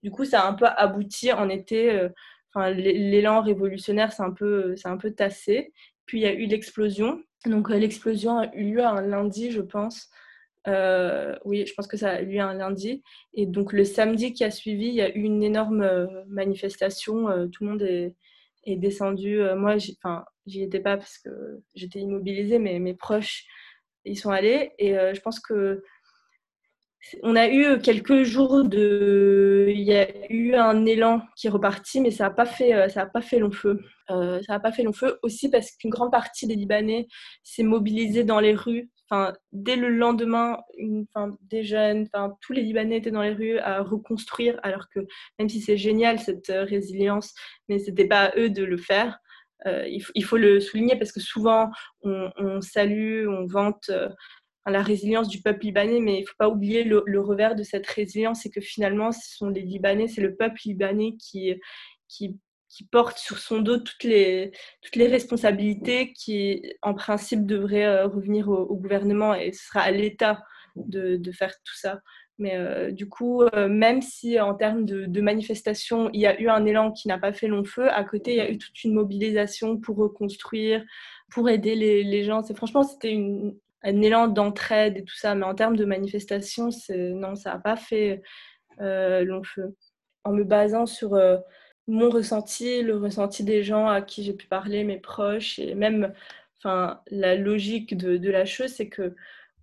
du 0.02 0.10
coup, 0.10 0.24
ça 0.24 0.42
a 0.42 0.48
un 0.48 0.52
peu 0.52 0.66
abouti 0.66 1.32
en 1.32 1.48
été. 1.48 2.08
l'élan 2.54 3.40
révolutionnaire, 3.40 4.12
c'est 4.12 4.22
un, 4.22 4.32
peu, 4.32 4.74
un 4.84 4.96
peu 4.96 5.10
tassé. 5.10 5.72
Puis 6.04 6.18
il 6.18 6.22
y 6.22 6.26
a 6.26 6.32
eu 6.32 6.46
l'explosion 6.46 7.20
donc 7.46 7.70
euh, 7.70 7.78
l'explosion 7.78 8.38
a 8.38 8.54
eu 8.54 8.72
lieu 8.74 8.84
un 8.84 9.00
lundi, 9.02 9.50
je 9.50 9.60
pense. 9.60 10.08
Euh, 10.68 11.36
oui, 11.44 11.64
je 11.66 11.74
pense 11.74 11.86
que 11.86 11.96
ça 11.96 12.10
a 12.10 12.20
eu 12.20 12.26
lieu 12.26 12.40
un 12.40 12.54
lundi. 12.54 13.02
Et 13.34 13.46
donc 13.46 13.72
le 13.72 13.84
samedi 13.84 14.32
qui 14.32 14.44
a 14.44 14.50
suivi, 14.50 14.86
il 14.86 14.94
y 14.94 15.02
a 15.02 15.14
eu 15.14 15.22
une 15.22 15.42
énorme 15.42 15.82
euh, 15.82 16.06
manifestation. 16.26 17.48
tout 17.48 17.64
le 17.64 17.70
monde 17.70 17.82
est, 17.82 18.14
descendu. 18.74 19.38
moi, 19.56 19.76
j'y 19.78 20.62
étais 20.62 20.80
pas 20.80 20.96
parce 20.96 21.18
que 21.18 21.30
j'étais 21.76 22.00
immobilisée, 22.00 22.58
mais 22.58 22.80
mes 22.80 22.94
proches, 22.94 23.44
ils 24.04 24.18
sont 24.18 24.30
allés. 24.30 24.72
Et 24.78 24.94
je 24.94 25.20
pense 25.20 25.38
que 25.38 25.84
on 27.22 27.36
a 27.36 27.48
eu 27.48 27.78
quelques 27.80 28.22
jours 28.22 28.64
de. 28.64 29.66
Il 29.68 29.82
y 29.82 29.94
a 29.94 30.08
eu 30.30 30.54
un 30.54 30.84
élan 30.86 31.22
qui 31.36 31.46
est 31.46 31.50
reparti, 31.50 32.00
mais 32.00 32.10
ça 32.10 32.24
n'a 32.24 32.30
pas, 32.30 32.46
fait, 32.46 32.74
euh, 32.74 33.06
pas 33.12 33.22
fait 33.22 33.38
long 33.38 33.50
feu. 33.50 33.80
Euh, 34.10 34.40
ça 34.46 34.54
n'a 34.54 34.60
pas 34.60 34.72
fait 34.72 34.82
long 34.82 34.92
feu 34.92 35.18
aussi 35.22 35.48
parce 35.50 35.70
qu'une 35.72 35.90
grande 35.90 36.10
partie 36.10 36.46
des 36.46 36.54
Libanais 36.54 37.06
s'est 37.42 37.62
mobilisée 37.62 38.24
dans 38.24 38.40
les 38.40 38.54
rues. 38.54 38.90
Dès 39.52 39.76
le 39.76 39.88
lendemain, 39.88 40.58
des 41.42 41.64
jeunes, 41.64 42.08
tous 42.40 42.52
les 42.52 42.62
Libanais 42.62 42.98
étaient 42.98 43.10
dans 43.10 43.22
les 43.22 43.32
rues 43.32 43.58
à 43.58 43.82
reconstruire, 43.82 44.58
alors 44.62 44.88
que 44.88 45.00
même 45.38 45.48
si 45.48 45.60
c'est 45.60 45.76
génial 45.76 46.18
cette 46.18 46.50
euh, 46.50 46.64
résilience, 46.64 47.34
mais 47.68 47.78
ce 47.78 47.90
n'était 47.90 48.08
pas 48.08 48.24
à 48.24 48.38
eux 48.38 48.50
de 48.50 48.64
le 48.64 48.76
faire. 48.76 49.18
il, 49.64 50.24
faut 50.24 50.36
le 50.36 50.60
souligner 50.60 50.96
parce 50.96 51.12
que 51.12 51.20
souvent 51.20 51.70
on, 52.02 52.60
salue, 52.60 53.26
on 53.28 53.46
vante 53.46 53.90
la 54.70 54.82
résilience 54.82 55.28
du 55.28 55.40
peuple 55.40 55.66
libanais, 55.66 56.00
mais 56.00 56.18
il 56.18 56.20
ne 56.22 56.26
faut 56.26 56.34
pas 56.38 56.48
oublier 56.48 56.82
le, 56.84 57.20
revers 57.20 57.54
de 57.54 57.62
cette 57.62 57.86
résilience, 57.86 58.40
c'est 58.42 58.50
que 58.50 58.60
finalement, 58.60 59.12
ce 59.12 59.36
sont 59.36 59.48
les 59.48 59.62
Libanais, 59.62 60.08
c'est 60.08 60.20
le 60.20 60.34
peuple 60.34 60.60
libanais 60.64 61.16
qui, 61.18 61.54
porte 62.90 63.18
sur 63.18 63.38
son 63.38 63.60
dos 63.60 63.78
toutes 63.78 64.04
les, 64.04 64.52
toutes 64.82 64.96
les 64.96 65.06
responsabilités 65.06 66.12
qui, 66.12 66.62
en 66.82 66.94
principe, 66.94 67.46
devraient 67.46 67.86
euh, 67.86 68.06
revenir 68.06 68.48
au, 68.48 68.76
gouvernement 68.76 69.34
et 69.34 69.52
ce 69.52 69.66
sera 69.66 69.80
à 69.80 69.90
l'État 69.90 70.42
de, 70.76 71.32
faire 71.32 71.54
tout 71.64 71.76
ça. 71.76 72.00
Mais 72.38 72.56
euh, 72.56 72.90
du 72.90 73.08
coup, 73.08 73.42
euh, 73.42 73.68
même 73.68 74.02
si 74.02 74.38
en 74.38 74.54
termes 74.54 74.84
de, 74.84 75.06
de 75.06 75.20
manifestation, 75.22 76.10
il 76.12 76.20
y 76.20 76.26
a 76.26 76.38
eu 76.38 76.48
un 76.48 76.66
élan 76.66 76.92
qui 76.92 77.08
n'a 77.08 77.18
pas 77.18 77.32
fait 77.32 77.48
long 77.48 77.64
feu, 77.64 77.90
à 77.90 78.04
côté, 78.04 78.32
il 78.32 78.36
y 78.36 78.40
a 78.40 78.50
eu 78.50 78.58
toute 78.58 78.84
une 78.84 78.92
mobilisation 78.92 79.78
pour 79.78 79.96
reconstruire, 79.96 80.84
pour 81.30 81.48
aider 81.48 81.74
les, 81.74 82.24
gens. 82.24 82.42
C'est 82.42 82.56
franchement, 82.56 82.82
c'était 82.82 83.16
un 83.82 84.02
élan 84.02 84.28
d'entraide 84.28 84.98
et 84.98 85.04
tout 85.04 85.16
ça, 85.16 85.34
mais 85.34 85.46
en 85.46 85.54
termes 85.54 85.76
de 85.76 85.84
manifestation, 85.86 86.68
non, 86.90 87.36
ça 87.36 87.54
n'a 87.54 87.58
pas 87.58 87.76
fait 87.76 88.20
long 88.78 89.42
feu. 89.42 89.74
En 90.24 90.32
me 90.32 90.44
basant 90.44 90.84
sur 90.84 91.16
mon 91.88 92.10
ressenti, 92.10 92.82
le 92.82 92.96
ressenti 92.96 93.44
des 93.44 93.62
gens 93.62 93.88
à 93.88 94.02
qui 94.02 94.24
j'ai 94.24 94.32
pu 94.32 94.46
parler, 94.46 94.84
mes 94.84 94.98
proches, 94.98 95.58
et 95.58 95.74
même 95.74 96.12
enfin, 96.58 97.00
la 97.10 97.36
logique 97.36 97.96
de, 97.96 98.30
la 98.30 98.44
chose, 98.44 98.70
c'est 98.70 98.88
que 98.88 99.14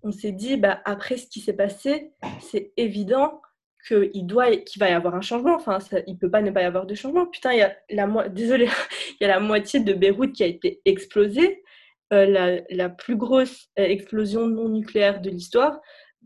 on 0.03 0.11
s'est 0.11 0.31
dit, 0.31 0.57
bah, 0.57 0.81
après 0.85 1.17
ce 1.17 1.27
qui 1.27 1.39
s'est 1.39 1.53
passé, 1.55 2.11
c'est 2.41 2.73
évident 2.77 3.41
qu'il 3.87 4.25
doit, 4.25 4.47
va 4.77 4.89
y 4.89 4.93
avoir 4.93 5.15
un 5.15 5.21
changement. 5.21 5.55
Enfin, 5.55 5.79
ça, 5.79 5.99
il 6.07 6.17
peut 6.17 6.29
pas 6.29 6.41
ne 6.41 6.51
pas 6.51 6.61
y 6.61 6.65
avoir 6.65 6.85
de 6.85 6.95
changement. 6.95 7.25
Putain, 7.25 7.53
il 7.53 7.59
y 7.59 7.61
a 7.61 7.75
la, 7.89 8.29
désolé, 8.29 8.69
il 9.09 9.17
y 9.21 9.25
a 9.25 9.29
la 9.29 9.39
moitié 9.39 9.79
de 9.79 9.93
Beyrouth 9.93 10.33
qui 10.33 10.43
a 10.43 10.47
été 10.47 10.81
explosée. 10.85 11.63
Euh, 12.11 12.61
la, 12.69 12.89
plus 12.89 13.15
grosse 13.15 13.69
euh, 13.79 13.85
explosion 13.85 14.47
non 14.47 14.69
nucléaire 14.69 15.19
de 15.19 15.31
l'histoire, 15.31 15.79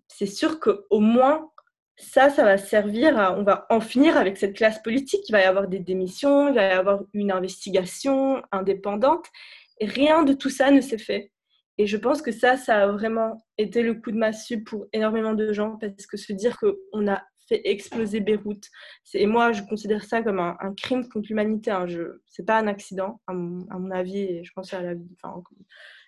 c'est 0.07 0.25
sûr 0.25 0.59
qu'au 0.59 0.99
moins, 0.99 1.49
ça, 1.97 2.29
ça 2.29 2.43
va 2.43 2.57
servir 2.57 3.17
à. 3.19 3.37
On 3.37 3.43
va 3.43 3.65
en 3.69 3.81
finir 3.81 4.17
avec 4.17 4.37
cette 4.37 4.55
classe 4.55 4.81
politique. 4.81 5.27
Il 5.27 5.31
va 5.31 5.41
y 5.41 5.45
avoir 5.45 5.67
des 5.67 5.79
démissions, 5.79 6.49
il 6.49 6.55
va 6.55 6.67
y 6.67 6.71
avoir 6.71 7.01
une 7.13 7.31
investigation 7.31 8.41
indépendante. 8.51 9.25
Et 9.79 9.85
rien 9.85 10.23
de 10.23 10.33
tout 10.33 10.49
ça 10.49 10.71
ne 10.71 10.81
s'est 10.81 10.97
fait. 10.97 11.31
Et 11.79 11.85
je 11.85 11.97
pense 11.97 12.21
que 12.21 12.31
ça, 12.31 12.57
ça 12.57 12.83
a 12.83 12.87
vraiment 12.87 13.45
été 13.57 13.83
le 13.83 13.95
coup 13.95 14.11
de 14.11 14.17
massue 14.17 14.63
pour 14.63 14.85
énormément 14.93 15.33
de 15.33 15.53
gens 15.53 15.77
parce 15.77 16.07
que 16.07 16.17
se 16.17 16.33
dire 16.33 16.57
qu'on 16.57 17.07
a 17.07 17.23
fait 17.47 17.61
exploser 17.65 18.19
Beyrouth. 18.19 18.65
Et 19.13 19.25
moi, 19.25 19.51
je 19.51 19.63
considère 19.63 20.03
ça 20.03 20.21
comme 20.21 20.39
un, 20.39 20.73
crime 20.75 21.07
contre 21.07 21.27
l'humanité. 21.29 21.71
Hein. 21.71 21.87
Ce 21.87 22.41
n'est 22.41 22.45
pas 22.45 22.59
un 22.59 22.67
accident, 22.67 23.21
à 23.27 23.33
mon, 23.33 23.91
avis, 23.91 24.19
et 24.19 24.43
je 24.43 24.51
pense 24.53 24.73
à 24.73 24.81
la 24.81 24.93
enfin, 25.23 25.41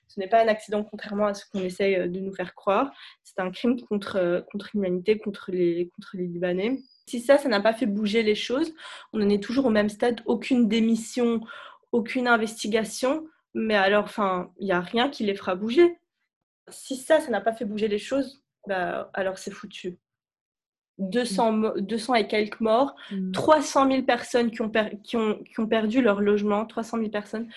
ce 0.10 0.20
n'est 0.20 0.28
pas 0.28 0.44
un 0.44 0.48
accident 0.48 0.84
contrairement 0.84 1.28
à 1.28 1.34
ce 1.34 1.46
qu'on 1.46 1.60
essaye 1.60 1.96
euh, 1.96 2.08
de 2.08 2.20
nous 2.20 2.34
faire 2.34 2.56
croire. 2.56 2.92
C'est 3.24 3.40
un 3.40 3.52
crime 3.52 3.80
contre, 3.80 4.18
euh, 4.18 4.42
contre 4.52 4.72
l'humanité, 4.74 5.18
contre 5.18 5.52
les, 5.52 5.90
contre 5.96 6.18
les 6.18 6.28
Libanais. 6.28 6.80
Si 7.08 7.22
ça, 7.22 7.38
ça 7.38 7.48
n'a 7.48 7.62
pas 7.62 7.74
fait 7.74 7.86
bouger 7.86 8.24
les 8.24 8.36
choses, 8.36 8.74
on 9.14 9.22
en 9.22 9.30
est 9.30 9.42
toujours 9.42 9.68
au 9.68 9.70
même 9.70 9.90
stade, 9.90 10.22
aucune 10.26 10.68
démission, 10.68 11.42
aucune 11.92 12.28
investigation, 12.28 13.28
mais 13.54 13.76
alors, 13.76 14.04
enfin, 14.04 14.52
il 14.60 14.66
n'y 14.66 14.72
a 14.72 14.82
rien 14.82 15.10
qui 15.10 15.24
les 15.24 15.36
fera 15.36 15.56
bouger. 15.56 15.98
Si 16.70 16.98
ça, 16.98 17.20
ça 17.20 17.32
n'a 17.32 17.42
pas 17.42 17.54
fait 17.54 17.66
bouger 17.66 17.88
les 17.88 17.98
choses, 17.98 18.44
bah, 18.68 19.10
alors 19.14 19.38
c'est 19.38 19.52
foutu. 19.52 19.98
200, 21.00 21.78
200 21.78 22.16
et 22.16 22.28
quelques 22.28 22.60
morts, 22.60 22.96
300 23.34 23.86
mm. 23.86 23.92
000 23.92 24.04
personnes 24.04 24.52
qui 24.52 24.62
ont, 24.62 24.70
qui, 25.04 25.16
ont, 25.16 25.42
qui 25.44 25.60
ont, 25.60 25.68
perdu 25.68 26.02
leur 26.02 26.20
logement, 26.20 26.66
300 26.66 26.98
000 26.98 27.10
personnes, 27.10 27.48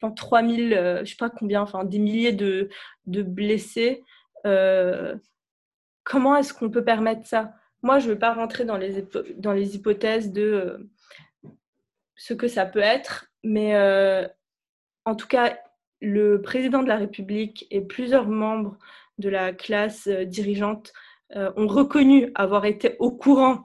enfin 0.00 0.12
3 0.12 0.42
000, 0.42 0.72
euh, 0.72 1.04
je 1.04 1.10
sais 1.10 1.16
pas 1.16 1.30
combien, 1.30 1.62
enfin 1.62 1.84
des 1.84 1.98
milliers 1.98 2.32
de, 2.32 2.68
blessés. 3.06 4.02
Euh, 4.46 5.16
comment 6.04 6.36
est-ce 6.36 6.54
qu'on 6.54 6.70
peut 6.70 6.84
permettre 6.84 7.26
ça? 7.26 7.54
Moi, 7.82 7.98
je 7.98 8.08
ne 8.08 8.12
veux 8.12 8.18
pas 8.18 8.34
rentrer 8.34 8.64
dans 8.64 8.76
les, 8.76 9.04
dans 9.36 9.52
les 9.52 9.76
hypothèses 9.76 10.32
de 10.32 10.42
euh, 10.42 10.78
ce 12.14 12.34
que 12.34 12.48
ça 12.48 12.66
peut 12.66 12.80
être, 12.80 13.26
mais 13.44 13.76
en 15.04 15.14
tout 15.14 15.28
cas, 15.28 15.58
le 16.00 16.40
président 16.42 16.82
de 16.82 16.88
la 16.88 16.96
République 16.96 17.66
et 17.70 17.80
plusieurs 17.80 18.28
membres 18.28 18.78
de 19.18 19.28
la 19.28 19.52
classe 19.52 20.08
dirigeante 20.08 20.92
euh, 21.34 21.50
ont 21.56 21.66
reconnu 21.66 22.30
avoir 22.36 22.66
été 22.66 22.94
au 23.00 23.10
courant 23.10 23.64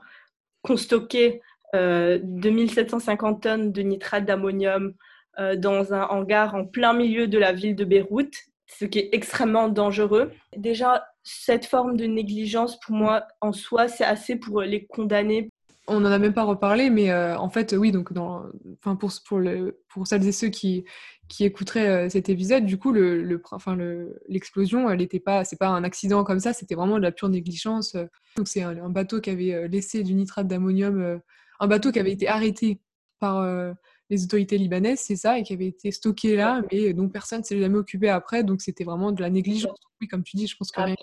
qu'on 0.63 0.77
stockait 0.77 1.41
euh, 1.75 2.19
2750 2.23 3.43
tonnes 3.43 3.71
de 3.71 3.81
nitrate 3.83 4.25
d'ammonium 4.25 4.93
euh, 5.39 5.55
dans 5.55 5.93
un 5.93 6.03
hangar 6.03 6.55
en 6.55 6.65
plein 6.65 6.93
milieu 6.93 7.27
de 7.27 7.37
la 7.37 7.53
ville 7.53 7.75
de 7.75 7.85
Beyrouth, 7.85 8.35
ce 8.67 8.85
qui 8.85 8.99
est 8.99 9.09
extrêmement 9.11 9.69
dangereux. 9.69 10.31
Déjà, 10.55 11.05
cette 11.23 11.65
forme 11.65 11.97
de 11.97 12.05
négligence, 12.05 12.79
pour 12.79 12.95
moi, 12.95 13.27
en 13.41 13.53
soi, 13.53 13.87
c'est 13.87 14.03
assez 14.03 14.35
pour 14.35 14.61
les 14.61 14.85
condamner 14.85 15.49
on 15.87 15.99
n'en 15.99 16.11
a 16.11 16.19
même 16.19 16.33
pas 16.33 16.43
reparlé, 16.43 16.89
mais 16.89 17.11
euh, 17.11 17.37
en 17.37 17.49
fait, 17.49 17.73
oui, 17.77 17.91
donc 17.91 18.11
enfin 18.15 18.95
pour, 18.95 19.11
pour, 19.25 19.41
pour 19.89 20.07
celles 20.07 20.25
et 20.25 20.31
ceux 20.31 20.49
qui, 20.49 20.85
qui 21.27 21.43
écouteraient 21.43 22.05
euh, 22.05 22.09
cet 22.09 22.29
épisode, 22.29 22.65
du 22.65 22.77
coup, 22.77 22.91
le, 22.91 23.21
le 23.21 23.41
enfin, 23.51 23.77
l'explosion, 24.29 24.89
elle 24.89 24.99
n'était 24.99 25.19
pas, 25.19 25.43
c'est 25.43 25.57
pas 25.57 25.67
un 25.67 25.83
accident 25.83 26.23
comme 26.23 26.39
ça, 26.39 26.53
c'était 26.53 26.75
vraiment 26.75 26.97
de 26.97 27.01
la 27.01 27.11
pure 27.11 27.29
négligence. 27.29 27.97
Donc 28.37 28.47
c'est 28.47 28.61
un, 28.61 28.89
bateau 28.89 29.19
qui 29.19 29.31
avait 29.31 29.67
laissé 29.67 30.03
du 30.03 30.13
nitrate 30.13 30.47
d'ammonium, 30.47 31.19
un 31.59 31.67
bateau 31.67 31.91
qui 31.91 31.99
avait 31.99 32.11
été 32.13 32.27
arrêté 32.27 32.79
par 33.19 33.43
les 34.11 34.25
autorités 34.25 34.57
libanaises, 34.57 34.99
c'est 34.99 35.15
ça, 35.15 35.39
et 35.39 35.43
qui 35.43 35.53
avait 35.53 35.67
été 35.67 35.89
stocké 35.89 36.35
là, 36.35 36.61
mais 36.69 36.93
dont 36.93 37.07
personne 37.07 37.45
s'est 37.45 37.57
jamais 37.57 37.77
occupé 37.77 38.09
après, 38.09 38.43
donc 38.43 38.61
c'était 38.61 38.83
vraiment 38.83 39.13
de 39.13 39.21
la 39.21 39.29
négligence. 39.29 39.79
Oui, 40.01 40.07
comme 40.09 40.23
tu 40.23 40.35
dis, 40.35 40.47
je 40.47 40.57
pense 40.57 40.69
que 40.69 40.81
rien 40.81 40.95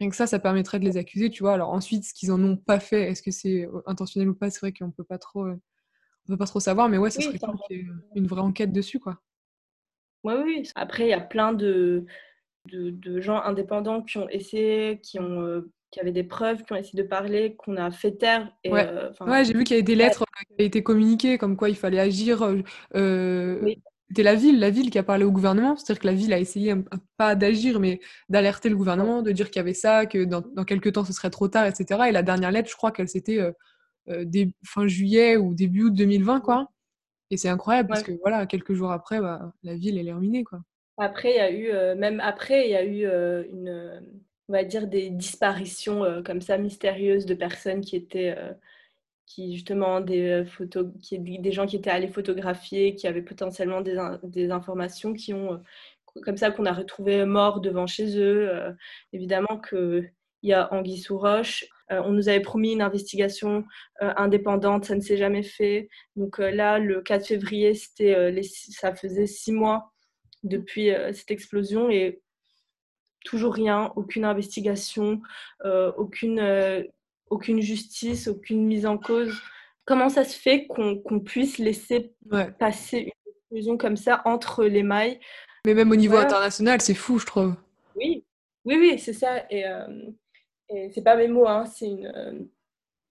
Rien 0.00 0.08
que 0.08 0.16
ça, 0.16 0.26
ça 0.26 0.38
permettrait 0.38 0.78
de 0.78 0.86
les 0.86 0.96
accuser, 0.96 1.28
tu 1.28 1.42
vois. 1.42 1.52
Alors 1.52 1.68
ensuite, 1.68 2.04
ce 2.04 2.14
qu'ils 2.14 2.32
en 2.32 2.42
ont 2.42 2.56
pas 2.56 2.80
fait, 2.80 3.10
est-ce 3.10 3.20
que 3.20 3.30
c'est 3.30 3.66
euh, 3.66 3.82
intentionnel 3.84 4.30
ou 4.30 4.34
pas 4.34 4.48
C'est 4.48 4.60
vrai 4.60 4.72
qu'on 4.72 4.90
peut 4.90 5.04
pas 5.04 5.18
trop, 5.18 5.44
euh, 5.44 5.60
on 6.26 6.32
peut 6.32 6.38
pas 6.38 6.46
trop 6.46 6.58
savoir, 6.58 6.88
mais 6.88 6.96
ouais, 6.96 7.10
ça 7.10 7.20
serait 7.20 7.38
cool 7.38 7.58
qu'il 7.66 7.76
y 7.76 7.80
ait 7.80 7.86
une 8.14 8.26
vraie 8.26 8.40
enquête 8.40 8.72
dessus, 8.72 8.98
quoi. 8.98 9.20
Oui, 10.24 10.34
oui. 10.42 10.70
Après, 10.74 11.04
il 11.04 11.10
y 11.10 11.12
a 11.12 11.20
plein 11.20 11.52
de, 11.52 12.06
de, 12.64 13.20
gens 13.20 13.42
indépendants 13.42 14.02
qui 14.02 14.16
ont 14.16 14.28
essayé, 14.30 15.00
qui 15.02 15.18
ont 15.18 15.64
euh, 15.90 15.92
qui 15.92 16.00
avaient 16.00 16.12
des 16.12 16.24
preuves, 16.24 16.64
qui 16.64 16.72
ont 16.72 16.76
essayé 16.76 17.02
de 17.02 17.08
parler, 17.08 17.56
qu'on 17.56 17.76
a 17.76 17.90
fait 17.90 18.12
taire. 18.12 18.52
Et, 18.64 18.70
ouais, 18.70 18.88
j'ai 19.44 19.54
vu 19.54 19.64
qu'il 19.64 19.76
y 19.76 19.78
avait 19.78 19.82
des 19.82 19.94
lettres 19.94 20.24
qui 20.24 20.54
avaient 20.54 20.66
été 20.66 20.82
communiquées, 20.82 21.38
comme 21.38 21.56
quoi 21.56 21.68
il 21.68 21.76
fallait 21.76 22.00
agir. 22.00 22.42
Oui 22.94 23.82
c'était 24.10 24.24
la 24.24 24.34
ville, 24.34 24.58
la 24.58 24.70
ville 24.70 24.90
qui 24.90 24.98
a 24.98 25.04
parlé 25.04 25.24
au 25.24 25.30
gouvernement, 25.30 25.76
c'est-à-dire 25.76 26.00
que 26.00 26.06
la 26.08 26.14
ville 26.14 26.32
a 26.32 26.38
essayé 26.40 26.74
pas 27.16 27.36
d'agir, 27.36 27.78
mais 27.78 28.00
d'alerter 28.28 28.68
le 28.68 28.76
gouvernement, 28.76 29.22
de 29.22 29.30
dire 29.30 29.50
qu'il 29.50 29.60
y 29.60 29.60
avait 29.60 29.72
ça, 29.72 30.04
que 30.04 30.24
dans, 30.24 30.40
dans, 30.40 30.64
quelques 30.64 30.92
temps 30.94 31.04
ce 31.04 31.12
serait 31.12 31.30
trop 31.30 31.46
tard, 31.46 31.66
etc. 31.66 32.08
Et 32.08 32.12
la 32.12 32.22
dernière 32.22 32.50
lettre, 32.50 32.68
je 32.68 32.74
crois 32.74 32.90
qu'elle 32.90 33.08
c'était 33.08 33.38
euh, 33.38 33.52
euh 34.08 34.24
fin 34.64 34.88
juillet 34.88 35.36
ou 35.36 35.54
début 35.54 35.84
août 35.84 35.94
2020, 35.94 36.40
quoi. 36.40 36.72
Et 37.30 37.36
c'est 37.36 37.48
incroyable 37.48 37.88
parce 37.88 38.02
que 38.02 38.10
voilà, 38.20 38.46
quelques 38.46 38.74
jours 38.74 38.90
après, 38.90 39.20
bah, 39.20 39.52
la 39.62 39.76
ville 39.76 39.96
elle 39.96 40.08
est 40.08 40.12
ruinée, 40.12 40.42
quoi. 40.42 40.58
Après, 40.98 41.30
il 41.30 41.36
y 41.36 41.40
a 41.40 41.50
eu, 41.52 41.70
euh, 41.70 41.94
même 41.94 42.18
après, 42.18 42.66
il 42.66 42.72
y 42.72 42.76
a 42.76 42.84
eu 42.84 43.06
euh, 43.06 43.44
une, 43.48 44.02
on 44.50 44.52
va 44.52 44.64
dire 44.64 44.88
des 44.88 45.10
disparitions 45.10 46.22
comme 46.24 46.40
ça 46.40 46.58
mystérieuses 46.58 47.24
de 47.24 47.34
personnes 47.34 47.80
qui 47.80 47.94
étaient 47.94 48.36
qui 49.30 49.54
justement 49.54 50.00
des 50.00 50.28
euh, 50.28 50.44
photos, 50.44 50.88
qui, 51.00 51.18
des 51.20 51.52
gens 51.52 51.66
qui 51.66 51.76
étaient 51.76 51.90
allés 51.90 52.08
photographier, 52.08 52.96
qui 52.96 53.06
avaient 53.06 53.22
potentiellement 53.22 53.80
des, 53.80 53.96
des 54.24 54.50
informations 54.50 55.14
qui 55.14 55.32
ont, 55.32 55.54
euh, 55.54 56.20
comme 56.22 56.36
ça, 56.36 56.50
qu'on 56.50 56.66
a 56.66 56.72
retrouvé 56.72 57.24
morts 57.24 57.60
devant 57.60 57.86
chez 57.86 58.18
eux. 58.18 58.50
Euh, 58.50 58.72
évidemment 59.12 59.60
qu'il 59.60 60.10
y 60.42 60.52
a 60.52 60.72
Anguille 60.74 60.98
sous 60.98 61.16
roche. 61.16 61.64
on 61.90 62.10
nous 62.12 62.28
avait 62.28 62.40
promis 62.40 62.72
une 62.72 62.82
investigation 62.82 63.64
indépendante, 64.00 64.84
ça 64.84 64.96
ne 64.96 65.00
s'est 65.00 65.16
jamais 65.16 65.42
fait. 65.44 65.88
Donc 66.16 66.38
là, 66.38 66.78
le 66.78 67.00
4 67.02 67.26
février, 67.26 67.74
c'était, 67.74 68.42
ça 68.42 68.94
faisait 68.94 69.26
six 69.26 69.52
mois 69.52 69.92
depuis 70.42 70.90
cette 71.12 71.30
explosion 71.30 71.90
et 71.90 72.20
toujours 73.24 73.54
rien, 73.54 73.92
aucune 73.96 74.24
investigation, 74.24 75.20
aucune 75.64 76.40
aucune 77.30 77.62
justice, 77.62 78.28
aucune 78.28 78.66
mise 78.66 78.84
en 78.84 78.98
cause. 78.98 79.32
Comment 79.84 80.08
ça 80.08 80.24
se 80.24 80.38
fait 80.38 80.66
qu'on 80.66 81.20
puisse 81.20 81.58
laisser 81.58 82.12
passer 82.58 82.98
une 82.98 83.32
conclusion 83.32 83.76
comme 83.76 83.96
ça 83.96 84.20
entre 84.24 84.64
les 84.64 84.82
mailles? 84.82 85.18
Mais 85.64 85.74
même 85.74 85.90
au 85.90 85.96
niveau 85.96 86.16
international, 86.16 86.80
c'est 86.80 86.94
fou, 86.94 87.18
je 87.18 87.26
trouve. 87.26 87.54
Oui, 87.96 88.24
oui, 88.64 88.76
oui, 88.78 88.98
c'est 88.98 89.12
ça. 89.12 89.44
Et, 89.50 89.66
euh, 89.66 89.86
et 90.68 90.90
c'est 90.92 91.02
pas 91.02 91.16
mes 91.16 91.28
mots, 91.28 91.48
hein, 91.48 91.66
c'est 91.66 91.86
une, 91.86 92.06
euh, 92.06 92.38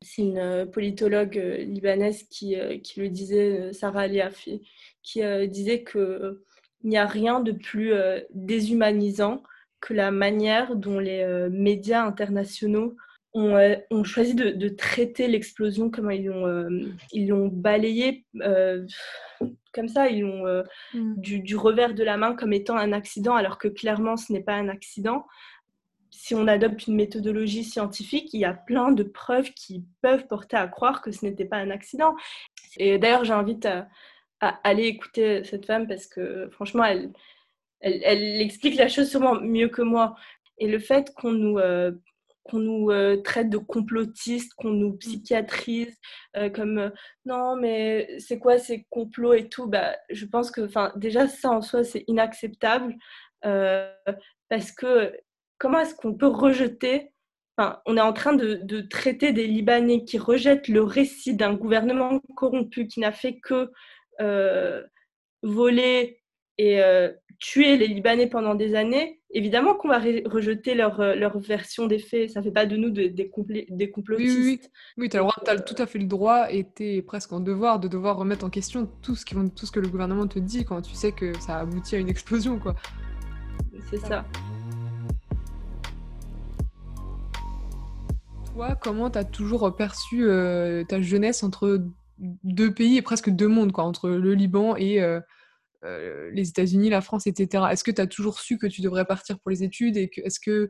c'est 0.02 0.22
une 0.22 0.38
euh, 0.38 0.66
politologue 0.66 1.36
libanaise 1.36 2.24
qui, 2.24 2.56
qui 2.82 3.00
le 3.00 3.10
disait, 3.10 3.74
Sarah 3.74 4.02
Aliafi, 4.02 4.62
qui 5.04 5.22
disait 5.48 5.84
qu'il 5.84 6.38
n'y 6.84 6.98
a 6.98 7.06
rien 7.06 7.40
de 7.40 7.52
plus 7.52 7.94
déshumanisant 8.32 9.44
que 9.82 9.94
la 9.94 10.12
manière 10.12 10.76
dont 10.76 11.00
les 11.00 11.48
médias 11.50 12.04
internationaux 12.04 12.96
ont, 13.34 13.56
euh, 13.56 14.04
choisi 14.04 14.34
de, 14.36 14.70
traiter 14.70 15.28
l'explosion 15.28 15.90
comme 15.90 16.12
ils 16.12 16.26
l'ont 16.26 16.48
euh, 16.48 16.70
ils 17.12 17.28
l'ont 17.28 17.48
balayé 17.48 18.26
euh, 18.42 18.86
comme 19.74 19.88
ça, 19.88 20.10
ils 20.10 20.22
l'ont 20.22 20.64
mm. 20.94 21.16
du, 21.18 21.56
revers 21.56 21.94
de 21.94 22.04
la 22.04 22.18
main 22.18 22.34
comme 22.34 22.54
étant 22.54 22.76
un 22.76 22.92
accident, 22.92 23.36
alors 23.36 23.58
que 23.58 23.68
clairement 23.68 24.18
ce 24.18 24.34
n'est 24.34 24.44
pas 24.44 24.56
un 24.56 24.68
accident. 24.68 25.26
Si 26.10 26.34
on 26.34 26.48
adopte 26.48 26.88
une 26.88 26.96
méthodologie 26.96 27.64
scientifique, 27.64 28.34
il 28.34 28.40
y 28.40 28.46
a 28.46 28.54
plein 28.54 28.92
de 28.92 29.04
preuves 29.04 29.52
qui 29.52 29.86
peuvent 30.02 30.26
porter 30.28 30.58
à 30.58 30.68
croire 30.68 31.02
que 31.02 31.12
ce 31.12 31.24
n'était 31.24 31.46
pas 31.46 31.58
un 31.58 31.70
accident. 31.70 32.16
Et 32.78 32.98
d'ailleurs, 32.98 33.26
j'invite 33.26 33.66
à, 33.68 33.88
à, 34.42 34.60
aller 34.64 34.86
écouter 34.86 35.44
cette 35.44 35.68
femme 35.68 35.88
parce 35.88 36.08
que 36.08 36.50
franchement, 36.52 36.84
elle, 36.84 37.12
elle, 37.82 38.02
elle, 38.04 38.42
explique 38.42 38.76
la 38.76 38.88
chose 38.88 39.10
sûrement 39.10 39.40
mieux 39.42 39.70
que 39.70 39.82
moi. 39.82 40.16
Et 40.58 40.68
le 40.68 40.80
fait 40.80 41.14
qu'on 41.16 41.32
nous, 41.32 41.58
qu'on 42.50 42.60
nous 42.60 42.92
euh, 42.92 43.18
traite 43.18 43.50
de 43.50 43.58
complotistes, 43.58 44.54
qu'on 44.56 44.72
nous 44.72 44.94
psychiatrise, 44.94 45.96
euh, 46.36 46.50
comme 46.50 46.78
euh, 46.80 46.90
non, 47.26 47.56
mais 47.56 48.18
c'est 48.20 48.40
quoi 48.40 48.58
ces 48.58 48.86
complots 48.90 49.34
et 49.34 49.50
tout? 49.50 49.68
Bah, 49.68 49.96
Je 50.10 50.26
pense 50.26 50.52
que 50.52 50.62
déjà, 50.98 51.28
ça 51.28 51.52
en 51.52 51.62
soi, 51.62 51.84
c'est 51.84 52.04
inacceptable 52.08 52.96
parce 53.42 54.72
que 54.72 55.16
comment 55.58 55.80
est-ce 55.80 55.96
qu'on 55.96 56.14
peut 56.14 56.28
rejeter 56.28 57.14
Enfin, 57.58 57.82
on 57.86 57.98
est 57.98 58.02
en 58.02 58.14
train 58.14 58.34
de, 58.34 58.56
de, 58.56 58.82
traiter 58.82 59.34
des 59.34 59.46
Libanais 59.46 60.06
qui 60.06 60.18
rejettent 60.18 60.70
le 60.70 60.82
récit 60.82 61.36
d'un 61.36 61.54
gouvernement 61.54 62.20
corrompu 62.36 62.88
qui 62.88 63.00
n'a 63.02 63.12
fait 63.12 63.40
que 63.40 63.72
voler 65.44 66.19
et 66.60 66.80
tuer 67.40 67.78
les 67.78 67.88
Libanais 67.88 68.28
pendant 68.28 68.54
des 68.54 68.76
années, 68.76 69.22
évidemment 69.32 69.74
qu'on 69.74 69.88
va 69.88 70.00
rejeter 70.00 70.76
leur, 70.76 71.00
euh, 71.00 71.16
leur, 71.16 71.40
version 71.40 71.88
des 71.88 72.00
faits. 72.00 72.32
Ça 72.32 72.42
ne 72.42 72.46
fait 72.46 72.52
pas 72.52 72.66
de 72.66 72.76
nous 72.76 72.90
des, 72.90 73.10
des, 73.10 73.30
complotistes. 73.30 74.30
Oui, 74.36 74.60
oui, 74.98 75.10
oui. 75.10 75.10
tu 75.10 75.18
as, 75.18 75.60
tout 75.60 75.76
à 75.78 75.88
fait 75.88 76.00
le 76.00 76.06
droit 76.06 76.52
et 76.52 76.66
tu 76.76 76.98
es 76.98 77.02
presque 77.02 77.32
en 77.32 77.40
devoir 77.40 77.80
de 77.80 77.88
devoir 77.88 78.18
remettre 78.18 78.46
en 78.46 78.50
question 78.50 78.90
tout 79.02 79.16
ce, 79.16 79.24
qui, 79.24 79.36
tout 79.56 79.66
ce 79.66 79.72
que 79.72 79.80
le 79.80 79.88
gouvernement 79.88 80.28
te 80.28 80.38
dit 80.38 80.66
quand 80.66 80.82
tu 80.82 80.94
sais 80.94 81.14
que 81.14 81.38
ça 81.40 81.60
aboutit 81.60 81.96
à 81.96 82.00
une 82.00 82.10
explosion. 82.10 82.60
quoi. 82.60 82.76
C'est 83.90 84.00
ça. 84.00 84.26
Toi, 88.54 88.76
comment 88.82 89.10
tu 89.10 89.18
as 89.18 89.24
toujours 89.24 89.74
perçu 89.78 90.26
euh, 90.26 90.84
ta 90.84 91.02
jeunesse 91.02 91.42
entre 91.44 91.86
deux 92.18 92.74
pays 92.74 92.98
et 92.98 93.02
presque 93.02 93.30
deux 93.30 93.48
mondes, 93.48 93.72
quoi, 93.72 93.86
entre 93.86 94.10
le 94.10 94.34
Liban 94.34 94.76
et... 94.76 95.02
Euh, 95.02 95.22
euh, 95.86 96.30
les 96.34 96.50
États-Unis, 96.50 96.90
la 96.90 97.02
France, 97.02 97.26
etc. 97.28 97.64
Est-ce 97.72 97.84
que 97.84 97.92
tu 97.92 98.02
as 98.02 98.08
toujours 98.08 98.40
su 98.40 98.58
que 98.58 98.68
tu 98.68 98.82
devrais 98.82 99.06
partir 99.06 99.40
pour 99.40 99.50
les 99.50 99.64
études 99.64 99.96
et 99.96 100.10
que, 100.10 100.20
est-ce 100.22 100.40
que, 100.40 100.70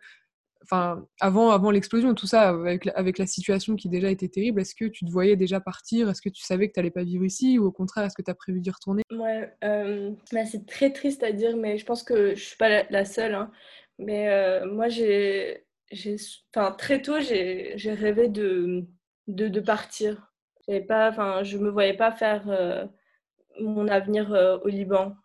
enfin, 0.63 1.03
avant, 1.19 1.49
avant 1.49 1.71
l'explosion, 1.71 2.13
tout 2.13 2.27
ça, 2.27 2.49
avec 2.49 2.85
la, 2.85 2.91
avec 2.93 3.17
la 3.17 3.25
situation 3.25 3.75
qui 3.75 3.89
déjà 3.89 4.11
était 4.11 4.27
terrible, 4.27 4.61
est-ce 4.61 4.75
que 4.75 4.85
tu 4.85 5.05
te 5.05 5.11
voyais 5.11 5.35
déjà 5.35 5.59
partir? 5.59 6.09
Est-ce 6.09 6.21
que 6.21 6.29
tu 6.29 6.43
savais 6.43 6.67
que 6.67 6.73
tu 6.73 6.79
n'allais 6.79 6.91
pas 6.91 7.03
vivre 7.03 7.25
ici 7.25 7.57
ou 7.57 7.65
au 7.65 7.71
contraire, 7.71 8.05
est-ce 8.05 8.15
que 8.15 8.21
tu 8.21 8.29
as 8.29 8.35
prévu 8.35 8.61
d'y 8.61 8.69
retourner? 8.69 9.01
Ouais, 9.11 9.51
euh, 9.63 10.11
bah, 10.31 10.45
c'est 10.45 10.67
très 10.67 10.91
triste 10.91 11.23
à 11.23 11.31
dire, 11.31 11.57
mais 11.57 11.79
je 11.79 11.85
pense 11.85 12.03
que 12.03 12.35
je 12.35 12.43
suis 12.43 12.57
pas 12.57 12.83
la, 12.83 13.05
seule. 13.05 13.33
Hein. 13.33 13.51
Mais 13.97 14.29
euh, 14.29 14.71
moi, 14.71 14.89
j'ai, 14.89 15.65
enfin, 16.55 16.71
très 16.71 17.01
tôt, 17.01 17.19
j'ai, 17.19 17.75
rêvé 17.93 18.27
de, 18.27 18.85
de, 19.27 19.47
de 19.47 19.59
partir. 19.59 20.31
Pas, 20.87 21.09
enfin, 21.09 21.41
je 21.41 21.57
me 21.57 21.71
voyais 21.71 21.95
pas 21.95 22.11
faire 22.11 22.87
mon 23.61 23.87
avenir 23.87 24.33
euh, 24.33 24.57
au 24.59 24.67
Liban 24.67 25.15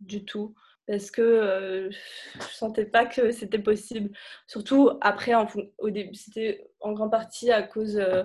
du 0.00 0.24
tout 0.24 0.54
parce 0.86 1.10
que 1.10 1.22
euh, 1.22 1.90
je 1.90 2.42
sentais 2.52 2.84
pas 2.84 3.06
que 3.06 3.30
c'était 3.30 3.58
possible. 3.58 4.10
Surtout 4.46 4.90
après, 5.00 5.32
au 5.78 5.90
début, 5.90 6.14
c'était 6.14 6.68
en 6.80 6.92
grande 6.92 7.10
partie 7.10 7.50
à 7.50 7.62
cause 7.62 7.96
euh, 7.96 8.24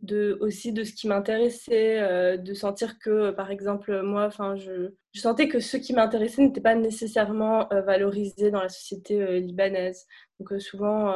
de, 0.00 0.38
aussi 0.40 0.72
de 0.72 0.82
ce 0.82 0.94
qui 0.94 1.08
m'intéressait, 1.08 2.38
de 2.38 2.54
sentir 2.54 2.98
que, 2.98 3.32
par 3.32 3.50
exemple, 3.50 4.00
moi, 4.00 4.24
enfin, 4.24 4.56
je, 4.56 4.94
je, 5.12 5.20
sentais 5.20 5.46
que 5.46 5.60
ce 5.60 5.76
qui 5.76 5.92
m'intéressait 5.92 6.40
n'était 6.40 6.62
pas 6.62 6.74
nécessairement 6.74 7.68
valorisé 7.70 8.50
dans 8.50 8.62
la 8.62 8.70
société 8.70 9.40
libanaise. 9.42 10.06
Donc 10.38 10.58
souvent, 10.58 11.14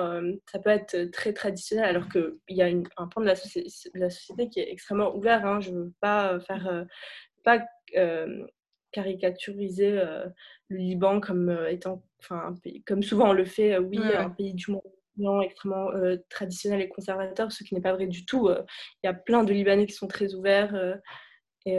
ça 0.53 0.59
peut 0.59 0.69
être 0.69 1.11
très 1.13 1.33
traditionnel, 1.33 1.87
alors 1.87 2.11
qu'il 2.11 2.35
y 2.51 2.61
a 2.61 2.67
un 2.67 3.09
point 3.09 3.23
de 3.23 3.29
la, 3.29 3.37
la, 3.95 4.11
société 4.11 4.51
qui 4.51 4.61
est 4.61 4.71
extrêmement 4.71 5.17
ouvert. 5.17 5.47
Hein. 5.47 5.61
Je 5.61 5.71
ne 5.71 5.85
veux 5.85 5.95
pas 6.03 6.39
faire 6.41 6.85
pas 7.45 7.65
euh, 7.97 8.47
caricaturiser 8.91 9.99
euh, 9.99 10.27
le 10.69 10.79
Liban 10.79 11.21
comme 11.21 11.49
euh, 11.49 11.71
étant, 11.71 12.03
enfin, 12.21 12.55
comme 12.87 13.03
souvent 13.03 13.31
on 13.31 13.33
le 13.33 13.45
fait, 13.45 13.79
oui, 13.79 13.99
un 13.99 14.31
pays 14.31 14.55
du 14.55 14.71
monde 14.71 15.45
extrêmement 15.45 15.91
traditionnel 16.29 16.81
et 16.81 16.89
conservateur, 16.89 17.53
ce 17.53 17.63
qui 17.63 17.75
n'est 17.75 17.81
pas 17.81 17.93
vrai 17.93 18.09
du 18.09 18.25
tout. 18.27 18.51
Il 18.51 19.07
y 19.07 19.09
a 19.09 19.15
plein 19.15 19.45
de 19.45 19.53
Libanais 19.53 19.87
qui 19.87 19.93
sont 19.93 20.09
très 20.09 20.35
ouverts 20.35 20.75
et 21.67 21.79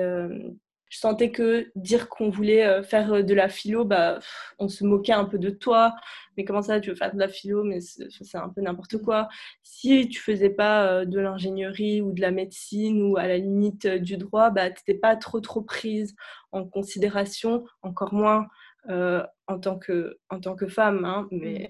je 0.90 1.00
sentais 1.00 1.32
que 1.32 1.72
dire 1.76 2.10
qu'on 2.10 2.30
voulait 2.30 2.66
euh, 2.66 2.84
faire 2.84 3.14
euh, 3.14 3.24
de 3.24 3.34
la 3.34 3.50
philo, 3.50 3.86
bah, 3.86 4.20
on 4.60 4.68
se 4.68 4.84
moquait 4.84 5.14
un 5.14 5.26
peu 5.26 5.38
de 5.38 5.50
toi. 5.50 5.96
Mais 6.38 6.46
comment 6.46 6.62
ça, 6.62 6.80
tu 6.80 6.90
veux 6.90 6.96
faire 6.96 7.14
de 7.14 7.20
la 7.20 7.28
philo? 7.28 7.64
Mais 7.64 7.80
c'est 7.82 8.38
un 8.38 8.50
peu 8.50 8.62
n'importe 8.62 8.98
quoi. 9.00 9.28
Si 9.64 10.08
tu 10.10 10.22
faisais 10.22 10.50
pas 10.50 10.88
euh, 10.88 11.06
de 11.06 11.20
l'ingénierie 11.20 12.02
ou 12.02 12.14
de 12.14 12.22
la 12.22 12.32
médecine 12.32 13.02
ou 13.02 13.18
à 13.18 13.28
la 13.28 13.38
limite 13.38 13.88
du 13.88 14.18
droit, 14.18 14.50
bah, 14.52 14.70
tu 14.70 14.82
n'étais 14.88 15.00
pas 15.00 15.16
trop, 15.16 15.40
trop 15.40 15.62
prise 15.62 16.16
en 16.52 16.66
considération, 16.66 17.66
encore 17.82 18.14
moins 18.14 18.48
en, 18.88 19.60
tant 19.60 19.80
que, 19.80 20.20
en 20.30 20.40
tant 20.40 20.56
que 20.56 20.68
femme. 20.68 21.06
Hein. 21.06 21.28
Mais 21.32 21.70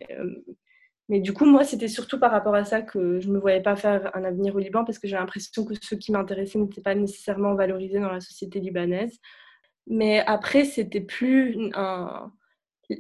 mais 1.08 1.20
du 1.20 1.34
coup, 1.34 1.45
moi, 1.45 1.64
c'était 1.64 1.88
surtout 1.88 2.20
par 2.20 2.32
rapport 2.32 2.56
à 2.56 2.66
ça 2.66 2.82
que 2.82 3.20
je 3.20 3.28
ne 3.28 3.34
me 3.34 3.39
voyais 3.39 3.62
pas 3.62 3.76
faire 3.76 4.16
un 4.16 4.24
avenir 4.24 4.56
au 4.56 4.60
Liban 4.60 4.84
parce 4.84 4.97
que 4.97 5.08
j'ai 5.08 5.16
l'impression 5.16 5.64
que 5.64 5.76
ce 5.80 5.93
qui 5.93 6.12
m'intéressait 6.12 6.58
n'était 6.58 6.82
pas 6.82 6.95
nécessairement 6.95 7.53
valorisé 7.53 7.99
dans 7.99 8.12
la 8.12 8.22
société 8.22 8.60
libanaise. 8.60 9.20
Mais 9.88 10.24
après, 10.26 10.66
c'était 10.66 11.01
plus 11.01 11.70
un... 11.76 12.32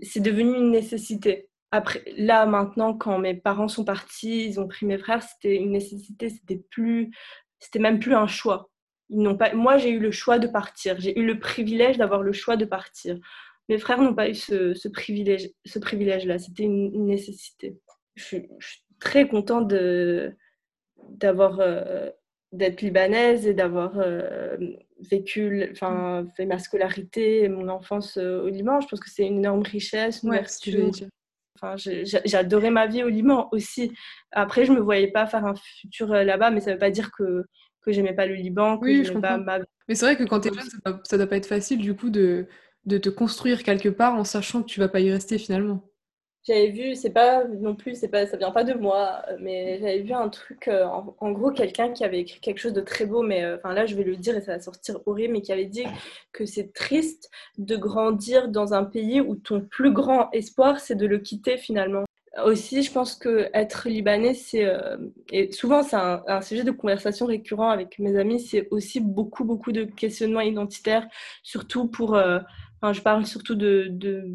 C'est 0.03 0.19
devenu 0.19 0.55
une 0.55 0.71
nécessité. 0.71 1.49
Après, 1.71 2.03
là, 2.15 2.45
maintenant, 2.45 2.93
quand 2.93 3.17
mes 3.17 3.33
parents 3.33 3.67
sont 3.67 3.85
partis, 3.85 4.45
ils 4.45 4.59
ont 4.59 4.67
pris 4.67 4.85
mes 4.85 4.99
frères, 4.99 5.23
c'était 5.23 5.55
une 5.55 5.71
nécessité, 5.71 6.29
c'était 6.29 6.63
plus... 6.69 7.11
C'était 7.59 7.79
même 7.79 7.99
plus 7.99 8.13
un 8.13 8.27
choix. 8.27 8.69
Ils 9.09 9.19
n'ont 9.19 9.35
pas... 9.35 9.53
Moi, 9.55 9.77
j'ai 9.77 9.89
eu 9.89 9.99
le 9.99 10.11
choix 10.11 10.37
de 10.37 10.47
partir. 10.47 10.99
J'ai 10.99 11.17
eu 11.19 11.25
le 11.25 11.39
privilège 11.39 11.97
d'avoir 11.97 12.21
le 12.21 12.33
choix 12.33 12.55
de 12.55 12.65
partir. 12.65 13.17
Mes 13.67 13.79
frères 13.79 13.99
n'ont 13.99 14.13
pas 14.13 14.29
eu 14.29 14.35
ce, 14.35 14.75
ce 14.75 14.87
privilège-là. 15.79 16.37
C'était 16.37 16.63
une 16.63 17.05
nécessité 17.07 17.79
je 18.15 18.23
suis, 18.23 18.47
très 18.99 19.27
contente 19.27 19.67
de, 19.67 20.33
d'avoir, 21.09 21.59
euh, 21.59 22.09
d'être 22.51 22.81
libanaise 22.81 23.45
et 23.45 23.53
d'avoir 23.53 23.99
euh, 23.99 24.55
vécu, 25.11 25.67
enfin, 25.71 26.25
fait 26.37 26.45
ma 26.45 26.59
scolarité 26.59 27.43
et 27.43 27.49
mon 27.49 27.67
enfance 27.67 28.17
au 28.17 28.47
Liban. 28.47 28.79
Je 28.79 28.87
pense 28.87 28.99
que 28.99 29.09
c'est 29.09 29.25
une 29.25 29.39
énorme 29.39 29.63
richesse, 29.63 30.23
une 30.23 30.91
Enfin, 31.57 31.75
j'ai 31.77 32.35
adoré 32.35 32.69
ma 32.69 32.85
vie 32.85 33.03
au 33.03 33.07
Liban 33.07 33.47
aussi. 33.53 33.93
Après, 34.31 34.65
je 34.65 34.73
me 34.73 34.79
voyais 34.81 35.11
pas 35.11 35.25
faire 35.25 35.45
un 35.45 35.55
futur 35.55 36.07
là-bas, 36.07 36.51
mais 36.51 36.59
ça 36.59 36.73
veut 36.73 36.79
pas 36.79 36.91
dire 36.91 37.11
que 37.17 37.45
que 37.85 37.91
j'aimais 37.91 38.13
pas 38.13 38.25
le 38.25 38.33
Liban, 38.33 38.77
que 38.77 38.85
oui, 38.85 39.05
je 39.05 39.13
pas 39.13 39.37
ma... 39.37 39.59
Mais 39.87 39.95
c'est 39.95 40.05
vrai 40.05 40.17
que 40.17 40.23
quand 40.23 40.41
tu 40.41 40.49
es 40.49 40.53
jeune, 40.53 40.69
ça 40.69 40.77
doit, 40.83 41.17
doit 41.17 41.27
pas 41.27 41.37
être 41.37 41.45
facile 41.45 41.77
du 41.77 41.95
coup 41.95 42.09
de, 42.09 42.47
de 42.85 42.97
te 42.97 43.09
construire 43.09 43.63
quelque 43.63 43.89
part 43.89 44.15
en 44.15 44.23
sachant 44.23 44.63
que 44.63 44.67
tu 44.67 44.79
vas 44.79 44.89
pas 44.89 44.99
y 44.99 45.11
rester 45.11 45.37
finalement. 45.37 45.87
J'avais 46.47 46.69
vu, 46.69 46.95
c'est 46.95 47.09
pas 47.09 47.43
non 47.45 47.73
plus, 47.75 47.95
c'est 47.99 48.07
pas, 48.07 48.27
ça 48.27 48.37
vient 48.37 48.51
pas 48.51 48.63
de 48.63 48.73
moi, 48.75 49.23
mais 49.39 49.79
j'avais 49.79 50.01
vu 50.01 50.13
un 50.13 50.29
truc, 50.29 50.67
euh, 50.67 50.85
en, 50.85 51.31
gros, 51.31 51.49
quelqu'un 51.51 51.91
qui 51.91 52.03
avait 52.03 52.19
écrit 52.19 52.39
quelque 52.39 52.59
chose 52.59 52.73
de 52.73 52.81
très 52.81 53.07
beau, 53.07 53.23
mais 53.23 53.43
euh, 53.43 53.57
enfin 53.57 53.73
là, 53.73 53.87
je 53.87 53.95
vais 53.95 54.03
le 54.03 54.15
dire 54.15 54.37
et 54.37 54.41
ça 54.41 54.53
va 54.53 54.59
sortir 54.59 54.99
horrible, 55.07 55.33
mais 55.33 55.41
qui 55.41 55.51
avait 55.51 55.65
dit 55.65 55.85
que 56.33 56.45
c'est 56.45 56.71
triste 56.71 57.31
de 57.57 57.75
grandir 57.75 58.49
dans 58.49 58.75
un 58.75 58.83
pays 58.83 59.21
où 59.21 59.35
ton 59.35 59.61
plus 59.61 59.91
grand 59.91 60.29
espoir, 60.33 60.79
c'est 60.79 60.93
de 60.93 61.07
le 61.07 61.17
quitter 61.17 61.57
finalement. 61.57 62.05
Aussi, 62.45 62.83
je 62.83 62.91
pense 62.91 63.15
que 63.15 63.49
être 63.53 63.89
libanais, 63.89 64.35
c'est 64.35 64.65
euh, 64.65 64.97
et 65.31 65.51
souvent 65.51 65.81
c'est 65.81 65.95
un, 65.95 66.41
sujet 66.41 66.63
de 66.63 66.71
conversation 66.71 67.25
récurrent 67.25 67.69
avec 67.69 67.97
mes 67.97 68.17
amis. 68.17 68.39
C'est 68.39 68.67
aussi 68.71 68.99
beaucoup 68.99 69.45
beaucoup 69.45 69.71
de 69.71 69.85
questionnements 69.85 70.41
identitaires, 70.41 71.07
surtout 71.43 71.87
pour. 71.87 72.11
enfin, 72.11 72.93
je 72.93 73.01
parle 73.01 73.25
surtout 73.25 73.55
de, 73.55 73.87
de 73.89 74.27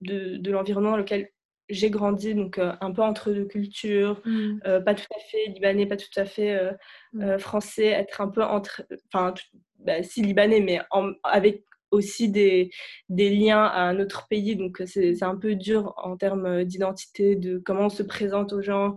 de, 0.00 0.36
de 0.36 0.50
l'environnement 0.50 0.92
dans 0.92 0.96
lequel 0.96 1.30
j'ai 1.70 1.90
grandi, 1.90 2.34
donc 2.34 2.58
euh, 2.58 2.72
un 2.80 2.90
peu 2.92 3.02
entre 3.02 3.30
deux 3.32 3.46
cultures, 3.46 4.20
mm. 4.24 4.60
euh, 4.66 4.80
pas 4.80 4.94
tout 4.94 5.06
à 5.16 5.20
fait 5.30 5.46
libanais, 5.46 5.86
pas 5.86 5.96
tout 5.96 6.08
à 6.16 6.24
fait 6.24 6.58
euh, 6.58 6.72
mm. 7.12 7.38
français, 7.38 7.86
être 7.86 8.20
un 8.20 8.28
peu 8.28 8.42
entre, 8.42 8.82
enfin, 9.06 9.32
bah, 9.78 10.02
si 10.02 10.22
libanais, 10.22 10.60
mais 10.60 10.80
avec 11.22 11.64
aussi 11.90 12.28
des, 12.28 12.70
des, 13.08 13.30
liens 13.30 13.64
à 13.64 13.82
un 13.82 13.98
autre 13.98 14.26
pays, 14.28 14.56
donc 14.56 14.82
c'est 14.86 15.22
un 15.22 15.36
peu 15.36 15.54
dur 15.54 15.94
en 15.96 16.16
termes 16.16 16.64
d'identité, 16.64 17.34
de 17.34 17.58
comment 17.58 17.86
on 17.86 17.90
se 17.90 18.02
présente 18.04 18.52
aux 18.52 18.62
gens, 18.62 18.96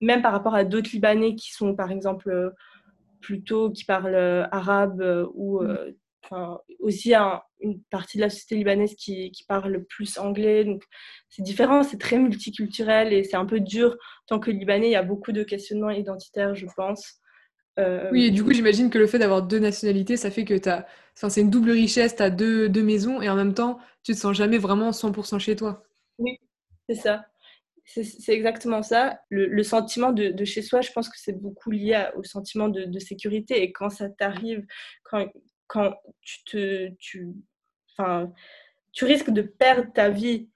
même 0.00 0.22
par 0.22 0.32
rapport 0.32 0.54
à 0.54 0.64
d'autres 0.64 0.90
libanais 0.92 1.36
qui 1.36 1.52
sont 1.52 1.76
par 1.76 1.92
exemple 1.92 2.52
plutôt 3.20 3.70
qui 3.70 3.84
parlent 3.84 4.48
arabe 4.50 5.28
ou 5.34 5.62
mm 5.62 5.92
aussi 6.80 7.14
une 7.60 7.82
partie 7.90 8.18
de 8.18 8.22
la 8.22 8.30
société 8.30 8.56
libanaise 8.56 8.94
qui, 8.94 9.30
qui 9.30 9.44
parle 9.44 9.84
plus 9.84 10.18
anglais. 10.18 10.64
Donc, 10.64 10.82
c'est 11.28 11.42
différent, 11.42 11.82
c'est 11.82 11.98
très 11.98 12.18
multiculturel 12.18 13.12
et 13.12 13.24
c'est 13.24 13.36
un 13.36 13.46
peu 13.46 13.60
dur. 13.60 13.96
Tant 14.26 14.38
que 14.38 14.50
Libanais, 14.50 14.88
il 14.88 14.92
y 14.92 14.96
a 14.96 15.02
beaucoup 15.02 15.32
de 15.32 15.42
questionnements 15.42 15.90
identitaires, 15.90 16.54
je 16.54 16.66
pense. 16.76 17.20
Euh, 17.78 18.08
oui, 18.12 18.26
et 18.26 18.30
du 18.30 18.44
coup, 18.44 18.52
j'imagine 18.52 18.90
que 18.90 18.98
le 18.98 19.06
fait 19.06 19.18
d'avoir 19.18 19.42
deux 19.42 19.58
nationalités, 19.58 20.16
ça 20.16 20.30
fait 20.30 20.44
que 20.44 20.54
tu 20.54 20.68
as. 20.68 20.86
Enfin, 21.16 21.28
c'est 21.28 21.40
une 21.40 21.50
double 21.50 21.70
richesse, 21.70 22.16
tu 22.16 22.22
as 22.22 22.30
deux, 22.30 22.68
deux 22.68 22.82
maisons 22.82 23.20
et 23.22 23.28
en 23.28 23.36
même 23.36 23.54
temps, 23.54 23.78
tu 24.02 24.12
te 24.12 24.18
sens 24.18 24.36
jamais 24.36 24.58
vraiment 24.58 24.90
100% 24.90 25.38
chez 25.38 25.56
toi. 25.56 25.84
Oui, 26.18 26.38
c'est 26.88 26.96
ça. 26.96 27.24
C'est 27.84 28.32
exactement 28.32 28.82
ça. 28.82 29.18
Le, 29.30 29.62
sentiment 29.64 30.12
de, 30.12 30.28
de, 30.28 30.44
chez 30.44 30.62
soi, 30.62 30.80
je 30.80 30.92
pense 30.92 31.08
que 31.08 31.18
c'est 31.18 31.32
beaucoup 31.32 31.72
lié 31.72 32.06
au 32.14 32.22
sentiment 32.22 32.68
de, 32.68 32.84
de, 32.84 32.98
sécurité. 33.00 33.62
Et 33.62 33.72
quand 33.72 33.90
ça 33.90 34.08
t'arrive, 34.08 34.64
quand, 35.02 35.26
quand 35.70 35.94
tu 36.20 36.44
te. 36.44 36.88
Tu, 36.98 37.28
enfin, 37.92 38.32
tu 38.92 39.04
risques 39.04 39.30
de 39.30 39.42
perdre 39.42 39.90
ta 39.92 40.10
vie 40.10 40.48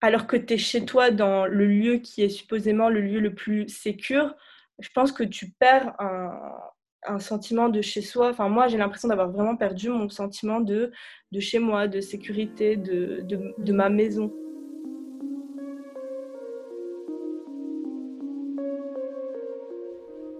alors 0.00 0.26
que 0.26 0.36
tu 0.36 0.54
es 0.54 0.58
chez 0.58 0.84
toi 0.84 1.10
dans 1.12 1.46
le 1.46 1.66
lieu 1.66 1.98
qui 1.98 2.22
est 2.22 2.28
supposément 2.28 2.88
le 2.88 3.00
lieu 3.00 3.20
le 3.20 3.34
plus 3.34 3.68
sécur, 3.68 4.34
je 4.80 4.88
pense 4.94 5.12
que 5.12 5.22
tu 5.22 5.50
perds 5.50 5.94
un, 6.00 7.20
sentiment 7.20 7.68
de 7.68 7.80
chez 7.80 8.02
soi. 8.02 8.30
Enfin, 8.30 8.48
moi, 8.48 8.68
j'ai 8.68 8.76
l'impression 8.76 9.08
d'avoir 9.08 9.30
vraiment 9.30 9.56
perdu 9.56 9.88
mon 9.88 10.08
sentiment 10.08 10.60
de, 10.60 10.92
de 11.32 11.40
chez 11.40 11.58
moi, 11.58 11.88
de 11.88 12.00
sécurité, 12.00 12.76
de, 12.76 13.24
de 13.24 13.72
ma 13.72 13.88
maison. 13.88 14.32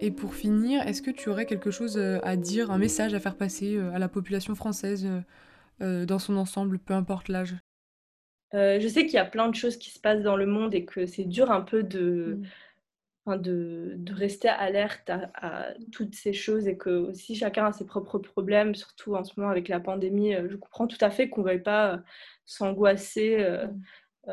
Et 0.00 0.10
pour 0.10 0.34
finir, 0.34 0.86
est-ce 0.86 1.02
que 1.02 1.10
tu 1.10 1.28
aurais 1.28 1.46
quelque 1.46 1.70
chose 1.70 1.96
euh, 1.96 2.18
à 2.22 2.36
dire, 2.36 2.70
un 2.70 2.78
message 2.78 3.14
à 3.14 3.20
faire 3.20 3.36
passer 3.36 3.76
euh, 3.76 3.92
à 3.92 3.98
la 3.98 4.08
population 4.08 4.54
française 4.54 5.08
euh, 5.80 6.06
dans 6.06 6.18
son 6.18 6.36
ensemble, 6.36 6.78
peu 6.78 6.94
importe 6.94 7.28
l'âge? 7.28 7.56
Je 8.52 8.88
sais 8.88 9.04
qu'il 9.04 9.14
y 9.14 9.18
a 9.18 9.26
plein 9.26 9.48
de 9.48 9.54
choses 9.54 9.76
qui 9.76 9.90
se 9.90 10.00
passent 10.00 10.22
dans 10.22 10.36
le 10.36 10.46
monde 10.46 10.74
et 10.74 10.86
que 10.86 11.04
c'est 11.04 11.24
dur 11.24 11.50
un 11.50 11.60
peu 11.60 11.82
de, 11.82 12.40
mmh. 13.26 13.36
de, 13.36 13.94
de, 13.98 14.14
rester 14.14 14.48
alerte 14.48 15.10
à, 15.10 15.74
toutes 15.92 16.14
ces 16.14 16.32
choses 16.32 16.66
et 16.66 16.78
que 16.78 16.88
aussi 16.88 17.34
chacun 17.34 17.66
a 17.66 17.72
ses 17.72 17.84
propres 17.84 18.18
problèmes, 18.18 18.74
surtout 18.74 19.16
en 19.16 19.24
ce 19.24 19.38
moment 19.38 19.50
avec 19.50 19.68
la 19.68 19.80
pandémie. 19.80 20.32
Je 20.48 20.56
comprends 20.56 20.86
tout 20.86 20.96
à 21.02 21.10
fait 21.10 21.28
qu'on 21.28 21.42
ne 21.42 21.48
veuille 21.48 21.62
pas 21.62 22.00
s'angoisser. 22.46 23.36
Mmh 24.26 24.32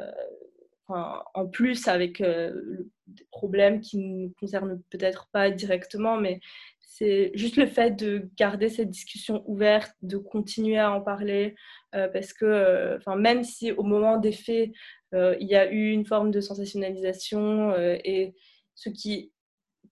en 0.88 1.48
plus 1.48 1.88
avec 1.88 2.22
euh, 2.22 2.88
des 3.08 3.26
problèmes 3.32 3.82
qui 3.82 3.98
ne 3.98 4.26
nous 4.26 4.34
concernent 4.40 4.82
peut-être 4.90 5.30
pas 5.32 5.50
directement, 5.50 6.18
mais 6.18 6.40
c'est 6.82 7.32
juste 7.34 7.58
le 7.58 7.66
fait 7.66 7.92
de 7.92 8.30
garder 8.38 8.70
cette 8.70 8.90
discussion 8.90 9.44
ouverte, 9.48 9.92
de 10.02 10.18
continuer 10.18 10.78
à 10.78 10.92
en 10.92 11.02
parler, 11.02 11.56
euh, 11.96 12.08
parce 12.08 12.34
que 12.34 12.46
euh, 12.46 13.16
même 13.16 13.44
si 13.44 13.72
au 13.72 13.84
moment 13.84 14.18
des 14.18 14.32
faits, 14.32 14.72
il 15.14 15.48
y 15.48 15.56
a 15.56 15.72
eu 15.72 15.92
une 15.92 16.06
forme 16.06 16.30
de 16.30 16.42
sensationnalisation 16.42 17.74
et 17.78 18.36
ce 18.74 18.90
qui 18.90 19.32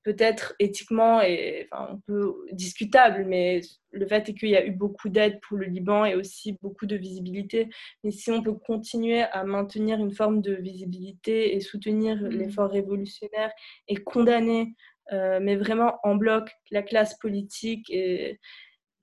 peut-être 0.03 0.53
éthiquement 0.59 1.21
et 1.21 1.67
enfin, 1.71 1.93
un 1.93 1.99
peu 2.05 2.45
discutable, 2.51 3.25
mais 3.25 3.61
le 3.91 4.05
fait 4.05 4.29
est 4.29 4.33
qu'il 4.33 4.49
y 4.49 4.57
a 4.57 4.65
eu 4.65 4.71
beaucoup 4.71 5.09
d'aide 5.09 5.39
pour 5.41 5.57
le 5.57 5.65
Liban 5.65 6.05
et 6.05 6.15
aussi 6.15 6.57
beaucoup 6.61 6.85
de 6.85 6.95
visibilité. 6.95 7.69
Mais 8.03 8.11
si 8.11 8.31
on 8.31 8.41
peut 8.43 8.53
continuer 8.53 9.21
à 9.21 9.43
maintenir 9.43 9.99
une 9.99 10.13
forme 10.13 10.41
de 10.41 10.53
visibilité 10.53 11.55
et 11.55 11.61
soutenir 11.61 12.17
mmh. 12.17 12.27
l'effort 12.27 12.69
révolutionnaire 12.69 13.51
et 13.87 13.95
condamner, 13.95 14.75
euh, 15.11 15.39
mais 15.41 15.55
vraiment 15.55 15.99
en 16.03 16.15
bloc, 16.15 16.49
la 16.71 16.83
classe 16.83 17.17
politique, 17.17 17.89
et, 17.89 18.39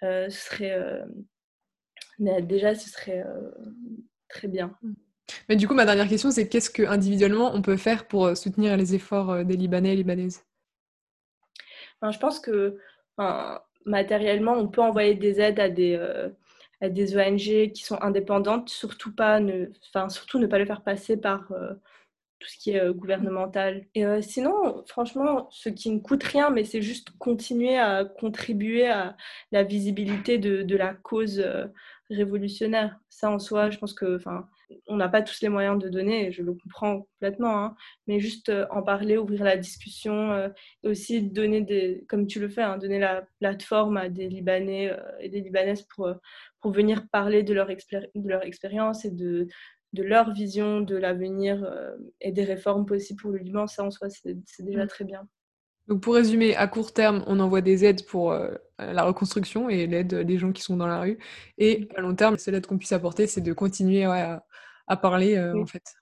euh, 0.03 0.28
ce 0.28 0.38
serait 0.38 0.72
euh, 0.72 1.05
déjà 2.42 2.74
ce 2.74 2.90
serait 2.90 3.24
très 4.28 4.48
bien. 4.48 4.76
Mmh. 4.82 4.92
Mais 5.48 5.55
du 5.55 5.68
coup, 5.68 5.74
ma 5.74 5.86
dernière 5.86 6.09
question, 6.09 6.32
c'est 6.32 6.48
qu'est-ce 6.48 6.70
que 6.70 6.82
individuellement 6.82 7.53
on 7.55 7.62
peut 7.62 7.76
faire 7.76 8.09
pour 8.09 8.36
soutenir 8.36 8.76
les 8.76 8.96
efforts 8.96 9.44
des 9.44 9.57
Libanais 9.57 9.92
et 9.92 9.96
Libanaises? 9.96 10.42
Je 12.03 12.18
pense 12.18 12.40
que 12.40 12.78
matériellement, 13.84 14.53
on 14.53 14.68
peut 14.68 14.82
envoyer 14.82 15.14
des 15.14 15.40
aides 15.40 15.61
à 15.61 15.68
des, 15.68 15.94
euh, 15.94 16.28
à 16.80 16.88
des 16.88 17.16
ONG 17.16 17.72
qui 17.72 17.82
sont 17.82 18.01
indépendantes, 18.03 18.68
surtout, 18.68 19.14
pas 19.14 19.40
ne, 19.40 19.66
surtout 20.09 20.38
ne 20.38 20.46
pas 20.46 20.59
le 20.59 20.66
faire 20.66 20.82
passer 20.82 21.16
par 21.16 21.51
euh, 21.53 21.74
tout 22.38 22.48
ce 22.48 22.59
qui 22.59 22.72
est 22.72 22.80
euh, 22.80 22.92
gouvernemental. 22.92 23.86
Et 23.94 24.05
sinon, 24.22 24.84
franchement, 24.86 25.48
ce 25.51 25.68
qui 25.68 25.90
ne 25.90 26.01
coûte 26.01 26.24
rien, 26.24 26.51
mais 26.51 26.64
c'est 26.64 26.82
juste 26.82 27.11
continuer 27.18 27.78
à 27.78 28.05
contribuer 28.05 28.88
à 28.88 29.16
la 29.53 29.62
visibilité 29.62 30.38
de, 30.38 30.62
de 30.62 30.76
la 30.76 30.94
cause 30.94 31.44
révolutionnaire. 32.11 32.98
Ça 33.09 33.30
en 33.30 33.38
soi, 33.38 33.70
je 33.70 33.78
pense 33.78 33.94
que 33.94 34.18
on 34.86 34.96
n'a 34.96 35.08
pas 35.08 35.22
tous 35.22 35.40
les 35.40 35.48
moyens 35.48 35.78
de 35.78 35.88
donner, 35.88 36.32
je 36.32 36.42
le 36.42 36.54
comprends 36.54 37.02
complètement, 37.02 37.64
hein, 37.64 37.76
mais 38.06 38.20
juste 38.20 38.48
euh, 38.48 38.66
en 38.70 38.82
parler, 38.82 39.16
ouvrir 39.18 39.44
la 39.44 39.56
discussion, 39.56 40.32
euh, 40.32 40.48
et 40.82 40.88
aussi 40.88 41.22
donner 41.22 41.60
des, 41.60 42.04
comme 42.08 42.26
tu 42.26 42.40
le 42.40 42.48
fais, 42.48 42.62
hein, 42.62 42.78
donner 42.78 42.98
la 42.98 43.24
plateforme 43.40 43.96
à 43.96 44.08
des 44.08 44.28
Libanais 44.28 44.90
euh, 44.90 45.00
et 45.20 45.28
des 45.28 45.40
Libanaises 45.40 45.82
pour, 45.82 46.12
pour 46.60 46.72
venir 46.72 47.08
parler 47.10 47.42
de 47.42 47.54
leur, 47.54 47.68
de 47.68 48.28
leur 48.28 48.44
expérience 48.44 49.04
et 49.04 49.10
de, 49.10 49.46
de 49.92 50.02
leur 50.02 50.32
vision 50.32 50.80
de 50.80 50.96
l'avenir 50.96 51.68
et 52.20 52.32
des 52.32 52.44
réformes 52.44 52.86
possibles 52.86 53.20
pour 53.20 53.30
le 53.32 53.38
Liban, 53.38 53.66
ça 53.66 53.84
en 53.84 53.90
soi, 53.90 54.08
c'est 54.08 54.36
déjà 54.60 54.84
mmh. 54.84 54.88
très 54.88 55.04
bien. 55.04 55.28
Donc 55.91 56.01
pour 56.01 56.14
résumer, 56.14 56.57
à 56.57 56.66
court 56.68 56.95
terme, 56.95 57.22
on 57.26 57.38
envoie 57.41 57.61
des 57.61 57.84
aides 57.84 58.07
pour 58.07 58.32
la 58.78 59.03
reconstruction 59.03 59.68
et 59.68 59.86
l'aide 59.86 60.14
des 60.14 60.38
gens 60.38 60.53
qui 60.53 60.62
sont 60.62 60.76
dans 60.76 60.86
la 60.86 61.01
rue. 61.01 61.18
Et 61.59 61.88
à 61.97 62.01
long 62.01 62.14
terme, 62.14 62.38
c'est 62.38 62.51
l'aide 62.53 62.66
qu'on 62.66 62.78
puisse 62.78 62.93
apporter, 62.93 63.26
c'est 63.26 63.43
de 63.43 63.53
continuer 63.53 64.05
à, 64.05 64.45
à 64.91 64.97
parler 64.97 65.36
euh, 65.36 65.59
en 65.59 65.66
fait. 65.66 65.95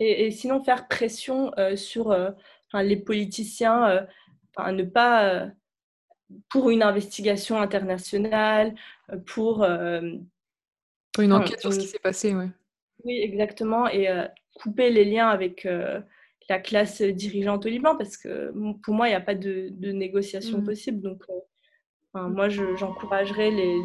Et, 0.00 0.30
sinon 0.32 0.64
faire 0.64 0.88
pression 0.88 1.52
euh, 1.58 1.76
sur 1.76 2.10
euh, 2.10 2.30
les 2.74 2.96
politiciens 2.96 4.06
ne 4.58 4.82
pas 4.82 5.46
pour 6.48 6.70
une 6.70 6.82
investigation 6.82 7.60
internationale, 7.60 8.74
pour 9.26 9.66
pour 11.12 11.22
une 11.22 11.32
enquête 11.34 11.60
sur 11.60 11.72
ce 11.72 11.78
qui 11.78 11.86
s'est 11.86 11.98
passé, 11.98 12.34
ouais. 12.34 12.48
Oui, 13.04 13.20
exactement, 13.20 13.86
et 13.88 14.08
couper 14.54 14.88
les 14.88 15.04
liens 15.04 15.28
avec 15.28 15.68
la 16.48 16.58
classe 16.58 17.02
dirigeante 17.02 17.66
au 17.66 17.68
Liban, 17.68 17.96
parce 17.96 18.16
que 18.16 18.52
pour 18.82 18.94
moi, 18.94 19.08
il 19.08 19.10
n'y 19.10 19.16
a 19.16 19.20
pas 19.20 19.34
de, 19.34 19.70
négociation 19.92 20.58
mmh. 20.58 20.64
possible. 20.64 21.00
Donc, 21.00 21.22
moi, 22.14 22.48
j'encouragerais 22.48 23.50
les, 23.50 23.76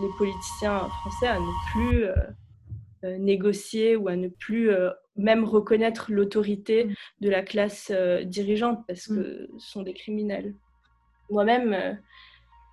les, 0.00 0.08
politiciens 0.18 0.88
français 0.88 1.26
à 1.26 1.38
ne 1.38 1.72
plus 1.72 2.06
euh, 3.04 3.18
négocier 3.18 3.96
ou 3.96 4.06
à 4.06 4.14
ne 4.14 4.28
plus 4.28 4.70
euh, 4.70 4.90
même 5.16 5.42
reconnaître 5.42 6.12
l'autorité 6.12 6.84
mm. 6.84 6.94
de 7.22 7.30
la 7.30 7.42
classe 7.42 7.90
euh, 7.92 8.22
dirigeante 8.22 8.84
parce 8.86 9.08
mm. 9.08 9.16
que 9.16 9.48
ce 9.58 9.70
sont 9.72 9.82
des 9.82 9.92
criminels. 9.92 10.54
Moi-même, 11.28 11.98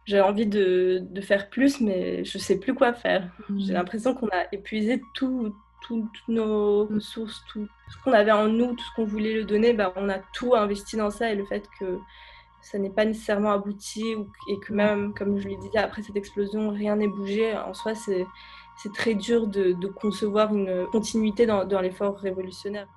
j'ai 0.06 0.22
envie 0.22 0.46
de, 0.46 1.02
de, 1.02 1.22
faire 1.22 1.50
plus, 1.50 1.82
mais 1.82 2.24
je 2.26 2.38
sais 2.38 2.60
plus 2.60 2.76
quoi 2.76 2.94
faire. 2.94 3.32
Mmh. 3.48 3.60
J'ai 3.62 3.74
l'impression 3.74 4.14
qu'on 4.14 4.28
a 4.28 4.46
épuisé 4.52 5.02
tout, 5.16 5.56
toutes 5.82 6.28
nos 6.28 6.86
ressources, 6.86 7.44
tout, 7.52 7.68
ce 7.90 8.04
qu'on 8.04 8.14
avait 8.14 8.32
en 8.32 8.48
nous, 8.48 8.76
tout 8.76 8.84
ce 8.84 8.96
qu'on 8.96 9.06
voulait 9.06 9.34
le 9.34 9.46
donner, 9.46 9.74
bah, 9.74 9.94
on 9.96 10.10
a 10.10 10.20
tout 10.34 10.56
investi 10.56 10.98
dans 10.98 11.12
ça. 11.12 11.32
Et 11.32 11.36
le 11.36 11.46
fait 11.46 11.68
que 11.80 12.00
ça 12.62 12.78
n'est 12.78 12.90
pas 12.90 13.06
nécessairement 13.06 13.52
abouti 13.52 14.16
et 14.50 14.60
que 14.60 14.74
même, 14.74 15.14
comme 15.14 15.40
je 15.40 15.48
l'ai 15.48 15.58
dit, 15.58 15.78
après 15.78 16.02
cette 16.02 16.16
explosion, 16.16 16.70
rien 16.70 16.98
n'est 16.98 17.08
bougé, 17.08 17.56
en 17.56 17.74
soi, 17.74 17.94
c'est 17.96 18.26
très 18.94 19.14
dur 19.14 19.48
de, 19.48 19.74
concevoir 19.88 20.54
une 20.54 20.86
continuité 20.92 21.46
dans 21.46 21.82
l'effort 21.82 22.18
révolutionnaire. 22.18 22.88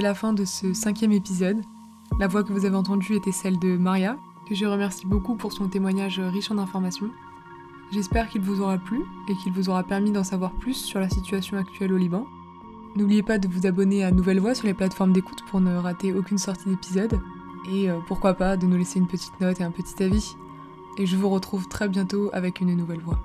La 0.00 0.14
fin 0.14 0.32
de 0.32 0.44
ce 0.44 0.74
cinquième 0.74 1.10
épisode. 1.10 1.60
La 2.20 2.28
voix 2.28 2.44
que 2.44 2.52
vous 2.52 2.64
avez 2.64 2.76
entendue 2.76 3.16
était 3.16 3.32
celle 3.32 3.58
de 3.58 3.76
Maria, 3.76 4.16
que 4.48 4.54
je 4.54 4.64
remercie 4.64 5.06
beaucoup 5.06 5.34
pour 5.34 5.52
son 5.52 5.66
témoignage 5.66 6.20
riche 6.20 6.52
en 6.52 6.58
informations. 6.58 7.10
J'espère 7.90 8.28
qu'il 8.28 8.42
vous 8.42 8.60
aura 8.60 8.78
plu 8.78 9.00
et 9.28 9.34
qu'il 9.34 9.52
vous 9.52 9.70
aura 9.70 9.82
permis 9.82 10.12
d'en 10.12 10.22
savoir 10.22 10.52
plus 10.52 10.74
sur 10.74 11.00
la 11.00 11.08
situation 11.08 11.56
actuelle 11.56 11.92
au 11.92 11.96
Liban. 11.96 12.26
N'oubliez 12.94 13.24
pas 13.24 13.38
de 13.38 13.48
vous 13.48 13.66
abonner 13.66 14.04
à 14.04 14.12
Nouvelle 14.12 14.38
Voix 14.38 14.54
sur 14.54 14.68
les 14.68 14.74
plateformes 14.74 15.12
d'écoute 15.12 15.42
pour 15.50 15.60
ne 15.60 15.76
rater 15.76 16.14
aucune 16.14 16.38
sortie 16.38 16.68
d'épisode. 16.68 17.20
Et 17.72 17.90
euh, 17.90 17.98
pourquoi 18.06 18.34
pas 18.34 18.56
de 18.56 18.66
nous 18.66 18.76
laisser 18.76 19.00
une 19.00 19.08
petite 19.08 19.40
note 19.40 19.60
et 19.60 19.64
un 19.64 19.72
petit 19.72 20.00
avis. 20.00 20.36
Et 20.96 21.06
je 21.06 21.16
vous 21.16 21.28
retrouve 21.28 21.66
très 21.66 21.88
bientôt 21.88 22.30
avec 22.32 22.60
une 22.60 22.72
nouvelle 22.76 23.00
voix. 23.00 23.18